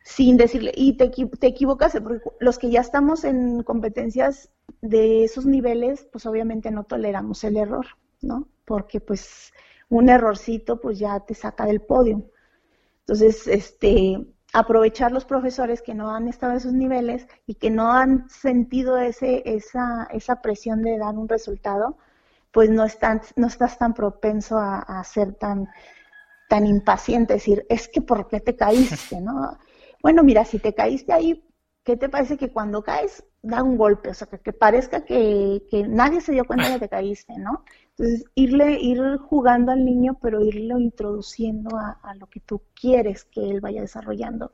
[0.04, 5.46] Sin decirle, y te, te equivocas, porque los que ya estamos en competencias de esos
[5.46, 7.86] niveles, pues obviamente no toleramos el error,
[8.20, 8.48] ¿no?
[8.64, 9.52] Porque pues
[9.88, 12.22] un errorcito pues ya te saca del podio.
[13.00, 17.92] Entonces, este, aprovechar los profesores que no han estado a esos niveles y que no
[17.92, 21.96] han sentido ese, esa, esa presión de dar un resultado,
[22.52, 25.68] pues no, estás, no estás tan propenso a, ser tan,
[26.48, 29.20] tan impaciente, decir, es que ¿por qué te caíste?
[29.20, 29.58] ¿no?
[30.02, 31.42] Bueno, mira, si te caíste ahí,
[31.84, 34.10] ¿qué te parece que cuando caes da un golpe?
[34.10, 37.64] O sea, que, parezca que, que, nadie se dio cuenta de que te caíste, ¿no?
[37.90, 43.24] Entonces, irle, ir jugando al niño, pero irlo introduciendo a, a lo que tú quieres
[43.24, 44.52] que él vaya desarrollando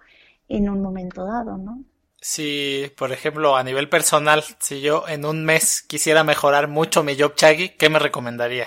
[0.48, 1.84] en un momento dado, ¿no?
[2.20, 7.16] Si, por ejemplo, a nivel personal, si yo en un mes quisiera mejorar mucho mi
[7.16, 8.66] job chaggy, ¿qué me recomendaría?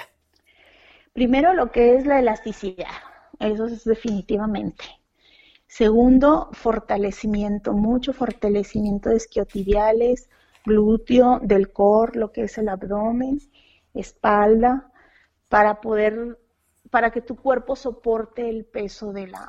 [1.12, 2.88] Primero, lo que es la elasticidad.
[3.40, 4.86] Eso es definitivamente.
[5.72, 10.30] Segundo, fortalecimiento, mucho fortalecimiento de isquiotibiales,
[10.66, 13.40] glúteo, del core, lo que es el abdomen,
[13.94, 14.92] espalda,
[15.48, 16.38] para poder,
[16.90, 19.48] para que tu cuerpo soporte el peso de la,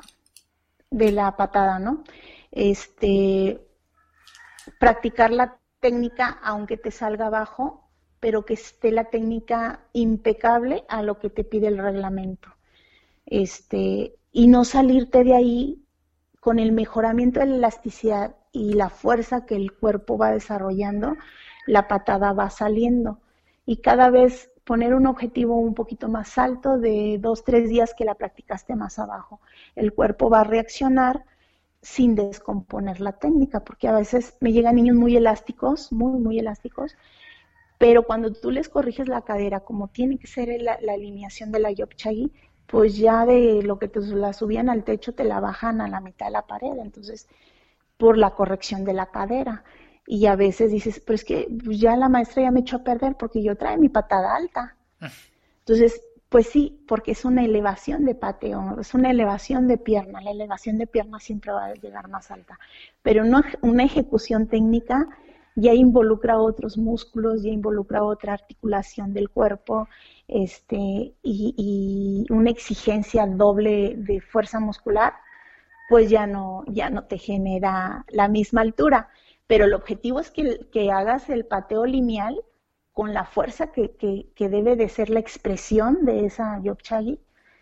[0.89, 2.05] de la patada, ¿no?
[2.51, 3.59] Este,
[4.79, 7.89] practicar la técnica aunque te salga abajo,
[8.21, 12.47] pero que esté la técnica impecable a lo que te pide el reglamento.
[13.25, 15.82] Este, y no salirte de ahí
[16.43, 21.15] con el mejoramiento de la elasticidad y la fuerza que el cuerpo va desarrollando,
[21.65, 23.19] la patada va saliendo.
[23.65, 28.03] Y cada vez poner un objetivo un poquito más alto de dos, tres días que
[28.03, 29.39] la practicaste más abajo.
[29.75, 31.23] El cuerpo va a reaccionar
[31.81, 36.97] sin descomponer la técnica, porque a veces me llegan niños muy elásticos, muy, muy elásticos,
[37.77, 41.71] pero cuando tú les corriges la cadera, como tiene que ser la, alineación de la
[41.71, 42.31] Yopchagi,
[42.67, 45.99] pues ya de lo que te la subían al techo te la bajan a la
[45.99, 47.27] mitad de la pared, entonces
[47.97, 49.63] por la corrección de la cadera.
[50.05, 52.83] Y a veces dices, pero es que pues ya la maestra ya me echó a
[52.83, 54.75] perder porque yo trae mi patada alta.
[54.99, 55.09] Ah.
[55.59, 56.01] Entonces,
[56.33, 60.79] pues sí, porque es una elevación de pateo, es una elevación de pierna, la elevación
[60.79, 62.57] de pierna siempre va a llegar más alta,
[63.03, 65.07] pero no, una ejecución técnica
[65.55, 69.87] ya involucra otros músculos, ya involucra otra articulación del cuerpo,
[70.27, 75.13] este, y, una exigencia doble de fuerza muscular,
[75.89, 79.09] pues ya no, ya no te genera la misma altura.
[79.47, 82.41] Pero el objetivo es que, que hagas el pateo lineal
[82.93, 83.95] con la fuerza que,
[84.35, 87.19] que, debe de ser la expresión de esa yopchagi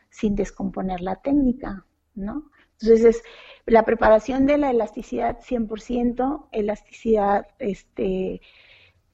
[0.10, 1.86] sin descomponer la técnica,
[2.16, 2.52] ¿no?
[2.82, 3.24] Entonces, es
[3.66, 8.42] la preparación de la elasticidad 100%, elasticidad este,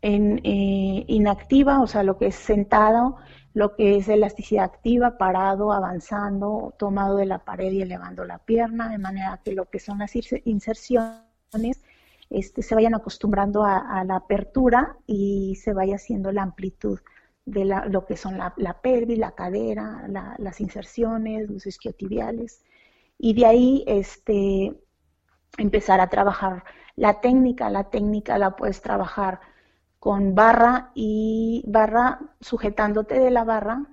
[0.02, 3.18] eh, inactiva, o sea, lo que es sentado,
[3.54, 8.90] lo que es elasticidad activa, parado, avanzando, tomado de la pared y elevando la pierna,
[8.90, 10.14] de manera que lo que son las
[10.46, 11.84] inserciones
[12.30, 17.00] este, se vayan acostumbrando a, la apertura y se vaya haciendo la amplitud
[17.46, 20.06] de lo que son la, la pelvis, la cadera,
[20.38, 22.66] las inserciones, los isquiotibiales.
[23.18, 24.76] Y de ahí este,
[25.58, 26.64] empezar a trabajar
[26.96, 27.70] la técnica.
[27.70, 29.40] La técnica la puedes trabajar
[30.00, 33.86] con barra y barra sujetándote de la barra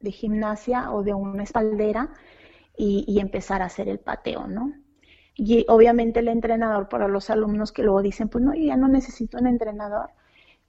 [0.00, 2.10] de gimnasia o de una espaldera
[2.76, 4.72] y, empezar a hacer el pateo, ¿no?
[5.34, 8.88] Y obviamente el entrenador para los alumnos que luego dicen, pues no, yo ya no
[8.88, 10.10] necesito un entrenador.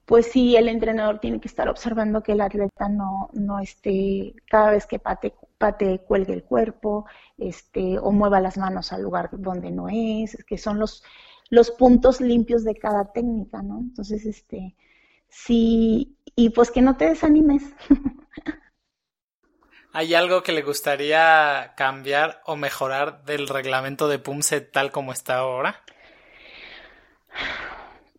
[0.04, 4.70] Pues sí, el entrenador tiene que estar observando que el atleta no, no esté, cada
[4.72, 7.06] vez que pate, pate, cuelgue el cuerpo,
[7.38, 11.04] este, o mueva las manos al lugar donde no es, que son los,
[11.50, 13.78] los puntos limpios de cada técnica, ¿no?
[13.78, 14.74] Entonces, este,
[15.28, 17.62] sí, y pues que no te desanimes.
[19.92, 25.36] ¿Hay algo que le gustaría cambiar o mejorar del reglamento de PUMSE tal como está
[25.36, 25.80] ahora?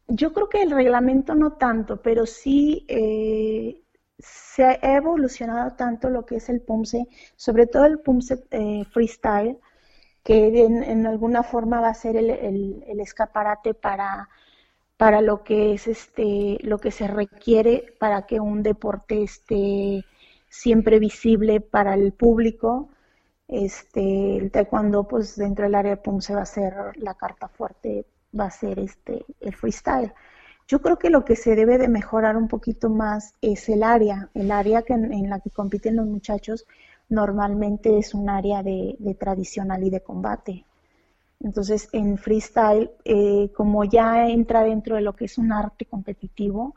[0.07, 3.82] Yo creo que el reglamento no tanto, pero sí eh,
[4.23, 9.59] se ha evolucionado tanto lo que es el PUMSE, sobre todo el PUMSE eh, Freestyle,
[10.23, 14.29] que en, alguna forma va a ser el, el, escaparate para,
[14.97, 20.05] para lo que es este, lo que se requiere para que un deporte esté
[20.49, 22.89] siempre visible para el público.
[23.47, 27.49] Este, el taekwondo, pues dentro del área de PUM se va a ser la carta
[27.49, 28.05] fuerte,
[28.39, 30.13] va a ser este, el freestyle.
[30.73, 34.31] Yo creo que lo que se debe de mejorar un poquito más es el área,
[34.33, 36.65] el área que, en, la que compiten los muchachos
[37.09, 40.65] normalmente es un área de, tradicional y de combate.
[41.39, 46.73] Entonces, en freestyle, eh, como ya entra dentro de lo que es un arte competitivo,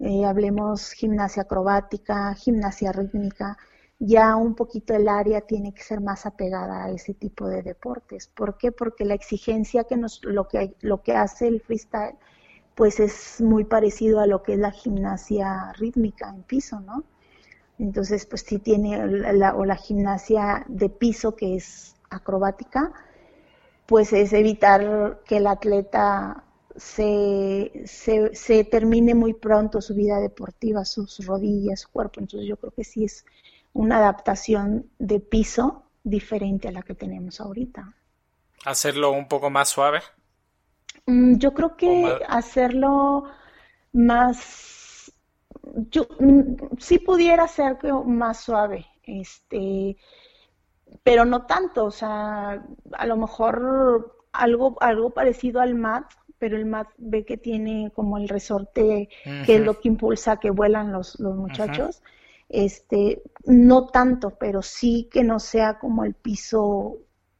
[0.00, 3.56] eh, hablemos gimnasia acrobática, gimnasia rítmica,
[4.00, 8.26] ya un poquito el área tiene que ser más apegada a ese tipo de deportes.
[8.26, 8.72] ¿Por qué?
[8.72, 12.16] Porque la exigencia que nos, lo que, lo que hace el freestyle,
[12.76, 17.04] pues es muy parecido a lo que es la gimnasia rítmica en piso, ¿no?
[17.78, 22.92] Entonces, pues sí tiene la, o la gimnasia de piso que es acrobática,
[23.86, 26.44] pues es evitar que el atleta
[26.76, 32.20] se, se, termine muy pronto su vida deportiva, sus rodillas, su cuerpo.
[32.20, 33.24] Entonces yo creo que sí es
[33.72, 37.94] una adaptación de piso diferente a la que tenemos ahorita.
[38.66, 40.00] ¿Hacerlo un poco más suave?
[41.06, 43.24] Mm, yo creo que hacerlo
[43.92, 45.12] más,
[45.90, 49.96] yo mm, sí pudiera ser más suave, este,
[51.02, 56.66] pero no tanto, o sea, a lo mejor algo, algo parecido al mat, pero el
[56.66, 59.08] mat ve que tiene como el resorte,
[59.42, 62.02] que es lo que impulsa que vuelan los, los muchachos.
[62.48, 66.98] Este, no tanto, pero sí que no sea como el piso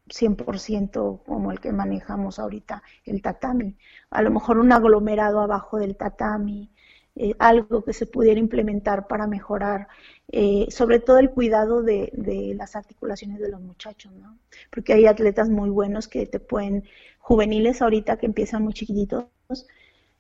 [0.09, 3.77] 100% como el que manejamos ahorita, el tatami.
[4.11, 6.71] A lo mejor un aglomerado abajo del tatami,
[7.17, 9.89] eh, algo que se pudiera implementar para mejorar,
[10.31, 14.39] eh, sobre todo el cuidado de, de, las articulaciones de los muchachos, ¿no?
[14.71, 16.85] Porque hay atletas muy buenos que te pueden,
[17.19, 19.27] juveniles ahorita que empiezan muy chiquititos,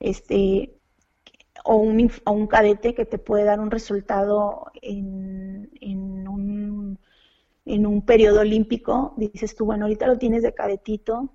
[0.00, 0.74] este,
[1.64, 6.98] o un, o un cadete que te puede dar un resultado en, en un
[7.66, 11.34] en un periodo olímpico, dices tú, bueno, ahorita lo tienes de cadetito,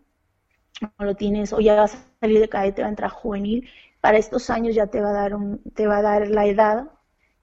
[0.97, 4.17] o lo tienes, o ya vas a salir de cadete, va a entrar juvenil, para
[4.17, 6.89] estos años ya te va a dar un, te va a dar la edad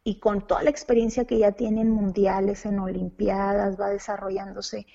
[0.02, 4.86] y con toda la experiencia que ya tienen mundiales, en olimpiadas, va desarrollándose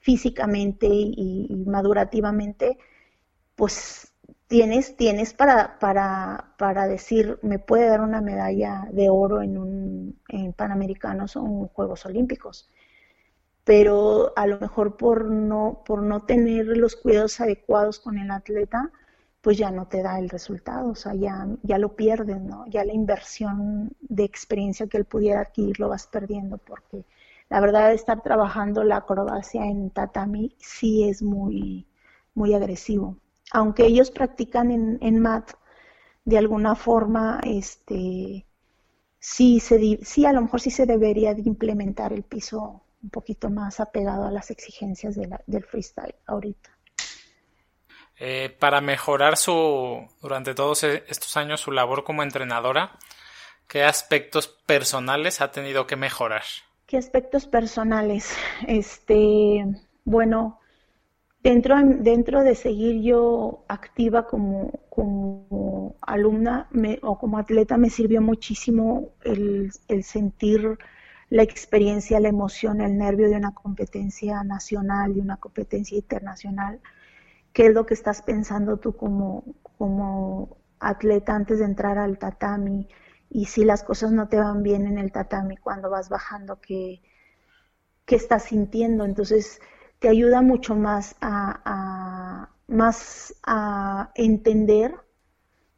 [0.00, 2.78] físicamente y, madurativamente,
[3.56, 4.12] pues
[4.46, 10.20] tienes, tienes para, para, para decir, me puede dar una medalla de oro en un
[10.28, 12.70] en Panamericanos o en Juegos Olímpicos
[13.70, 18.90] pero a lo mejor por no, por no tener los cuidados adecuados con el atleta,
[19.42, 22.66] pues ya no te da el resultado, o sea, ya, ya lo pierdes, ¿no?
[22.66, 27.04] Ya la inversión de experiencia que él pudiera adquirir lo vas perdiendo, porque
[27.48, 31.86] la verdad estar trabajando la acrobacia en tatami sí es muy,
[32.34, 33.18] muy agresivo.
[33.52, 35.52] Aunque ellos practican en, en mat,
[36.24, 38.46] de alguna forma, este,
[39.20, 43.50] sí, se, sí, a lo mejor sí se debería de implementar el piso un poquito
[43.50, 45.16] más apegado a las exigencias
[45.46, 46.70] del freestyle ahorita.
[48.22, 52.98] Eh, para mejorar su, durante todos e, estos años, su labor como entrenadora,
[53.66, 56.42] ¿qué aspectos personales ha tenido que mejorar?
[56.86, 58.36] ¿Qué aspectos personales?
[58.66, 59.64] Este,
[60.04, 60.60] bueno,
[61.42, 66.68] dentro, dentro de seguir yo activa como, como alumna
[67.00, 70.78] o como atleta, me sirvió muchísimo el, el sentir
[71.30, 76.80] la experiencia, la emoción, el nervio de una competencia nacional, y una competencia internacional.
[77.52, 79.44] ¿Qué es lo que estás pensando tú como,
[79.78, 82.88] como atleta antes de entrar al tatami?
[83.30, 87.00] Y si las cosas no te van bien en el tatami cuando vas bajando, ¿qué,
[88.04, 89.04] qué estás sintiendo?
[89.04, 89.60] Entonces
[90.00, 94.94] te ayuda mucho más a, más a entender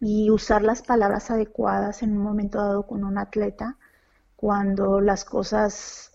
[0.01, 3.79] y usar las palabras adecuadas en un momento dado con un atleta
[4.43, 6.13] cuando las cosas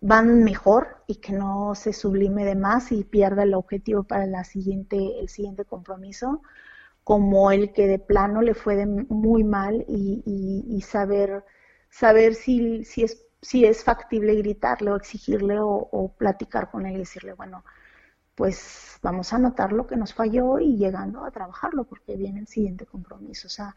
[0.00, 4.42] van mejor y que no se sublime de más y pierda el objetivo para la
[4.42, 6.42] siguiente, el siguiente compromiso,
[7.04, 11.44] como el que de plano le fue muy mal y, saber,
[11.90, 16.96] saber si, si, es, si es factible gritarle o exigirle o, o, platicar con él
[16.96, 17.62] y decirle, bueno,
[18.34, 22.48] pues vamos a notar lo que nos falló y llegando a trabajarlo porque viene el
[22.48, 23.46] siguiente compromiso.
[23.46, 23.76] O sea,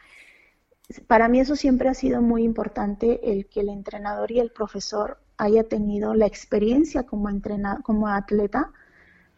[1.08, 5.20] para mí eso siempre ha sido muy importante, el que el entrenador y el profesor
[5.38, 7.30] haya tenido la experiencia como,
[7.84, 8.72] como atleta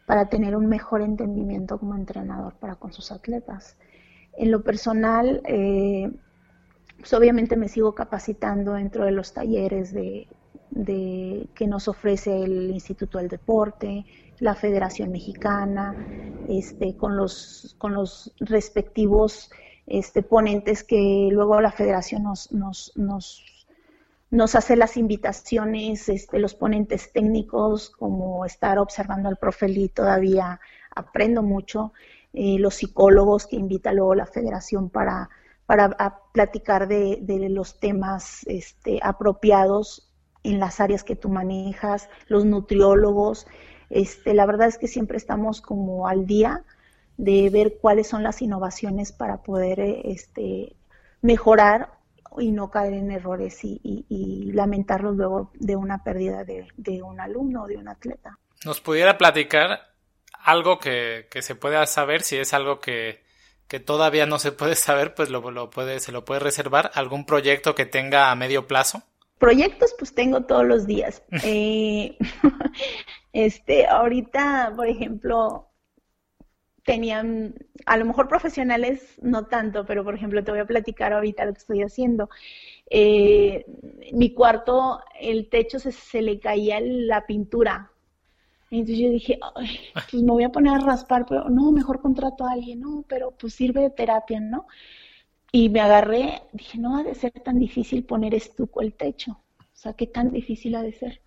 [0.06, 3.76] para tener un mejor entendimiento como entrenador para con sus atletas.
[4.36, 6.12] En lo personal, eh,
[6.98, 13.28] pues obviamente me sigo capacitando dentro de los talleres que nos ofrece el Instituto del
[13.28, 14.04] Deporte,
[14.40, 15.94] la Federación Mexicana,
[16.48, 19.50] este, con los respectivos
[19.86, 23.44] este, ponentes que luego la federación nos, nos, nos,
[24.30, 30.60] nos hace las invitaciones, este, los ponentes técnicos, como estar observando al profe Lee, todavía
[30.94, 31.92] aprendo mucho,
[32.32, 35.30] eh, los psicólogos que invita luego la federación para,
[35.66, 42.44] para platicar de, de, los temas este, apropiados en las áreas que tú manejas, los
[42.44, 43.46] nutriólogos,
[43.90, 46.64] este, la verdad es que siempre estamos como al día
[47.16, 50.76] de ver cuáles son las innovaciones para poder eh, este,
[51.22, 51.90] mejorar
[52.38, 57.66] y no caer en errores y, lamentarlos luego de una pérdida de, un alumno o
[57.66, 58.38] de un atleta.
[58.64, 59.92] ¿Nos pudiera platicar
[60.32, 62.22] algo que, se pueda saber?
[62.22, 63.22] Si es algo que,
[63.84, 66.90] todavía no se puede saber, pues lo, lo, puede, se lo puede reservar.
[66.94, 69.02] ¿Algún proyecto que tenga a medio plazo?
[69.38, 71.22] proyectos pues tengo todos los días.
[71.44, 72.16] Eh,
[73.32, 75.70] este, ahorita, por ejemplo,
[76.86, 77.54] tenían,
[77.84, 81.52] a lo mejor profesionales no tanto, pero por ejemplo te voy a platicar ahorita lo
[81.52, 82.30] que estoy haciendo.
[82.88, 83.66] Eh,
[84.12, 87.90] mi cuarto, el techo se, se, le caía la pintura.
[88.70, 89.38] Entonces yo dije,
[90.10, 93.32] pues me voy a poner a raspar, pero no, mejor contrato a alguien, no, pero
[93.32, 94.66] pues sirve de terapia, ¿no?
[95.52, 99.32] Y me agarré, dije, no ha de ser tan difícil poner estuco el techo.
[99.32, 101.20] O sea, qué tan difícil ha de ser.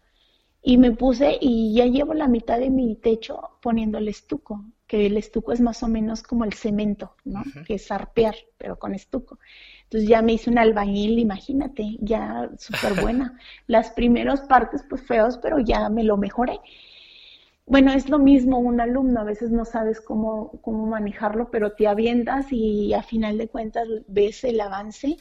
[0.61, 5.05] Y me puse y ya llevo la mitad de mi techo poniendo el estuco, que
[5.05, 7.43] el estuco es más o menos como el cemento, ¿no?
[7.67, 9.37] Que es arpear, pero con estuco.
[9.83, 13.37] Entonces ya me hice un albañil, imagínate, ya súper buena.
[13.67, 16.59] Las primeras partes pues feos, pero ya me lo mejoré.
[17.67, 21.85] Bueno, es lo mismo un alumno, a veces no sabes cómo, cómo manejarlo, pero te
[21.85, 25.17] avientas y a final de cuentas ves el avance.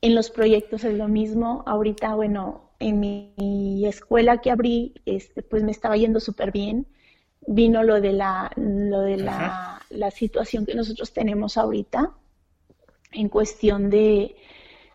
[0.00, 1.62] En los proyectos es lo mismo.
[1.66, 6.88] Ahorita, bueno, en mi escuela que abrí, este, pues me estaba yendo súper bien.
[7.50, 12.12] Vino lo de, la, lo de la, la, situación que nosotros tenemos ahorita
[13.12, 14.36] en cuestión de,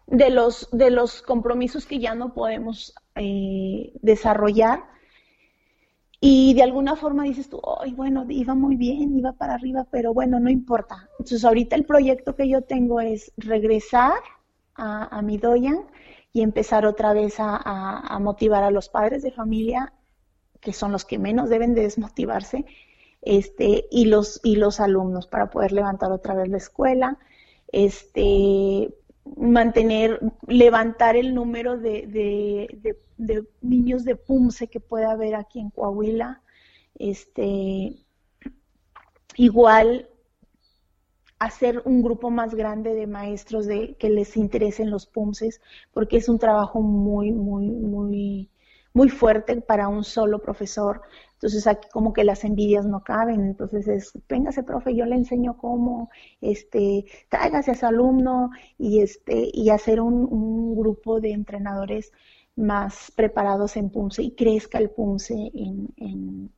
[0.05, 4.84] de, los, de los compromisos que ya no podemos eh, desarrollar
[6.25, 10.13] y de alguna forma dices tú, ay, bueno, iba muy bien, iba para arriba, pero
[10.13, 11.09] bueno, no importa.
[11.19, 14.13] Entonces ahorita el proyecto que yo tengo es regresar
[14.75, 15.85] a, mi doyan
[16.31, 19.91] y empezar otra vez a, motivar a los padres de familia,
[20.64, 22.65] que son los que menos deben de desmotivarse,
[23.22, 27.18] este, y los, y los alumnos para poder levantar otra vez la escuela,
[27.72, 28.94] este,
[29.38, 32.07] mantener, levantar el número de,
[33.18, 36.41] de, niños de PUMSE que puede haber aquí en Coahuila.
[36.95, 37.95] Este,
[39.35, 40.10] igual
[41.40, 45.61] hacer un grupo más grande de maestros de que les interesen los PUMSES,
[45.94, 48.49] porque es un trabajo muy, muy, muy,
[48.94, 51.02] muy fuerte para un solo profesor.
[51.34, 55.57] Entonces aquí como que las envidias no caben, entonces es, véngase profe, yo le enseño
[55.57, 56.10] cómo,
[56.41, 62.11] este, tráigase a su alumno y este, y hacer un, grupo de entrenadores
[62.56, 66.52] más preparados en PUMSE y crezca el PUMSE en, en,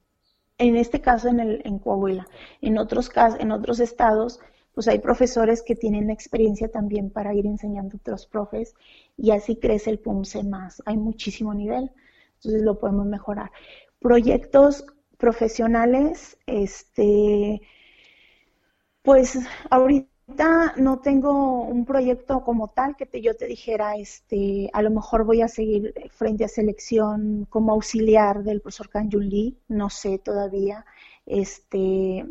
[0.58, 2.28] en este caso en, el, en Coahuila.
[2.62, 3.10] En otros
[3.40, 4.40] en otros estados,
[4.74, 8.76] pues hay profesores que tienen experiencia también para ir enseñando a otros profes
[9.18, 10.84] y así crece el PUMSE más.
[10.86, 11.92] Hay muchísimo nivel,
[12.46, 13.52] entonces lo podemos mejorar.
[14.00, 14.86] Proyectos
[15.18, 17.62] profesionales, este,
[19.02, 19.40] pues
[19.70, 24.92] ahorita no tengo un proyecto como tal que te, yo te dijera, este, a lo
[24.92, 30.20] mejor voy a seguir frente a selección como auxiliar del profesor Kanjun Lee, no sé
[30.20, 30.86] todavía,
[31.26, 32.26] este,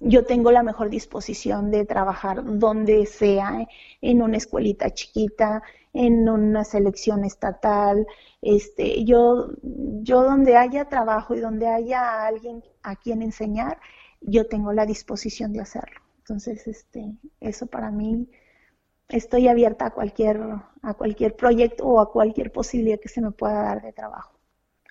[0.00, 3.66] yo tengo la mejor disposición de trabajar donde sea,
[4.00, 5.62] en una escuelita chiquita,
[5.96, 8.06] en una selección estatal,
[8.42, 13.80] este, yo, yo donde haya trabajo y donde haya alguien a quien enseñar,
[14.20, 16.00] yo tengo la disposición de hacerlo.
[16.18, 18.28] Entonces, este, eso para mí,
[19.08, 20.40] estoy abierta a cualquier,
[20.82, 24.38] a cualquier proyecto o a cualquier posibilidad que se me pueda dar de trabajo.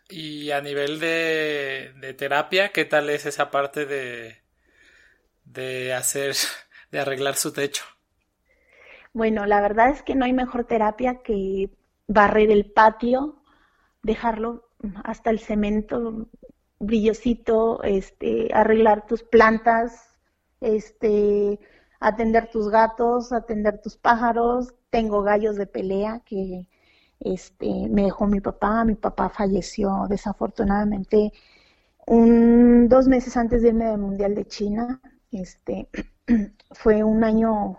[0.10, 4.38] Y a nivel de, de terapia, ¿qué tal es esa parte de,
[5.44, 6.36] de hacer,
[6.92, 7.84] de arreglar su techo?
[9.16, 11.70] Bueno, la verdad es que no hay mejor terapia que
[12.06, 13.38] barrer el patio,
[14.04, 14.68] dejarlo
[15.06, 16.28] hasta el cemento
[16.80, 20.20] brillosito, este, arreglar tus plantas,
[20.60, 21.62] este,
[22.02, 24.74] atender tus gatos, atender tus pájaros.
[24.90, 26.68] Tengo gallos de pelea que
[27.22, 28.84] este, me dejó mi papá.
[28.84, 31.32] Mi papá falleció desafortunadamente
[32.06, 35.02] un, dos meses antes de irme del Mundial de China.
[35.32, 35.88] Este,
[36.72, 37.78] fue un año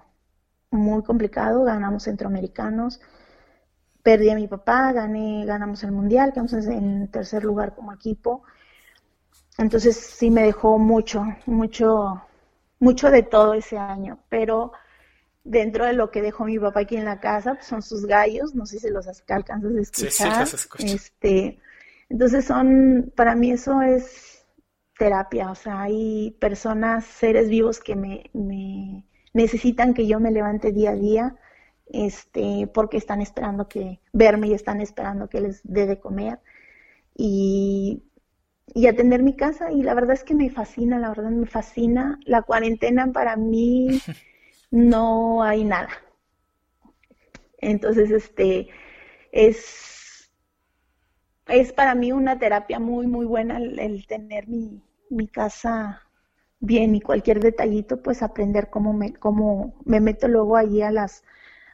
[0.70, 3.00] muy complicado, ganamos centroamericanos,
[4.02, 8.42] perdí a mi papá, gané, ganamos el mundial, quedamos en tercer lugar como equipo.
[9.58, 12.22] Entonces sí me dejó mucho, mucho,
[12.78, 14.72] mucho de todo ese año, pero
[15.44, 18.54] dentro de lo que dejó mi papá aquí en la casa pues son sus gallos,
[18.54, 20.46] no sé si los alcanzas a escuchar.
[20.46, 21.60] Sí, sí, este,
[22.08, 24.44] entonces son, para mí eso es
[24.98, 29.04] terapia, o sea, hay personas, seres vivos que me, me
[29.36, 31.36] necesitan que yo me levante día a día,
[31.88, 36.40] este, porque están esperando que verme y están esperando que les dé de comer
[37.14, 38.02] y,
[38.74, 42.18] y atender mi casa y la verdad es que me fascina, la verdad me fascina.
[42.24, 44.00] La cuarentena para mí
[44.70, 45.90] no hay nada.
[47.58, 48.68] Entonces, este,
[49.32, 50.32] es,
[51.46, 56.05] es para mí una terapia muy, muy buena el, tener mi, mi casa
[56.60, 61.22] bien y cualquier detallito, pues aprender cómo me, cómo me meto luego allí a las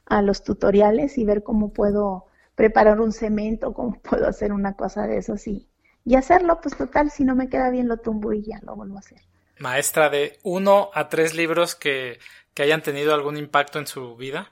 [0.07, 5.07] a los tutoriales y ver cómo puedo preparar un cemento, cómo puedo hacer una cosa
[5.07, 5.69] de eso, sí.
[6.05, 8.97] Y hacerlo, pues total, si no me queda bien lo tumbo y ya lo vuelvo
[8.97, 9.21] a hacer.
[9.59, 12.19] Maestra, de uno a tres libros que,
[12.55, 14.51] que hayan tenido algún impacto en su vida.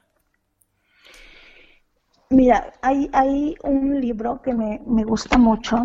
[2.29, 5.83] Mira, hay, hay un libro que me, me gusta mucho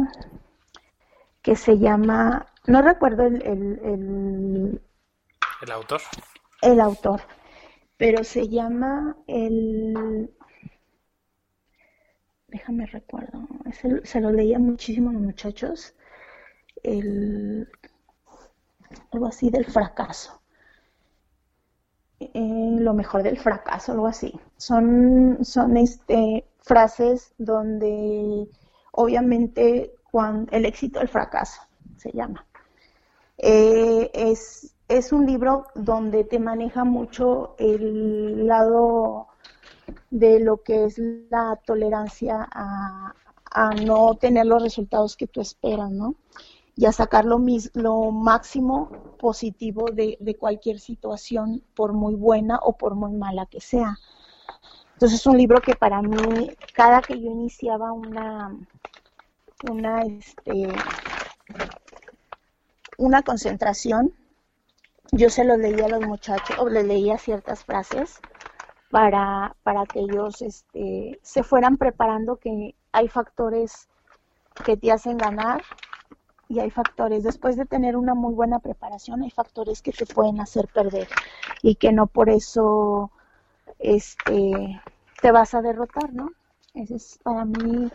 [1.42, 4.82] que se llama, no recuerdo el, el,
[5.62, 6.02] el, autor.
[6.62, 7.22] El autor,
[7.98, 10.30] pero se llama el,
[12.48, 13.48] déjame recuerdo,
[14.04, 15.94] se lo leía muchísimo a los muchachos,
[16.84, 17.70] el,
[19.12, 20.42] algo así del fracaso.
[22.20, 24.34] Eh, lo mejor del fracaso, algo así.
[24.58, 28.48] Son, son este, frases donde
[28.94, 31.62] obviamente cuando, el éxito del fracaso
[31.98, 32.46] se llama.
[33.38, 39.28] Eh, es, es un libro donde te maneja mucho el lado
[40.10, 43.14] de lo que es la tolerancia a,
[43.52, 46.16] a no tener los resultados que tú esperas, ¿no?
[46.78, 47.42] y a sacar lo,
[47.74, 53.98] lo máximo positivo de, cualquier situación, por muy buena o por muy mala que sea.
[54.94, 58.56] Entonces es un libro que para mí, cada que yo iniciaba una,
[59.70, 60.68] una, este,
[62.98, 64.14] una concentración,
[65.12, 68.20] yo se lo leía a los muchachos, o les leía ciertas frases
[68.90, 73.88] para, para que ellos este, se fueran preparando que hay factores
[74.64, 75.62] que te hacen ganar
[76.48, 80.40] y hay factores, después de tener una muy buena preparación, hay factores que te pueden
[80.40, 81.08] hacer perder
[81.62, 83.12] y que no por eso
[83.80, 84.82] este,
[85.22, 86.32] te vas a derrotar, ¿no?
[86.74, 87.90] Ese es para mí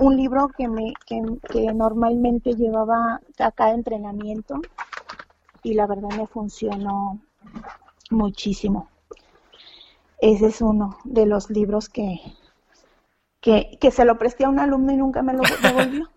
[0.00, 4.60] un libro que, me, que, que normalmente llevaba a cada entrenamiento
[5.62, 7.20] y la verdad me funcionó
[8.10, 8.88] muchísimo.
[10.18, 12.20] Ese es uno de los libros que,
[13.40, 16.08] que, que se lo presté a un alumno y nunca me lo devolvió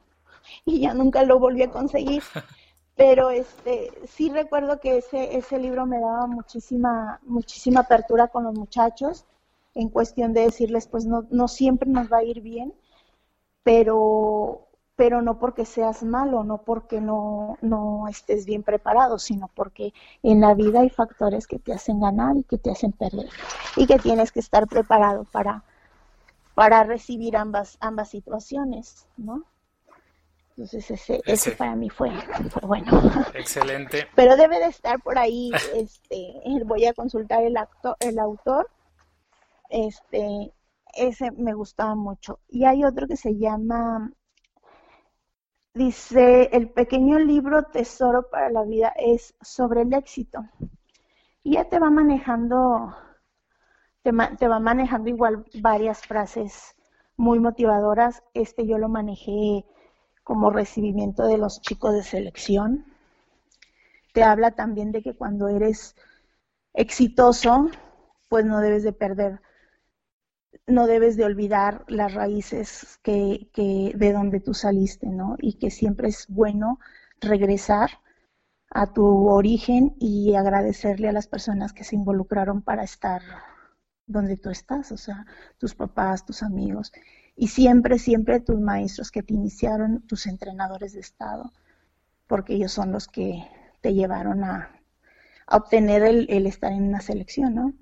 [0.65, 2.23] y ya nunca lo volví a conseguir.
[2.95, 8.53] Pero este sí recuerdo que ese, ese libro me daba muchísima, muchísima apertura con los
[8.53, 9.25] muchachos
[9.73, 12.73] en cuestión de decirles, pues no, no siempre nos va a ir bien,
[13.63, 19.93] pero, pero no porque seas malo, no porque no, no estés bien preparado, sino porque
[20.23, 23.29] en la vida hay factores que te hacen ganar y que te hacen perder
[23.75, 25.63] y que tienes que estar preparado para,
[26.55, 29.45] para recibir ambas, ambas situaciones, ¿no?
[30.59, 32.11] Entonces ese, ese, para mí fue,
[32.63, 32.91] bueno.
[33.33, 34.09] Excelente.
[34.15, 36.33] Pero debe de estar por ahí, este,
[36.65, 38.69] voy a consultar el, acto, el autor,
[39.69, 40.51] este,
[40.93, 42.39] ese me gustaba mucho.
[42.47, 44.11] Y hay otro que se llama,
[45.73, 50.39] dice, el pequeño libro Tesoro para la vida es sobre el éxito.
[51.43, 52.95] Y ya te va manejando,
[54.03, 56.75] te, te va manejando igual varias frases
[57.17, 58.23] muy motivadoras.
[58.33, 59.65] Este yo lo manejé
[60.23, 62.85] como recibimiento de los chicos de selección.
[64.13, 65.95] Te habla también de que cuando eres
[66.73, 67.69] exitoso,
[68.29, 69.41] pues no debes de perder,
[70.67, 75.35] no debes de olvidar las raíces que, que de donde tú saliste, ¿no?
[75.39, 76.79] Y que siempre es bueno
[77.21, 77.89] regresar
[78.71, 83.21] a tu origen y agradecerle a las personas que se involucraron para estar
[84.05, 85.25] donde tú estás, o sea,
[85.57, 86.91] tus papás, tus amigos
[87.39, 91.53] y siempre, siempre tus maestros que te iniciaron, tus entrenadores de estado,
[92.27, 93.47] porque ellos son los que
[93.79, 94.75] te llevaron a,
[95.47, 97.73] obtener el, estar en una selección, ¿no?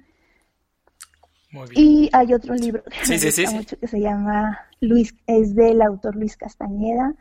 [1.51, 1.83] Muy bien.
[1.85, 6.15] Y hay otro libro que me gusta mucho que se llama Luis, es del autor
[6.15, 7.13] Luis Castañeda,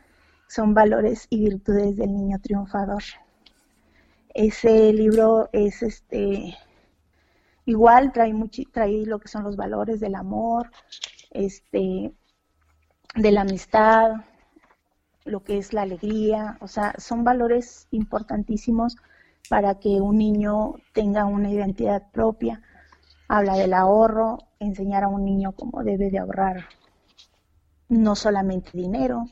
[0.47, 3.03] son valores y virtudes del niño triunfador.
[4.33, 6.55] Ese libro es este
[7.65, 10.71] igual trae mucho, trae lo que son los valores del amor,
[11.31, 12.13] este
[13.15, 14.11] de la amistad,
[15.25, 18.95] lo que es la alegría, o sea, son valores importantísimos
[19.49, 22.61] para que un niño tenga una identidad propia.
[23.27, 26.65] Habla del ahorro, enseñar a un niño cómo debe de ahorrar
[27.89, 29.25] no solamente dinero,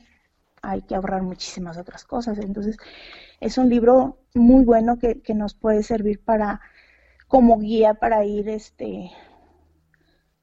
[0.62, 2.38] hay que ahorrar muchísimas otras cosas.
[2.38, 2.76] Entonces,
[3.40, 6.60] es un libro muy bueno que, que nos puede servir para
[7.28, 9.10] como guía para ir este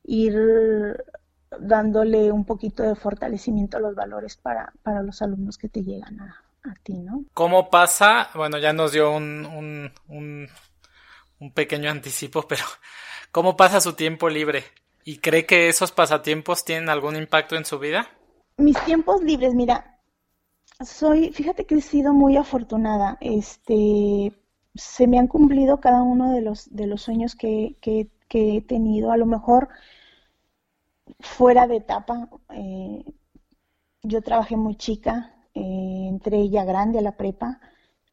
[0.04, 1.04] ir
[1.60, 6.20] dándole un poquito de fortalecimiento a los valores para, para los alumnos que te llegan
[6.20, 7.24] a, a ti, ¿no?
[7.34, 8.30] ¿Cómo pasa?
[8.36, 10.48] Bueno, ya nos dio un, un, un,
[11.40, 12.64] un pequeño anticipo, pero
[13.34, 14.64] ¿cómo pasa su tiempo libre?
[15.04, 18.08] ¿Y cree que esos pasatiempos tienen algún impacto en su vida?
[18.56, 20.00] Mis tiempos libres, mira,
[20.80, 23.18] soy, fíjate que he sido muy afortunada.
[23.20, 24.32] Este,
[24.76, 29.12] se me han cumplido cada uno de los, de los sueños que, que, he tenido.
[29.12, 29.70] A lo mejor
[31.20, 33.04] fuera de etapa, eh,
[34.02, 37.60] yo trabajé muy chica, eh, entré ya grande a la prepa,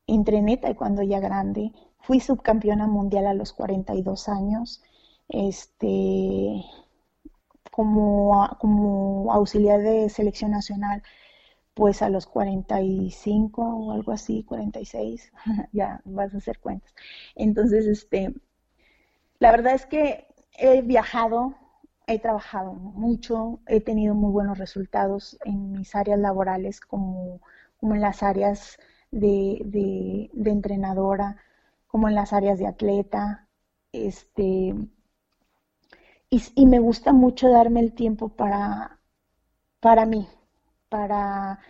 [0.07, 4.83] entrené cuando ya grande, fui subcampeona mundial a los 42 años,
[5.31, 6.65] este,
[7.71, 11.03] como, como auxiliar de selección nacional,
[11.75, 15.33] pues a los 45 o algo así, 46,
[15.73, 16.95] ya vas a hacer cuentas.
[17.35, 18.35] Entonces, este,
[19.39, 20.27] la verdad es que
[20.59, 21.55] he viajado,
[22.07, 27.41] he trabajado mucho, he tenido muy buenos resultados en mis áreas laborales como,
[27.79, 28.79] como en las áreas
[29.11, 31.37] de, de, entrenadora,
[31.87, 33.49] como en las áreas de atleta,
[33.93, 34.75] este,
[36.31, 39.01] y, me gusta mucho darme el tiempo para,
[39.81, 40.29] para mí,
[40.89, 41.61] para...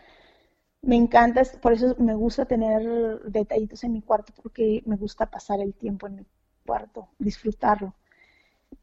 [0.83, 5.61] Me encanta, por eso me gusta tener detallitos en mi cuarto, porque me gusta pasar
[5.61, 6.27] el tiempo en mi
[6.65, 7.95] cuarto, disfrutarlo.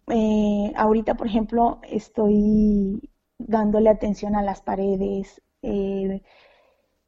[0.08, 3.10] Eh, ahorita, por ejemplo, estoy
[3.40, 6.22] dándole atención a las paredes, eh,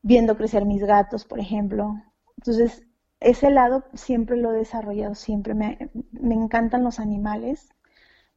[0.02, 2.02] viendo crecer mis gatos, por ejemplo.
[2.38, 2.84] Entonces,
[3.20, 7.70] ese lado siempre lo he desarrollado, siempre me, me encantan los animales,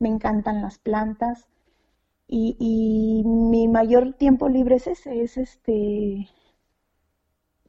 [0.03, 1.49] me encantan las plantas
[2.27, 6.29] y, mi mayor tiempo libre es ese, es este,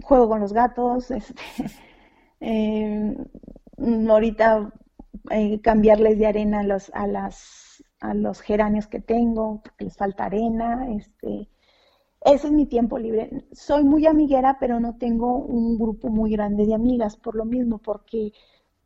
[0.01, 1.41] juego con los gatos, este,
[2.39, 3.15] eh,
[4.10, 4.73] ahorita
[5.31, 9.97] eh, cambiarles de arena a los, a las, a los geranios que tengo, porque les
[9.97, 11.49] falta arena, este,
[12.22, 13.45] ese es mi tiempo libre.
[13.51, 17.80] Soy muy amiguera, pero no tengo un grupo muy grande de amigas, por lo mismo,
[17.80, 18.31] porque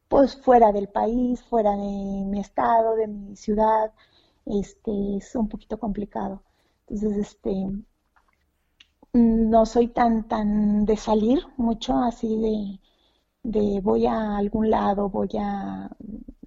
[0.08, 3.92] pues fuera del país, fuera de mi estado, de mi ciudad,
[4.46, 6.44] este, es un poquito complicado.
[6.88, 7.68] Entonces, este,
[9.14, 12.80] no soy tan, tan de salir mucho así de,
[13.44, 15.90] de voy a algún lado, voy a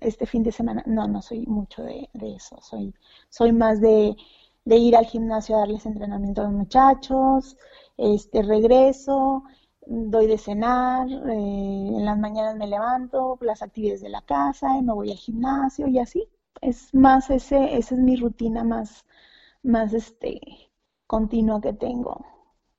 [0.00, 0.82] este fin de semana.
[0.86, 2.58] No, no soy mucho de, de eso.
[2.62, 2.94] Soy,
[3.28, 4.16] soy más de,
[4.64, 7.56] de, ir al gimnasio a darles entrenamiento a los muchachos,
[7.96, 9.44] este regreso,
[9.90, 11.16] doy de cenar, eh,
[11.96, 15.88] en las mañanas me levanto, las actividades de la casa, y me voy al gimnasio
[15.88, 16.28] y así.
[16.60, 19.04] Es más ese, esa es mi rutina más,
[19.62, 20.40] más este,
[21.06, 22.24] continua que tengo,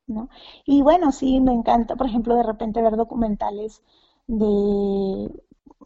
[0.07, 0.29] ¿no?
[0.65, 3.83] Y bueno, sí, me encanta, por ejemplo, de repente ver documentales
[4.27, 5.29] de,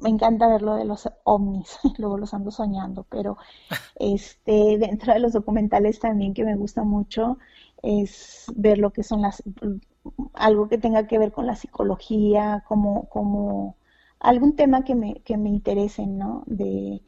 [0.01, 3.37] me encanta ver lo de los ovnis, luego los ando soñando, pero
[3.95, 7.37] este, dentro de los documentales también que me gusta mucho
[7.81, 9.43] es ver lo que son las
[10.33, 13.75] algo que tenga que ver con la psicología, como, como
[14.19, 16.43] algún tema que me, que me interese, ¿no?
[16.45, 17.01] De,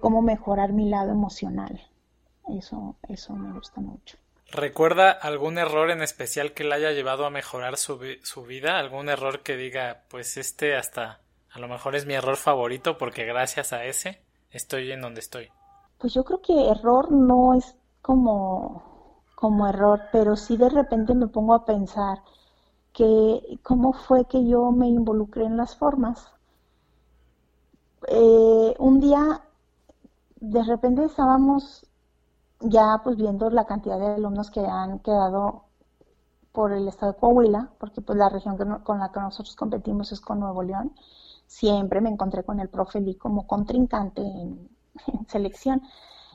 [0.00, 1.80] cómo mejorar mi lado emocional.
[2.48, 4.16] Eso, eso me gusta mucho.
[4.50, 8.78] ¿Recuerda algún error en especial que le haya llevado a mejorar su, su vida?
[8.78, 11.20] ¿Algún error que diga, pues este hasta
[11.52, 15.48] a lo mejor es mi error favorito porque gracias a ese estoy en donde estoy?
[15.98, 18.93] Pues yo creo que error no es como
[19.44, 22.22] como error, pero sí de repente me pongo a pensar
[22.94, 26.32] que cómo fue que yo me involucré en las formas.
[28.08, 29.42] Eh, un día,
[30.40, 31.86] de repente estábamos
[32.58, 35.64] ya pues viendo la cantidad de alumnos que han quedado
[36.52, 40.22] por el estado de Coahuila, porque pues la región con la que nosotros competimos es
[40.22, 40.94] con Nuevo León.
[41.46, 44.70] Siempre me encontré con el profe Lee como contrincante en,
[45.06, 45.82] en selección.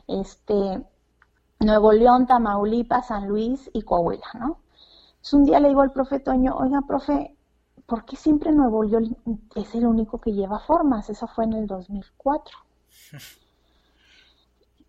[0.07, 0.86] Este,
[1.60, 4.60] Nuevo León, Tamaulipas, San Luis y Coahuila, ¿no?
[5.10, 7.36] Entonces un día le digo al profe Toño, oiga, profe,
[7.86, 9.18] ¿por qué siempre Nuevo León
[9.56, 11.10] es el único que lleva formas?
[11.10, 12.57] Eso fue en el 2004.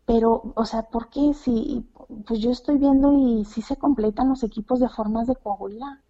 [0.07, 1.35] Pero, o sea, ¿por qué?
[1.35, 1.87] Si,
[2.27, 6.03] pues yo estoy viendo y si se completan los equipos de formas de Coahuila.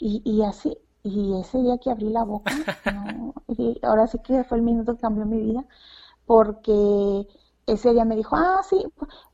[0.00, 2.52] Y, y así, y ese día que abrí la boca,
[3.82, 5.64] ahora sí que fue el minuto que cambió mi vida,
[6.26, 7.26] porque
[7.72, 8.84] ese día me dijo, ah, sí,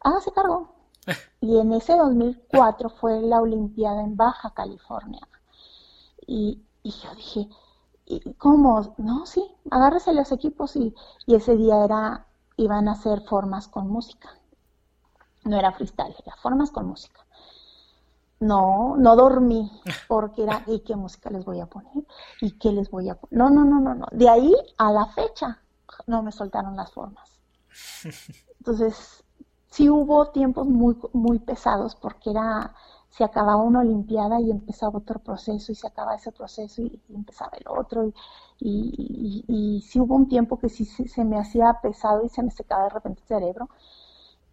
[0.00, 0.68] hágase cargo.
[1.40, 5.28] Y en ese 2004 fue la Olimpiada en Baja California.
[6.26, 7.48] Y, yo dije,
[8.38, 8.94] ¿cómo?
[8.96, 10.94] No, sí, agárrese los equipos y,
[11.26, 14.30] y ese día era, iban a hacer formas con música.
[15.44, 17.20] No era freestyle, era formas con música.
[18.40, 19.70] No, no dormí
[20.08, 22.06] porque era, ¿y qué música les voy a poner?
[22.40, 23.38] ¿Y qué les voy a poner?
[23.38, 24.06] No, no, no, no, no.
[24.12, 25.60] De ahí a la fecha
[26.06, 27.33] no me soltaron las formas.
[28.58, 29.24] Entonces,
[29.74, 32.74] sí hubo tiempos muy, muy pesados porque era,
[33.10, 37.52] se acababa una olimpiada y empezaba otro proceso y se acababa ese proceso y, empezaba
[37.58, 38.12] el otro
[38.60, 42.84] y, sí hubo un tiempo que sí se, me hacía pesado y se me secaba
[42.84, 43.68] de repente el cerebro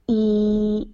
[0.07, 0.93] y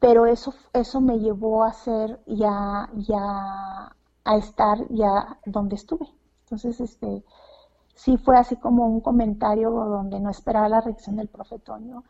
[0.00, 3.92] pero eso eso me llevó a ser ya ya
[4.24, 6.06] a estar ya donde estuve.
[6.44, 7.24] Entonces este
[7.98, 12.04] sí fue así como un comentario donde no esperaba la reacción del profe Toño,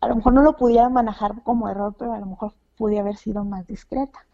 [0.00, 3.16] a lo mejor no lo pudiera manejar como error, pero a lo mejor pudiera haber
[3.16, 4.26] sido más discreta.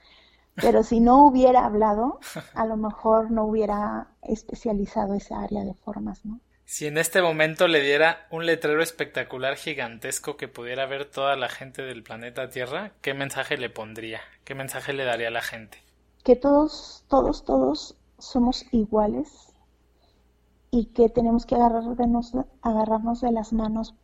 [0.54, 2.20] Pero si no hubiera hablado,
[2.54, 6.38] a lo mejor no hubiera especializado esa área de formas, ¿no?
[6.64, 11.48] Si en este momento le diera un letrero espectacular gigantesco que pudiera ver toda la
[11.48, 14.20] gente del planeta Tierra, ¿qué mensaje le pondría?
[14.44, 15.78] ¿Qué mensaje le daría a la gente?
[16.22, 19.53] Que todos, todos, todos somos iguales
[20.74, 23.94] y que tenemos que agarrarnos, agarrarnos de las manos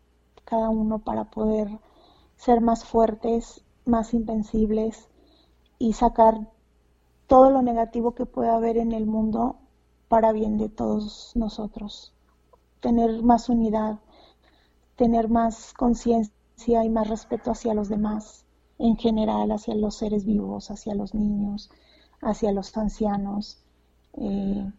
[0.44, 1.68] cada uno para poder
[2.36, 5.08] ser más fuertes, más invencibles
[5.80, 6.48] y sacar
[7.26, 9.56] todo lo negativo que pueda haber en el mundo
[10.06, 12.12] para bien de todos nosotros.
[12.78, 13.98] Tener más unidad,
[14.94, 18.44] tener más conciencia y más respeto hacia los demás,
[18.78, 21.68] en general, hacia los seres vivos, hacia los niños,
[22.20, 23.58] hacia los ancianos.
[24.12, 24.70] Eh,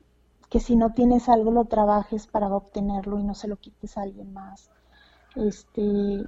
[0.51, 4.03] que si no tienes algo lo trabajes para obtenerlo y no se lo quites a
[4.03, 4.69] alguien más
[5.35, 6.25] este,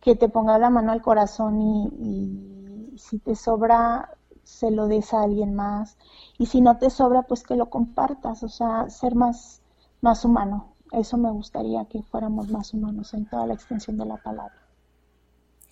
[0.00, 4.10] que te ponga la mano al corazón y, si te sobra,
[4.44, 5.96] se lo des a alguien más.
[6.38, 9.62] Y si no te sobra, pues que lo compartas, o sea, ser más,
[10.00, 10.74] más humano.
[10.92, 14.60] Eso me gustaría que fuéramos más humanos en toda la extensión de la palabra.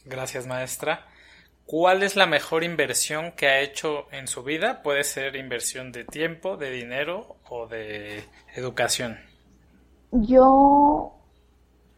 [0.07, 1.01] Gracias, maestra.
[1.71, 4.83] ¿Cuál es la mejor inversión que ha hecho en su vida?
[4.83, 8.25] Puede ser inversión de tiempo, de dinero o de
[8.57, 9.19] educación.
[10.11, 11.13] Yo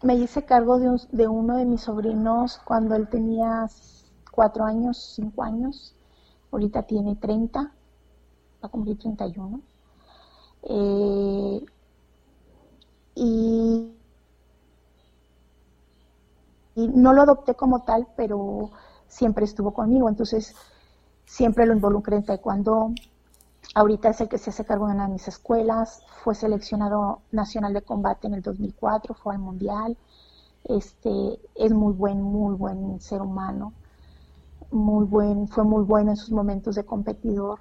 [0.03, 3.67] me hice cargo de, uno de mis sobrinos cuando él tenía
[4.31, 5.95] cuatro años, cinco años.
[6.51, 7.71] Ahorita tiene 30, va
[8.61, 9.59] a cumplir 31.
[10.65, 11.65] Eh,
[13.15, 13.91] y,
[16.75, 18.71] y no lo adopté como tal, pero
[19.13, 20.09] siempre estuvo conmigo.
[20.09, 20.55] Entonces,
[21.27, 22.93] siempre lo involucré en taekwondo.
[23.75, 27.73] Ahorita es el que se hace cargo de una de mis escuelas, fue seleccionado nacional
[27.73, 29.97] de combate en el 2004, fue al mundial.
[30.65, 33.73] Este, es muy buen, muy buen ser humano,
[34.71, 37.61] muy buen, fue muy bueno en sus momentos de competidor.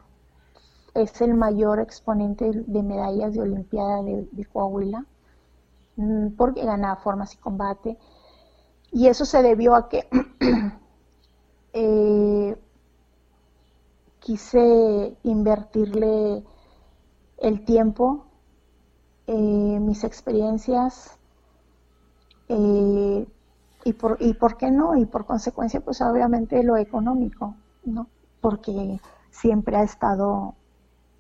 [0.94, 5.06] Es el mayor exponente de medallas de Olimpiada de, Coahuila,
[5.96, 7.98] mm, porque ganaba formas y combate.
[8.92, 10.08] Y eso se debió a que
[11.74, 12.58] eh,
[14.20, 16.44] quise invertirle
[17.38, 18.26] el tiempo,
[19.28, 21.18] eh, mis experiencias
[22.50, 23.28] eh,
[23.84, 28.08] y, por, y por qué no, y por consecuencia pues obviamente lo económico, ¿no?
[28.42, 29.00] Porque
[29.32, 30.56] siempre ha estado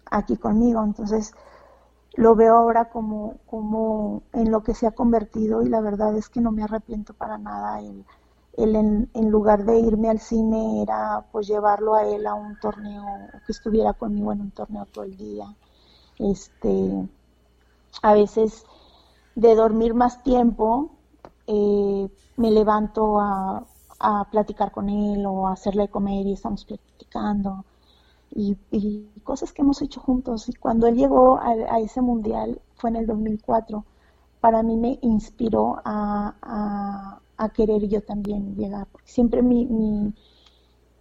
[0.09, 1.33] aquí conmigo, entonces
[2.15, 6.29] lo veo ahora como, como en lo que se ha convertido y la verdad es
[6.29, 7.79] que no me arrepiento para nada.
[7.79, 8.05] El,
[8.57, 13.05] él en, lugar de irme al cine era pues llevarlo a él a un torneo,
[13.45, 15.55] que estuviera conmigo en un torneo todo el día.
[16.19, 17.07] Este,
[18.01, 18.65] a veces
[19.35, 20.91] de dormir más tiempo,
[21.47, 23.65] eh, me levanto a,
[24.31, 27.65] platicar con él o a hacerle comer y estamos platicando.
[28.31, 28.57] Y,
[29.23, 30.49] cosas que hemos hecho juntos.
[30.49, 33.85] Y cuando él llegó a, a, ese mundial, fue en el 2004,
[34.39, 38.87] para mí me inspiró a, a querer yo también llegar.
[39.03, 39.65] siempre mi,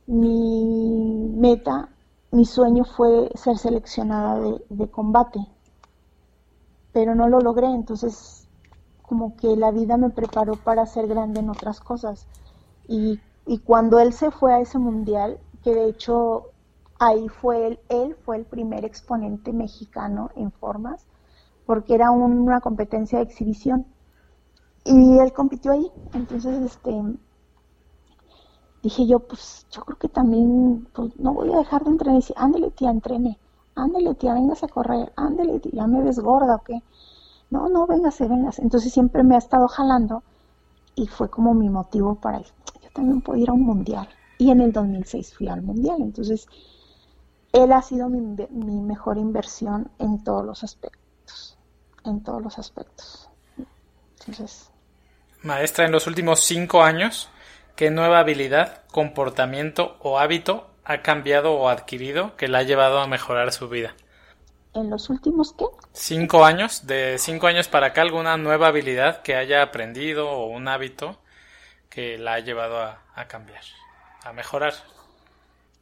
[0.07, 1.91] mi, meta,
[2.33, 5.41] mi sueño fue ser seleccionada de, combate,
[6.93, 8.49] pero no lo logré, entonces
[9.03, 12.27] como que la vida me preparó para ser grande en otras cosas.
[12.89, 16.51] Y, y cuando él se fue a ese mundial, que de hecho
[16.99, 21.07] ahí fue él, él fue el primer exponente mexicano en formas,
[21.67, 23.87] porque era una competencia de exhibición
[24.85, 25.91] y él compitió ahí.
[26.13, 27.03] Entonces, este,
[28.83, 32.17] dije yo, pues yo creo que también, pues no voy a dejar de entrenar.
[32.17, 33.39] Y dice, ándale tía, entrene.
[33.75, 35.13] Ándale tía, vengas a correr.
[35.17, 36.83] Ándale tía, ya me ves gorda o qué.
[37.51, 38.63] No, no, véngase, véngase.
[38.63, 40.23] Entonces siempre me ha estado jalando
[40.95, 42.47] y fue como mi motivo para ir.
[42.83, 44.09] Yo también puedo ir a un mundial.
[44.39, 46.01] Y en el 2006 fui al mundial.
[46.01, 46.47] Entonces,
[47.53, 48.21] él ha sido mi,
[48.51, 51.59] mi mejor inversión en todos los aspectos.
[52.05, 53.30] En todos los aspectos.
[54.31, 54.71] Entonces,
[55.43, 57.29] Maestra, en los últimos cinco años,
[57.75, 63.09] ¿qué nueva habilidad, comportamiento o hábito ha cambiado o adquirido que la ha llevado a
[63.09, 63.95] mejorar su vida?
[64.73, 65.65] ¿En los últimos qué?
[65.93, 70.69] Cinco años, de cinco años para acá, alguna nueva habilidad que haya aprendido o un
[70.69, 71.19] hábito
[71.89, 73.65] que la ha llevado a, a cambiar,
[74.25, 74.75] a mejorar.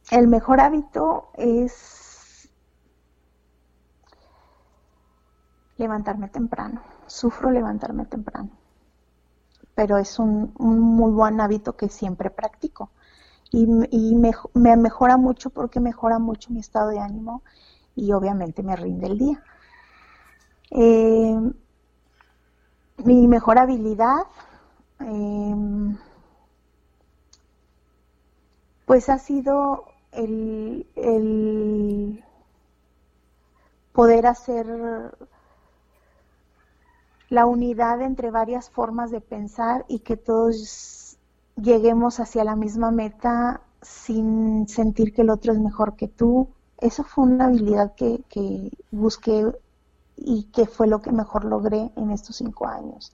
[0.09, 2.49] El mejor hábito es
[5.77, 6.81] levantarme temprano.
[7.09, 8.51] Sufro levantarme temprano
[9.79, 12.91] pero es un, muy buen hábito que siempre practico.
[13.49, 17.43] Y, me, mejora mucho porque mejora mucho mi estado de ánimo
[17.95, 19.43] y obviamente me rinde el día.
[20.71, 21.53] Eh,
[23.05, 24.23] mi mejor habilidad,
[24.99, 25.97] em,
[28.85, 32.21] pues ha sido el, el
[33.93, 34.67] poder hacer
[37.29, 41.17] la unidad entre varias formas de pensar y que todos
[41.55, 46.49] lleguemos hacia la misma meta sin sentir que el otro es mejor que tú.
[46.79, 49.45] Eso fue una habilidad que, que busqué
[50.15, 53.13] y que fue lo que mejor logré en estos cinco años.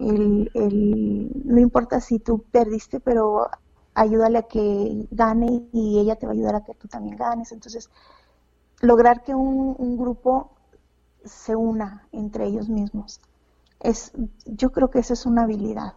[0.00, 3.48] El, el, no importa si tú perdiste, pero
[3.94, 7.52] ayúdale a que gane y ella te va a ayudar a que tú también ganes.
[7.52, 7.90] Entonces,
[8.80, 10.52] lograr que un, un grupo
[11.24, 13.20] se una entre ellos mismos.
[13.80, 14.12] Es,
[14.44, 15.94] yo creo que esa es una habilidad,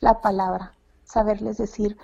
[0.00, 0.74] la palabra,
[1.04, 1.96] saberles decir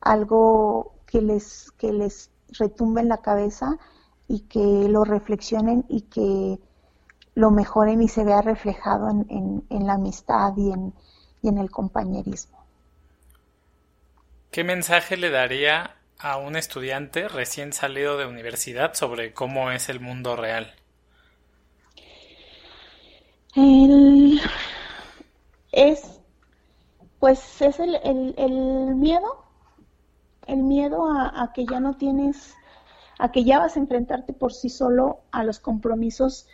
[0.00, 3.78] algo que les, que les retumbe en la cabeza
[4.26, 6.58] y que lo reflexionen y que
[7.34, 10.92] lo mejoren y se vea reflejado en, en, la amistad y en,
[11.40, 12.58] y en el compañerismo.
[14.50, 20.00] ¿Qué mensaje le daría a un estudiante recién salido de universidad sobre cómo es el
[20.00, 20.74] mundo real?
[23.54, 24.40] El,
[25.72, 26.20] es,
[27.18, 27.94] pues es el,
[28.36, 29.44] el, miedo,
[30.46, 32.54] el miedo a, a, que ya no tienes,
[33.18, 36.46] a que ya vas a enfrentarte por sí solo a los compromisos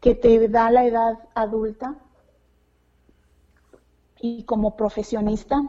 [0.00, 1.96] que te da la edad adulta.
[4.20, 5.60] Y como profesionista,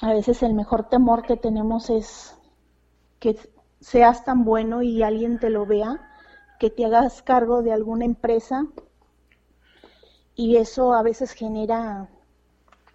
[0.00, 2.34] a veces el mejor temor que tenemos es
[3.20, 3.38] que
[3.80, 6.10] seas tan bueno y alguien te lo vea,
[6.58, 8.66] que te hagas cargo de alguna empresa
[10.34, 12.08] y eso a veces genera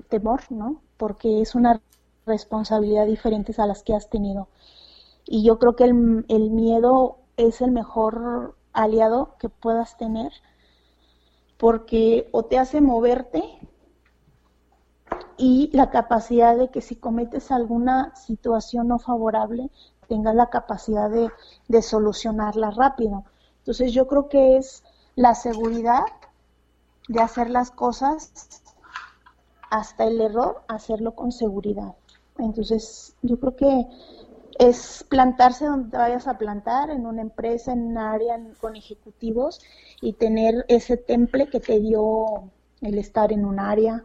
[0.09, 0.81] temor, ¿no?
[0.97, 1.81] Porque es una
[2.25, 4.47] responsabilidad diferente a las que has tenido.
[5.25, 10.31] Y yo creo que el, el miedo es el mejor aliado que puedas tener
[11.57, 13.43] porque o te hace moverte
[15.37, 19.69] y la capacidad de que si cometes alguna situación no favorable,
[20.07, 21.29] tengas la capacidad de,
[21.67, 23.25] de solucionarla rápido.
[23.59, 24.83] Entonces yo creo que es
[25.15, 26.03] la seguridad
[27.07, 28.63] de hacer las cosas
[29.69, 31.95] hasta el error, hacerlo con seguridad.
[32.37, 33.87] Entonces, yo creo que
[34.59, 39.61] es plantarse donde te vayas a plantar, en una empresa, en un área con ejecutivos
[40.01, 42.49] y tener ese temple que te dio
[42.81, 44.03] el estar en un área,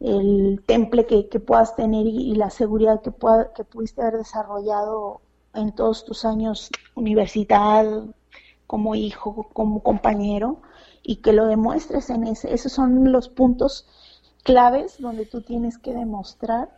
[0.00, 5.20] el temple que, puedas tener y, la seguridad que, pueda, que pudiste haber desarrollado
[5.54, 7.86] en todos tus años universidad,
[8.66, 10.60] como hijo, como compañero,
[11.04, 12.52] y que lo demuestres en ese.
[12.52, 13.86] Esos son los puntos
[14.42, 16.70] claves donde tú tienes que demostrar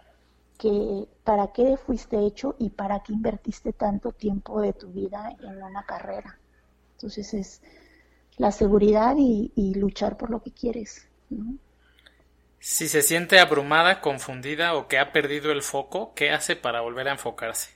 [0.58, 5.62] que para qué fuiste hecho y para qué invertiste tanto tiempo de tu vida en
[5.62, 6.38] una carrera.
[6.92, 7.62] Entonces es
[8.36, 11.08] la seguridad y, luchar por lo que quieres.
[12.58, 17.08] Si se siente abrumada, confundida o que ha perdido el foco, ¿qué hace para volver
[17.08, 17.70] a enfocarse?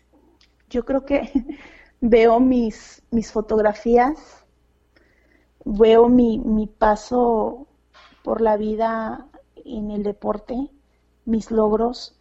[0.69, 1.31] Yo creo que
[2.01, 4.40] veo mis, mis fotografías
[5.65, 7.67] veo mi, mi paso
[8.23, 9.27] por la vida
[9.65, 10.69] en el deporte,
[11.25, 12.17] mis logros.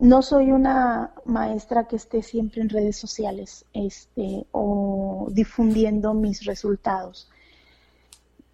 [0.00, 7.30] No soy una maestra que esté siempre en redes sociales este, o difundiendo mis resultados,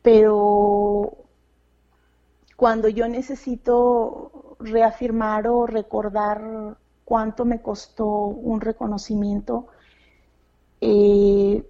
[0.02, 1.12] pero
[2.56, 9.68] cuando yo necesito reafirmar o recordar cuánto me costó un reconocimiento,
[10.80, 11.64] eh,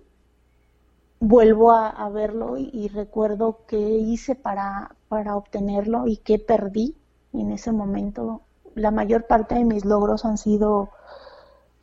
[1.20, 6.96] vuelvo a, verlo y, recuerdo qué hice para, para obtenerlo y qué perdí
[7.32, 8.42] en ese momento.
[8.74, 10.90] La mayor parte de mis logros han sido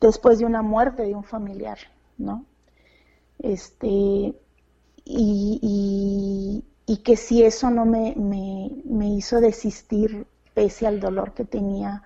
[0.00, 1.78] después de una muerte de un familiar,
[2.18, 2.44] ¿no?
[3.38, 4.34] Este,
[5.04, 11.44] y, y, que si eso no me, me, me hizo desistir pese al dolor que
[11.44, 12.02] tenía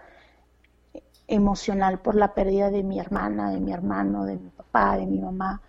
[1.28, 5.20] emocional por la pérdida de mi hermana, de mi hermano, de mi papá, de mi
[5.20, 5.62] mamá,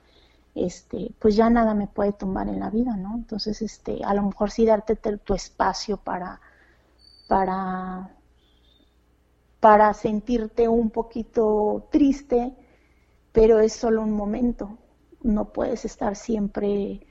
[0.55, 3.15] este, pues ya nada me puede tumbar en la vida, ¿no?
[3.15, 6.41] Entonces, este, a lo mejor sí darte tu espacio para,
[7.27, 8.11] para,
[9.59, 12.53] para sentirte un poquito triste,
[13.31, 14.77] pero es solo un momento.
[15.23, 17.05] No puedes estar siempre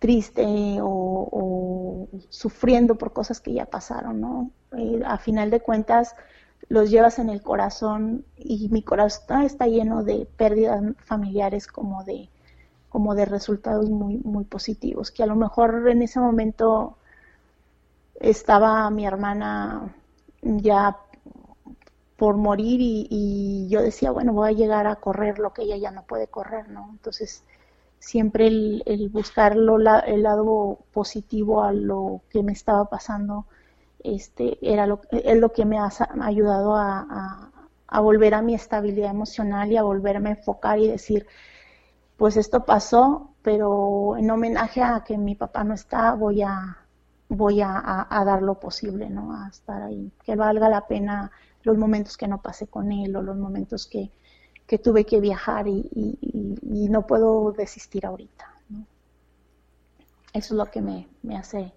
[0.00, 0.44] triste
[0.82, 4.50] o, sufriendo por cosas que ya pasaron, ¿no?
[4.76, 6.16] Eh, a final de cuentas,
[6.68, 12.31] los llevas en el corazón y mi corazón está lleno de pérdidas familiares como de
[12.92, 16.98] como de resultados muy, muy positivos, que a lo mejor en ese momento
[18.20, 19.94] estaba mi hermana
[20.42, 20.98] ya
[22.18, 25.90] por morir y, yo decía, bueno, voy a llegar a correr lo que ella ya
[25.90, 26.90] no puede correr, ¿no?
[26.92, 27.42] Entonces,
[27.98, 33.46] siempre el, buscar el lado positivo a lo que me estaba pasando,
[34.04, 35.88] este, era lo, es lo que me ha
[36.20, 37.50] ayudado a,
[37.88, 41.26] a volver a mi estabilidad emocional y a volverme a enfocar y decir,
[42.22, 46.78] pues esto pasó, pero en homenaje a que mi papá no está, voy a
[47.28, 49.34] voy a, dar lo posible, ¿no?
[49.34, 51.32] A estar ahí, que valga la pena
[51.64, 54.12] los momentos que no pasé con él o los momentos que,
[54.68, 55.88] que tuve que viajar y,
[56.62, 58.86] no puedo desistir ahorita, ¿no?
[60.32, 61.72] Eso es lo que me, me hace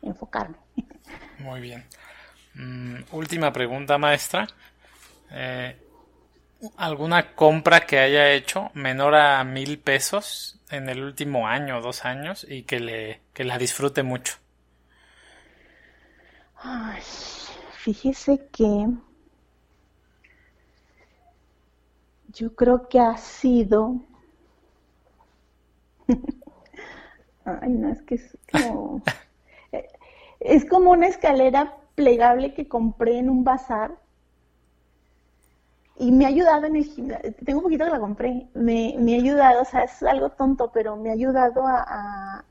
[0.00, 0.56] enfocarme.
[1.40, 1.84] Muy bien.
[2.54, 4.48] Mm, última pregunta, maestra.
[5.30, 5.76] Eh,
[6.76, 12.04] ¿Alguna compra que haya hecho menor a mil pesos en el último año o dos
[12.04, 14.34] años y que, le, que la disfrute mucho?
[16.56, 17.00] Ay,
[17.72, 18.88] fíjese que
[22.28, 23.96] yo creo que ha sido...
[27.46, 29.02] Ay, no, es que es como...
[30.40, 33.96] es como una escalera plegable que compré en un bazar
[36.00, 39.14] y me ha ayudado en el gimnasio, tengo un poquito que la compré, me, me
[39.14, 42.42] ha ayudado, o sea, es algo tonto, pero me ha ayudado a,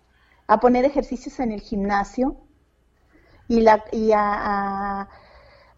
[0.47, 2.37] a, poner ejercicios en el gimnasio
[3.47, 5.09] y, la, y a,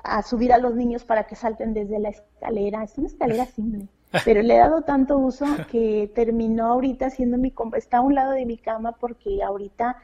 [0.04, 2.84] a, subir a los niños para que salten desde la escalera.
[2.84, 3.88] Es una escalera simple,
[4.26, 8.32] pero le he dado tanto uso que terminó ahorita siendo mi, está a un lado
[8.32, 9.96] de mi cama porque ahorita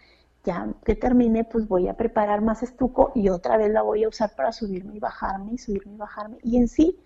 [0.46, 4.08] ya que termine, pues voy a preparar más estuco y otra vez la voy a
[4.08, 6.38] usar para subirme y bajarme y subirme y bajarme.
[6.42, 6.98] Y en sí,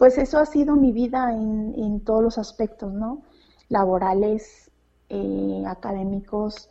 [0.00, 3.20] pues eso ha sido mi vida en, todos los aspectos, ¿no?
[3.68, 4.70] Laborales,
[5.10, 6.70] eh, académicos,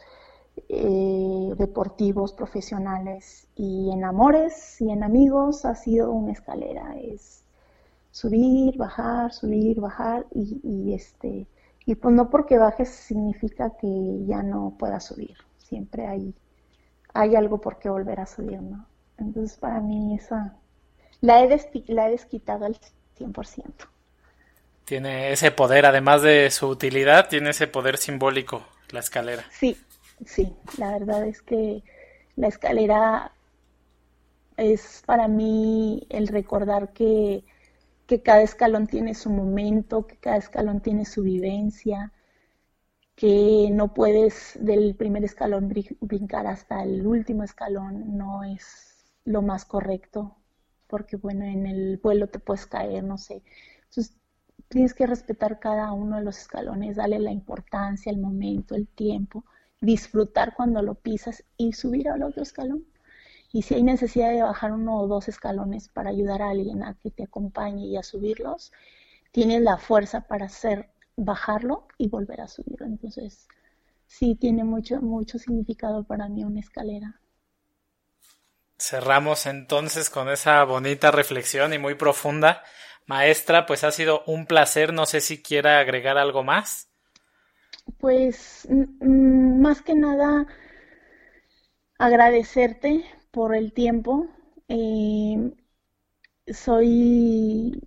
[0.67, 7.43] eh, deportivos, profesionales y en amores y en amigos ha sido una escalera, es
[8.09, 11.45] subir, bajar, subir, bajar y, y este
[11.85, 16.33] y pues no porque bajes significa que ya no puedas subir siempre hay,
[17.13, 18.87] hay algo por qué volver a subir, ¿no?
[19.19, 20.55] Entonces para mí esa,
[21.21, 22.75] la he, la he desquitado al
[23.19, 23.63] 100%.
[24.85, 29.45] Tiene ese poder, además de su utilidad, tiene ese poder simbólico, la escalera.
[29.51, 29.77] Sí,
[30.25, 31.83] sí, la verdad es que
[32.35, 33.31] la escalera
[34.57, 37.43] es para mí el recordar que,
[38.07, 42.11] que cada escalón tiene su momento, que cada escalón tiene su vivencia,
[43.15, 49.65] que no puedes del primer escalón brincar hasta el último escalón, no es lo más
[49.65, 50.38] correcto,
[50.89, 53.43] porque bueno, en el vuelo te puedes caer, no sé.
[53.83, 54.17] Entonces,
[54.69, 59.45] tienes que respetar cada uno de los escalones, darle la importancia, el momento, el tiempo,
[59.81, 62.85] disfrutar cuando lo pisas y subir al otro escalón.
[63.51, 66.95] Y si hay necesidad de bajar uno o dos escalones para ayudar a alguien a
[66.95, 68.71] que te acompañe y a subirlos,
[69.31, 72.85] tienes la fuerza para hacer bajarlo y volver a subirlo.
[72.87, 73.47] Entonces,
[74.07, 77.19] sí tiene mucho, mucho significado para mí una escalera.
[78.79, 82.63] Cerramos entonces con esa bonita reflexión y muy profunda.
[83.05, 84.93] Maestra, pues ha sido un placer.
[84.93, 86.89] No sé si quiera agregar algo más.
[87.99, 90.47] Pues más que nada
[91.97, 94.27] agradecerte por el tiempo.
[94.69, 95.51] Eh,
[96.47, 97.81] soy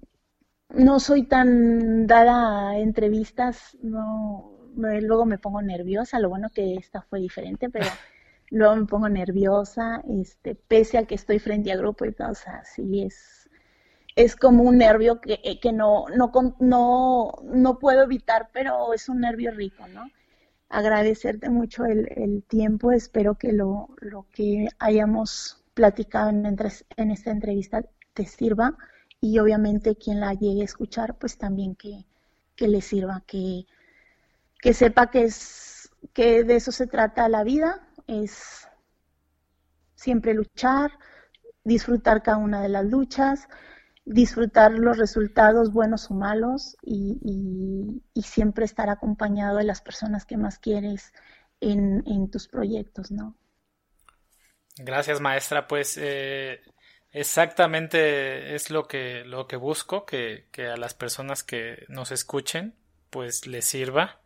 [0.74, 7.02] no soy tan dada a entrevistas, no, luego me pongo nerviosa, lo bueno que esta
[7.02, 7.86] fue diferente, pero
[8.52, 12.34] luego me pongo nerviosa, este, pese a que estoy frente a grupo y todo, o
[12.34, 13.48] sea, sí es,
[14.14, 16.30] es como un nervio que, eh, que no, no,
[16.60, 20.10] no, no puedo evitar, pero es un nervio rico, ¿no?
[20.68, 27.30] Agradecerte mucho el, el tiempo, espero que lo, lo que hayamos platicado en, en esta
[27.30, 28.76] entrevista te sirva
[29.20, 32.04] y obviamente quien la llegue a escuchar, pues también que,
[32.58, 33.66] le sirva, que,
[34.60, 38.68] que sepa que, es, que de eso se trata la vida, es
[39.94, 40.90] siempre luchar,
[41.64, 43.48] disfrutar cada una de las luchas,
[44.04, 50.58] disfrutar los resultados buenos o malos y, siempre estar acompañado de las personas que más
[50.58, 51.12] quieres
[51.60, 53.36] en, en tus proyectos, ¿no?
[54.78, 55.68] Gracias, maestra.
[55.68, 56.62] Pues eh,
[57.12, 62.74] Exactamente es lo que, lo que busco, que, que a las personas que nos escuchen,
[63.10, 64.22] pues les sirva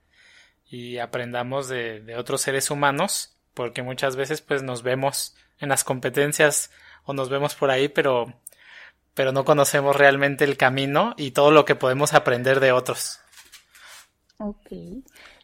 [0.65, 5.83] y aprendamos de, de otros seres humanos, porque muchas veces pues nos vemos en las
[5.83, 6.71] competencias
[7.07, 8.35] o nos vemos por ahí, pero,
[9.15, 13.19] pero no conocemos realmente el camino y todo lo que podemos aprender de otros.
[14.39, 14.69] Ok,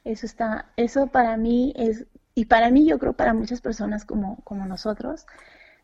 [0.05, 4.43] eso está, eso para mí es, y para mí yo creo para muchas personas como,
[4.44, 5.24] como nosotros,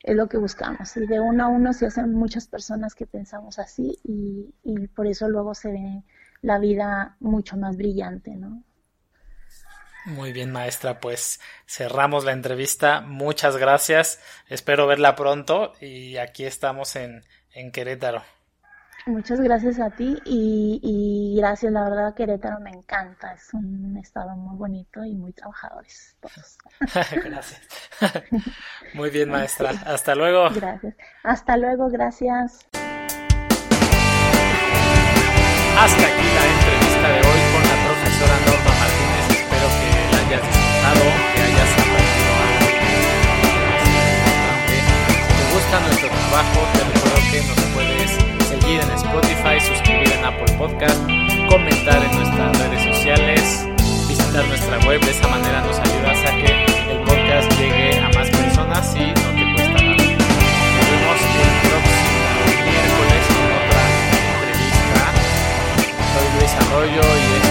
[0.03, 0.95] es lo que buscamos.
[0.99, 4.53] Y de uno a uno se hacen muchas personas que pensamos así y,
[4.89, 6.05] por eso luego se ve
[6.43, 8.63] la vida mucho más brillante, ¿no?
[10.09, 13.03] Muy bien, maestra, pues cerramos la entrevista.
[13.03, 14.21] Muchas gracias.
[14.49, 18.23] Espero verla pronto y aquí estamos en, en Querétaro.
[19.05, 24.57] Muchas gracias a ti y, gracias, la verdad Querétaro me encanta, es un estado muy
[24.57, 26.59] bonito y muy trabajadores todos.
[27.25, 27.61] gracias.
[28.95, 29.71] muy bien, maestra.
[29.87, 30.49] Hasta luego.
[30.55, 30.95] Gracias.
[31.23, 32.67] Hasta luego, gracias.
[35.79, 38.58] Hasta aquí la entrevista de hoy con la profesora Norma
[46.09, 48.11] gusta nuestro trabajo, te recuerdo que nos puedes
[48.49, 50.99] seguir en Spotify, suscribir en Apple Podcast,
[51.49, 53.67] comentar en nuestras redes sociales,
[54.09, 55.01] visitar nuestra web.
[55.01, 59.29] De esa manera nos ayudas a que el podcast llegue a más personas y no
[59.37, 60.05] te cuesta nada.
[60.75, 62.29] Nos vemos el próximo
[62.65, 63.83] miércoles con otra
[64.33, 65.03] entrevista.
[66.13, 67.48] Soy Luis Arroyo y